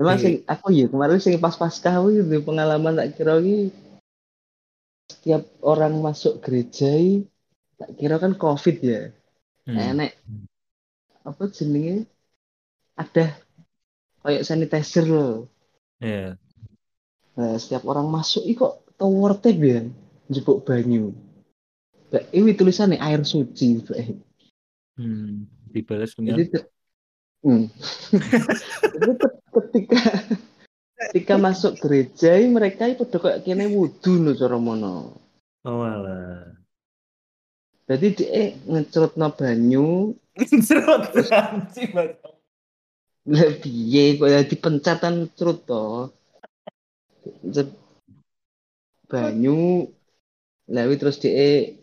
Memang 0.00 0.16
sing 0.16 0.40
aku 0.48 0.72
ya 0.72 0.88
kemarin 0.88 1.20
sing 1.20 1.36
pas 1.36 1.52
paskah 1.52 2.00
kuwi 2.00 2.24
di 2.24 2.40
pengalaman 2.40 2.96
tak 2.96 3.20
kira 3.20 3.36
iki 3.36 3.68
setiap 5.20 5.44
orang 5.60 6.00
masuk 6.00 6.40
gereja 6.40 6.96
tak 7.76 7.92
kira 8.00 8.16
kan 8.16 8.32
covid 8.40 8.80
ya. 8.80 9.12
Hmm. 9.68 9.76
Enek 9.76 10.16
apa 11.20 11.52
jenenge 11.52 12.08
ada 12.96 13.36
kayak 14.24 14.48
sanitizer 14.48 15.04
loh. 15.04 15.52
Iya. 16.00 16.40
Nah, 17.36 17.60
setiap 17.60 17.84
orang 17.84 18.08
masuk 18.08 18.48
iki 18.48 18.56
kok 18.56 18.80
tower 18.96 19.36
tape 19.36 19.60
ya, 19.60 19.80
jebuk 20.32 20.64
banyu. 20.64 21.12
Ini 22.10 22.56
tulisannya 22.56 22.96
air 22.96 23.20
suci. 23.20 23.84
Hmm, 24.96 25.44
dibalas 25.68 26.16
dengan 26.16 26.40
Jadi 26.40 26.64
hmm. 27.44 27.64
Ketika 29.54 30.00
ketika 31.10 31.34
masuk 31.34 31.74
gereja 31.82 32.38
mereka 32.46 32.86
itu 32.86 33.02
udah 33.02 33.18
kayak 33.18 33.42
kene 33.42 33.66
wudhu 33.66 34.22
no 34.22 34.30
cara 34.38 34.54
mono. 34.62 35.18
oh 35.66 35.82
alah. 35.82 36.54
Jadi 37.90 38.06
dia 38.14 38.54
ngecerutno 38.70 39.34
banyu 39.34 40.14
Serot 40.62 41.10
anjing 41.34 41.90
banget. 41.90 42.22
lah 43.26 43.50
piye 43.58 44.14
kok 44.16 44.30
ya 44.30 44.40
dipencatan 44.46 45.26
cerut 45.34 45.66
to. 45.66 46.14
Banyu 49.10 49.90
lawi 50.70 50.94
terus 50.94 51.18
dia 51.18 51.74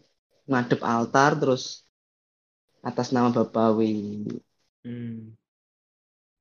ngadep 0.48 0.80
altar 0.80 1.36
terus 1.36 1.84
atas 2.80 3.12
nama 3.12 3.36
Bapawi 3.36 4.24
Hmm. 4.88 5.36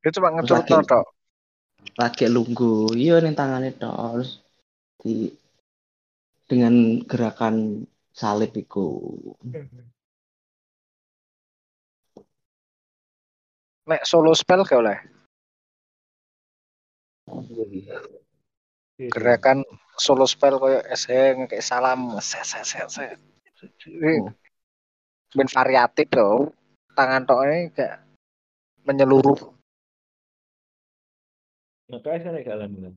Dia 0.07 0.15
cuma 0.15 0.31
ngecurut 0.31 0.71
Lagi. 0.71 0.87
tok. 0.87 1.16
Lagi 1.95 2.27
lunggu 2.27 2.91
iya 2.99 3.23
ning 3.23 3.39
tangannya 3.39 3.71
terus 3.79 4.43
di 4.99 5.31
dengan 6.51 6.99
gerakan 7.07 7.87
salib 8.11 8.51
iku 8.59 8.89
Nek 13.87 14.03
solo 14.03 14.35
spell 14.35 14.67
gak 14.67 14.83
oleh. 14.83 14.99
Gerakan 18.99 19.63
solo 19.95 20.27
spell 20.27 20.59
koyo 20.59 20.83
SH 20.91 21.47
kayak 21.47 21.63
salam 21.63 22.19
set 22.19 22.43
set 22.43 22.67
set 22.67 22.91
set. 22.91 23.15
Oh. 24.03 24.27
ben 25.39 25.49
variatif 25.49 26.11
loh. 26.19 26.51
Tangan 26.99 27.23
tok 27.29 27.41
ini 27.47 27.71
kayak 27.71 28.03
menyeluruh. 28.83 29.56
Makanya 31.87 32.19
saya 32.19 32.43
tidak 32.43 32.55
alami. 32.59 32.91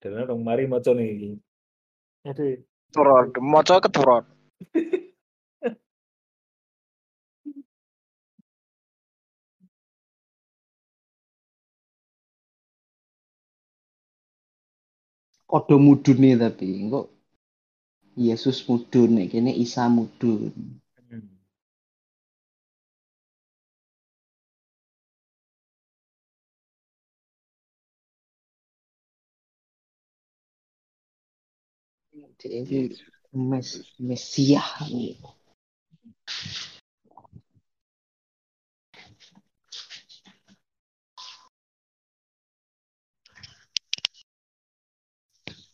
Dan 0.00 0.16
ada 0.16 0.32
orang 0.32 0.40
mari 0.44 0.64
moco 0.68 0.92
nih. 0.92 1.36
Aduh. 2.24 2.60
Turun, 2.90 3.30
maco 3.40 3.74
ke 3.80 3.88
turun. 3.88 4.24
Kodo 15.50 15.82
mudun 15.82 16.38
tapi, 16.38 16.86
kok 16.86 17.10
Yesus 18.14 18.62
mudun 18.70 19.18
kene 19.26 19.50
Isa 19.50 19.90
mudun. 19.90 20.54
Hmm. 32.40 32.48
dia 32.48 32.64
iki 32.64 32.80
mes 33.36 33.68
Mesiah 34.00 34.68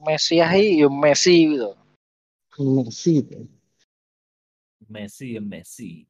Mesiah 0.03 0.51
iki 0.59 0.83
yo 0.83 0.89
Messi 0.91 1.55
gitu. 1.55 1.71
Messi 2.59 3.23
itu. 3.23 3.47
Messi 4.91 5.39
ya 5.39 5.43
Messi. 5.43 6.07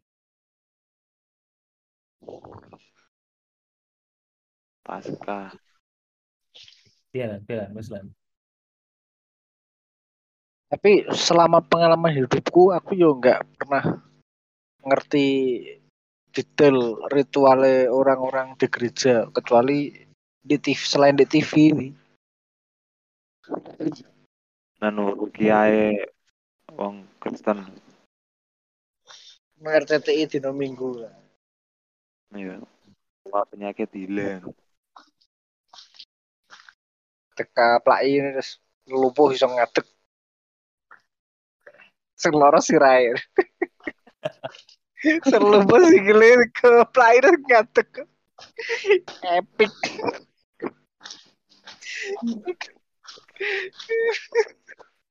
Pasca. 4.80 5.52
Iya 7.12 7.24
lah, 7.28 7.38
iya 7.44 7.56
lah, 7.60 7.68
Mas 7.74 7.88
Lan. 7.92 8.06
Tapi 10.66 11.06
selama 11.14 11.62
pengalaman 11.62 12.10
hidupku 12.10 12.74
aku 12.74 12.98
yo 12.98 13.14
nggak 13.14 13.46
pernah 13.54 14.02
ngerti 14.82 15.26
detail 16.34 17.06
ritualnya 17.08 17.88
orang-orang 17.88 18.58
di 18.58 18.66
gereja 18.66 19.30
kecuali 19.30 19.94
di 20.42 20.56
TV 20.58 20.80
selain 20.82 21.14
di 21.14 21.26
TV 21.26 21.50
ini. 21.70 21.88
Nanu 24.82 25.30
kiai 25.30 25.94
wong 26.74 27.06
Kristen. 27.22 27.62
RCTI 29.56 30.28
dino 30.28 30.52
minggu 30.52 30.88
lah. 31.02 31.14
Iya. 32.36 32.60
Penyakit 33.26 33.90
hilang. 33.96 34.54
Teka 37.34 37.80
plai 37.82 38.20
ini 38.20 38.30
terus 38.36 38.60
lumpuh 38.86 39.32
iso 39.32 39.48
ngadeg. 39.50 39.95
Sing 42.16 42.32
loro 42.32 42.58
sirahe. 42.64 43.12
Sing 45.30 45.42
lumpuh 45.44 45.84
sikile 45.92 46.48
ke 46.56 46.72
plai 46.90 47.20
terus 47.20 47.36
ngadeg. 47.44 47.90
Epic. 49.22 49.72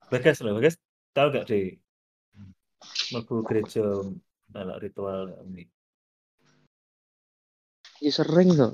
Bagas 0.09 0.41
loh, 0.41 0.57
Bagas. 0.57 0.75
Tahu 1.15 1.31
gak 1.31 1.47
deh? 1.47 1.79
Mlebu 3.13 3.45
gereja 3.47 4.03
ala 4.51 4.75
ritual 4.81 5.31
ini. 5.47 5.63
Ya 8.03 8.11
sering 8.11 8.51
kok. 8.51 8.73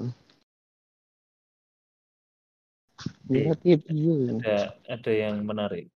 Ada 3.29 4.73
ada 4.89 5.11
yang 5.11 5.45
menarik. 5.45 5.91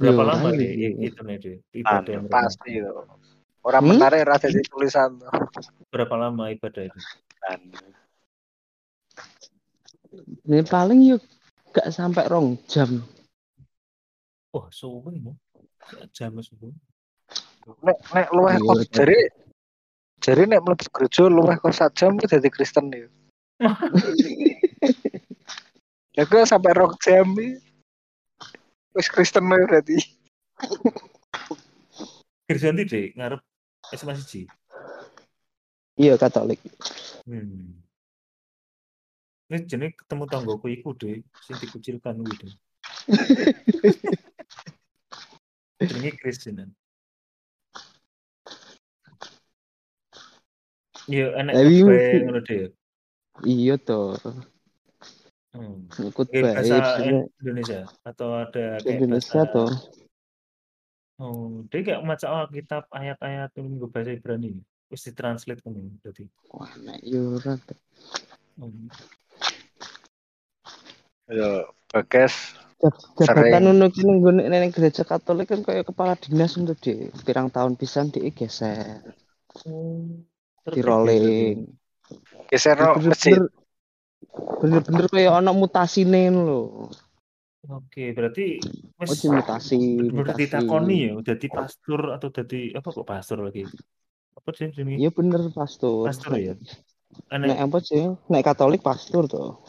Berapa 0.00 0.22
Yo, 0.24 0.28
lama 0.32 0.48
i- 0.56 0.96
itu 0.96 1.20
nih 1.20 1.36
deh 1.36 1.56
ibadah 1.76 2.00
Anu, 2.16 2.24
mereka? 2.24 2.32
Pasti 2.40 2.70
itu. 2.72 2.88
Orang 3.60 3.82
Hmm? 3.84 3.90
menarik 3.92 4.24
rada 4.24 4.48
di 4.48 4.62
tulisan. 4.64 5.20
Berapa 5.92 6.14
lama 6.16 6.48
ibadah 6.48 6.88
itu? 6.88 7.00
Kan. 7.36 7.60
Ini 10.48 10.64
paling 10.64 11.00
yuk 11.04 11.20
gak 11.70 11.92
sampai 11.92 12.24
rong 12.26 12.56
jam. 12.64 13.04
Oh, 14.56 14.66
suwe 14.72 15.20
mau. 15.20 15.36
Jam 16.16 16.40
suwe. 16.40 16.72
Nek 17.84 18.00
nek 18.10 18.28
luweh 18.32 18.56
Iya, 18.56 18.64
kok 18.64 18.74
tapi- 18.80 18.88
jari 18.96 19.18
jari 20.18 20.42
nek 20.48 20.64
mlebu 20.64 20.84
gereja 20.90 21.28
luweh 21.28 21.56
kok 21.60 21.76
sajam 21.76 22.16
ku 22.16 22.24
dadi 22.24 22.48
Kristen 22.48 22.88
ya. 22.88 23.04
Ya 26.10 26.26
gue 26.26 26.42
sampai 26.42 26.74
rong 26.74 26.96
jam 26.98 27.28
iki. 27.38 27.69
Wis 28.90 29.06
Kristen 29.06 29.46
ya 29.46 29.62
berarti. 29.70 29.96
Nanti 32.50 32.82
deh 32.90 33.06
ngarep 33.14 33.38
SMA 33.94 34.18
siji. 34.18 34.50
Iya 35.94 36.18
Katolik. 36.18 36.58
Hmm. 37.28 37.78
Ini 39.50 39.66
jenis 39.66 39.98
ketemu 39.98 40.24
tanggoku 40.30 40.70
iku 40.70 40.94
deh, 40.94 41.22
sing 41.42 41.56
dikucilkan 41.58 42.22
gitu. 42.22 42.46
Jenenge 45.80 46.12
Kristen. 46.18 46.70
Iya, 51.10 51.34
enak 51.42 51.52
Tapi 51.58 51.74
kabeh 51.82 51.90
mesti- 51.90 52.22
ngono 52.22 52.40
deh. 52.46 52.62
Iya 53.42 53.74
toh. 53.80 54.14
Hmm. 55.50 55.90
Ikut 55.98 56.26
baik. 56.30 56.42
bahasa 56.46 56.76
sebenarnya 56.78 57.20
Indonesia 57.42 57.80
atau 58.06 58.28
ada 58.38 58.78
kayak 58.78 58.98
Indonesia 59.02 59.40
bahasa 59.42 59.54
toh. 59.54 59.70
Oh, 61.20 61.66
dia 61.68 61.80
kayak 61.84 62.00
maca 62.06 62.26
Alkitab 62.32 62.88
ayat-ayat 62.88 63.50
yang 63.58 63.76
gue 63.76 63.90
bahasa 63.90 64.14
Ibrani. 64.14 64.62
Terus 64.88 65.02
ditranslate 65.10 65.60
kan 65.60 65.74
berarti. 66.00 66.24
Wah, 66.54 66.72
nek 66.80 66.98
yo 67.04 67.36
ora. 67.36 67.58
Hmm. 68.56 68.88
Ya 71.30 71.66
bagas. 71.92 72.56
Jabatan 73.20 73.68
ngono 73.68 73.92
ki 73.92 74.00
ning 74.08 74.24
nggone 74.24 74.48
ning 74.48 74.72
gereja 74.72 75.04
Katolik 75.04 75.52
kan 75.52 75.60
kayak 75.60 75.84
kepala 75.92 76.16
dinas 76.16 76.56
untuk 76.56 76.80
di 76.80 77.12
pirang 77.28 77.52
tahun 77.52 77.76
pisan 77.76 78.08
dia 78.08 78.32
geser, 78.32 79.04
Oh, 79.68 80.24
di 80.64 80.80
rolling. 80.80 81.68
geser 82.48 82.80
no 82.80 82.96
masjid. 82.96 83.36
Bener-bener 84.60 85.06
kayak 85.08 85.32
ono 85.40 85.50
mutasine 85.56 86.28
lho. 86.28 86.88
Oke, 87.68 88.16
berarti 88.16 88.56
Oh, 88.96 89.04
wis 89.04 89.20
di 89.20 89.28
mutasi, 89.28 89.80
mutasi. 90.12 90.48
ditakoni 90.48 90.96
ya, 91.08 91.12
jadi 91.32 91.46
pastor 91.48 92.16
atau 92.16 92.28
jadi 92.32 92.72
apa 92.76 92.88
kok 92.88 93.04
pastor 93.04 93.44
lagi? 93.44 93.64
Apa 94.36 94.48
sih 94.56 94.72
ini? 94.80 94.96
Iya 94.96 95.12
bener 95.12 95.52
pastor. 95.52 96.08
Pastor 96.08 96.36
ya? 96.36 96.54
Nek 97.32 97.48
Nek 97.52 97.58
apa 97.60 97.78
sih? 97.84 98.12
Nek 98.32 98.44
Katolik 98.44 98.80
pastor 98.80 99.28
tuh. 99.28 99.60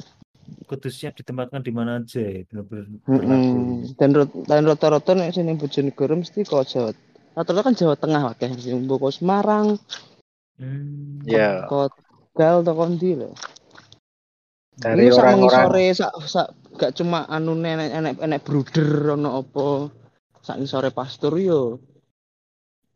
kudu 0.68 0.88
siap 0.88 1.16
ditempatkan 1.20 1.60
di 1.64 1.72
mana 1.72 2.00
aja 2.00 2.24
ya, 2.24 2.44
bener-bener. 2.48 2.96
Dan 4.00 4.10
rot- 4.16 4.36
dan 4.48 4.64
rata-rata 4.64 5.12
nek 5.12 5.36
sini 5.36 5.56
Bojonegoro 5.56 6.16
mesti 6.16 6.48
kok 6.48 6.64
Jawa 6.64 6.92
rata-rata 7.36 7.72
kan 7.72 7.76
Jawa 7.76 7.96
Tengah 8.00 8.24
akeh 8.32 8.52
sing 8.56 8.88
mboko 8.88 9.12
Semarang, 9.12 9.76
Hmm. 10.56 11.24
Ya, 11.28 11.68
kok 11.68 11.92
Tegal 12.36 12.64
to 12.64 12.72
kondi 12.72 13.20
lho. 13.20 13.32
Dari 14.78 15.12
orang-orang 15.12 15.68
mengisore 15.68 15.86
sak 15.92 16.14
sak 16.26 16.48
gak 16.80 16.96
cuma 16.96 17.28
anu 17.28 17.60
enek 17.60 17.92
enek 17.92 18.16
enek 18.24 18.42
bruder 18.46 19.16
ono 19.20 19.44
apa. 19.44 19.92
Sak 20.42 20.58
ngisore 20.58 20.90
pastur 20.96 21.36
yo 21.38 21.78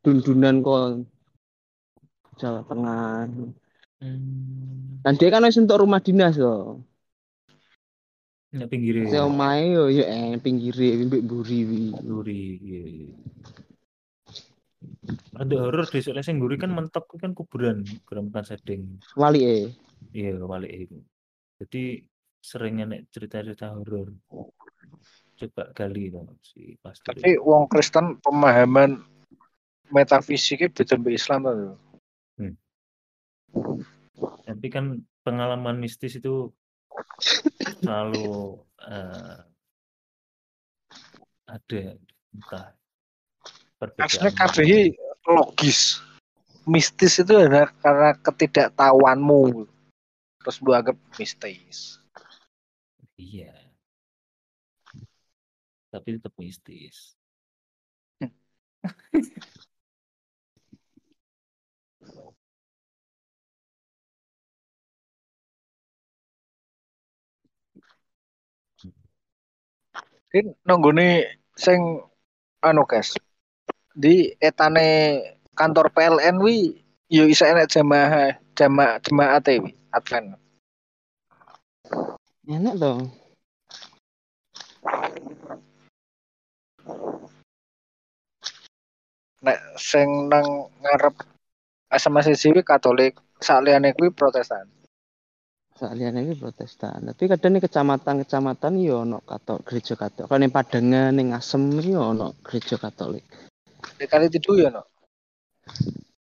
dundunan 0.02 0.64
kok 0.64 1.06
Jawa 2.40 2.62
Tengah. 2.66 3.28
Hmm. 4.02 5.02
Dan 5.02 5.14
dia 5.16 5.30
kan 5.30 5.46
wis 5.46 5.60
untuk 5.60 5.82
rumah 5.84 6.02
dinas 6.02 6.36
loh. 6.38 6.84
Ya 8.56 8.66
pinggir 8.72 9.12
Si 9.12 9.18
omahe 9.20 9.76
yo 9.76 9.92
yo 9.92 10.04
eh 10.08 10.40
pinggire 10.40 11.06
mbek 11.06 11.28
mburi 11.28 11.60
wi. 11.68 11.84
Guri. 12.00 12.44
Iya. 12.64 12.82
iya. 12.88 13.14
Ada 15.36 15.56
horor 15.60 15.86
di 15.92 16.00
sing 16.00 16.40
guri 16.40 16.56
kan 16.56 16.72
mentok 16.72 17.12
kan 17.20 17.36
kuburan, 17.36 17.84
kuburan 17.84 18.32
bukan 18.32 18.46
setting. 18.48 18.82
Walike. 19.20 19.76
Iya, 20.16 20.40
balik 20.40 20.72
itu. 20.72 20.98
Jadi 21.62 22.03
sering 22.43 22.84
enek 22.84 23.10
cerita-cerita 23.10 23.74
horor. 23.74 24.14
Coba 25.36 25.64
gali 25.76 26.14
dong 26.14 26.38
si 26.39 26.78
pastor. 26.80 27.18
tapi 27.18 27.36
wong 27.41 27.68
Kristen 27.68 28.22
pemahaman 28.24 29.03
metafisiknya 29.91 30.72
beda 30.72 30.95
mbek 30.95 31.16
Islam 31.18 31.39
tuh. 31.43 31.76
Tapi 34.45 34.68
kan 34.72 35.01
pengalaman 35.26 35.82
mistis 35.82 36.22
itu 36.22 36.53
selalu 37.82 38.62
eh, 38.88 39.38
ada 41.49 41.82
entah 42.32 42.68
perbedaan. 43.80 44.32
KBI 44.34 44.82
logis. 45.28 45.99
Mistis 46.66 47.22
itu 47.22 47.36
karena 47.82 48.18
ketidaktahuanmu. 48.26 49.70
Terus 50.46 50.62
lu 50.62 50.78
anggap 50.78 50.93
mistis. 51.18 51.98
Iya. 53.18 53.50
Tapi 55.89 56.22
tetap 56.22 56.38
mistis. 56.38 57.18
Ini 70.30 70.54
nonggone 70.62 71.41
sing 71.58 71.82
anu 72.62 72.86
guys. 72.86 73.18
Di 73.98 74.30
etane 74.38 75.18
kantor 75.58 75.89
PLN 75.89 76.38
wi 76.38 76.86
yo 77.10 77.26
isa 77.26 77.50
enek 77.50 77.74
jamaah 77.74 78.38
jamaah 78.54 79.41
wi 79.64 79.74
Advent. 79.96 80.36
Enak 82.46 82.76
dong. 82.76 83.08
Nek 89.39 89.60
sing 89.80 90.28
nang 90.28 90.68
ngarep 90.84 91.16
SMA 91.96 92.22
wi 92.28 92.62
Katolik, 92.66 93.16
saliyane 93.39 93.96
kuwi 93.96 94.12
Protestan. 94.12 94.68
Saliyane 95.76 96.28
iki 96.28 96.39
Protestan. 96.39 97.08
Tapi 97.08 97.24
kadang 97.28 97.52
nih 97.56 97.64
kecamatan-kecamatan 97.64 98.80
yo 98.80 99.04
ono 99.08 99.20
katok 99.24 99.64
gereja 99.64 99.96
Katolik. 99.96 100.28
Kalau 100.28 100.39
ning 100.39 100.52
Padangan 100.52 101.12
ning 101.16 101.28
Asem 101.32 101.72
yo 101.84 102.16
ono 102.16 102.36
gereja 102.43 102.76
Katolik. 102.76 103.24
Di 103.96 104.08
kali 104.08 104.28
tidu 104.28 104.60
ya 104.60 104.72
no. 104.72 104.84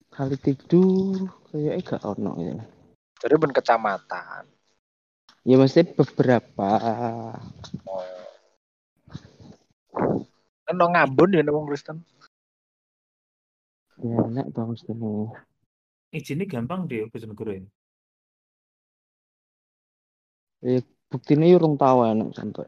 Kali 0.10 0.36
tidur 0.42 1.32
kayaknya 1.50 1.82
gak 1.86 2.04
ono 2.06 2.32
ya. 2.40 2.79
Ben 3.20 3.52
kecamatan. 3.52 4.48
Ya 5.44 5.56
mesti 5.60 5.84
beberapa. 5.84 6.72
Kan 10.64 10.76
no 10.76 10.86
ngambun 10.88 11.36
ya 11.36 11.44
wong 11.52 11.68
Kristen. 11.68 12.00
Ya 14.00 14.24
enak 14.24 14.56
mesti 14.56 14.96
nih. 14.96 15.28
Izinnya 16.16 16.48
gampang 16.48 16.88
deh 16.88 17.06
Bojonegoro 17.12 17.52
ini. 17.52 17.70
Ya 20.64 20.80
buktinya 21.12 21.48
yo 21.48 21.60
urung 21.60 21.76
tahu 21.76 22.08
enak 22.08 22.32
sampai. 22.36 22.68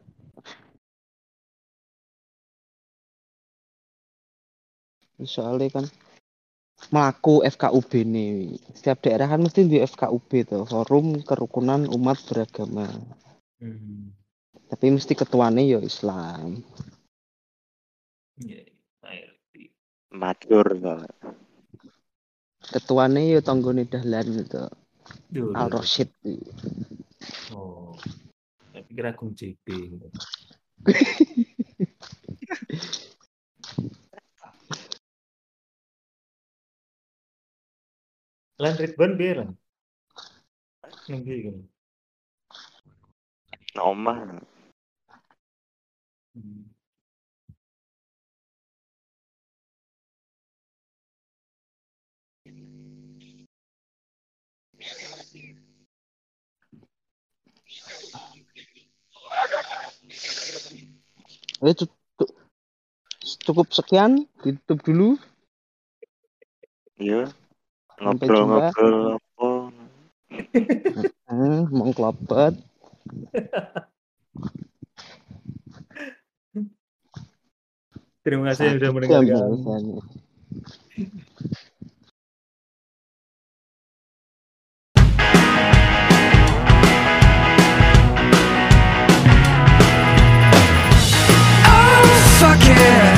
Soalnya 5.22 5.70
kan 5.70 5.84
melaku 6.90 7.46
FKUB 7.46 7.92
nih. 8.02 8.58
Setiap 8.74 9.06
daerah 9.06 9.30
kan 9.30 9.44
mesti 9.44 9.68
di 9.68 9.78
FKUB 9.78 10.30
tuh, 10.48 10.64
Forum 10.66 11.22
Kerukunan 11.22 11.86
Umat 11.86 12.18
Beragama. 12.26 12.90
Hmm. 13.62 14.10
Tapi 14.66 14.90
mesti 14.90 15.14
ketuanya 15.14 15.62
yo 15.62 15.78
Islam. 15.84 16.64
Iya, 18.40 18.66
ngerti. 19.04 19.62
Matur 20.16 20.66
soalnya. 20.80 21.12
Ketuanya 22.62 23.20
yo 23.20 23.38
Tonggone 23.44 23.84
Dahlan. 23.86 24.26
Duh, 25.28 25.52
Al. 25.54 25.68
Roshid. 25.70 26.10
Oh. 27.52 27.94
Saya 28.72 28.82
pikir 28.88 29.04
Agung 29.04 29.36
Lan 38.62 38.78
Ridwan 38.78 39.12
biar 39.18 39.36
lah. 39.42 39.50
Nunggu 41.10 41.34
kan. 41.44 41.56
Omah. 43.82 44.18
Hmm. 46.38 46.70
Eh, 61.62 61.74
cu- 61.78 61.94
cu- 62.18 62.34
cukup 63.42 63.68
sekian, 63.74 64.26
ditutup 64.42 64.78
dulu. 64.86 65.18
Iya. 67.02 67.26
Sampai 67.26 67.41
ngobrol-ngobrol 68.02 69.16
apa? 69.16 69.50
Mau 71.70 71.92
Terima 78.22 78.54
kasih 78.54 78.78
sudah 78.78 78.90
mendengarkan. 78.94 79.50
Oh, 91.66 92.14
fucking 92.38 93.11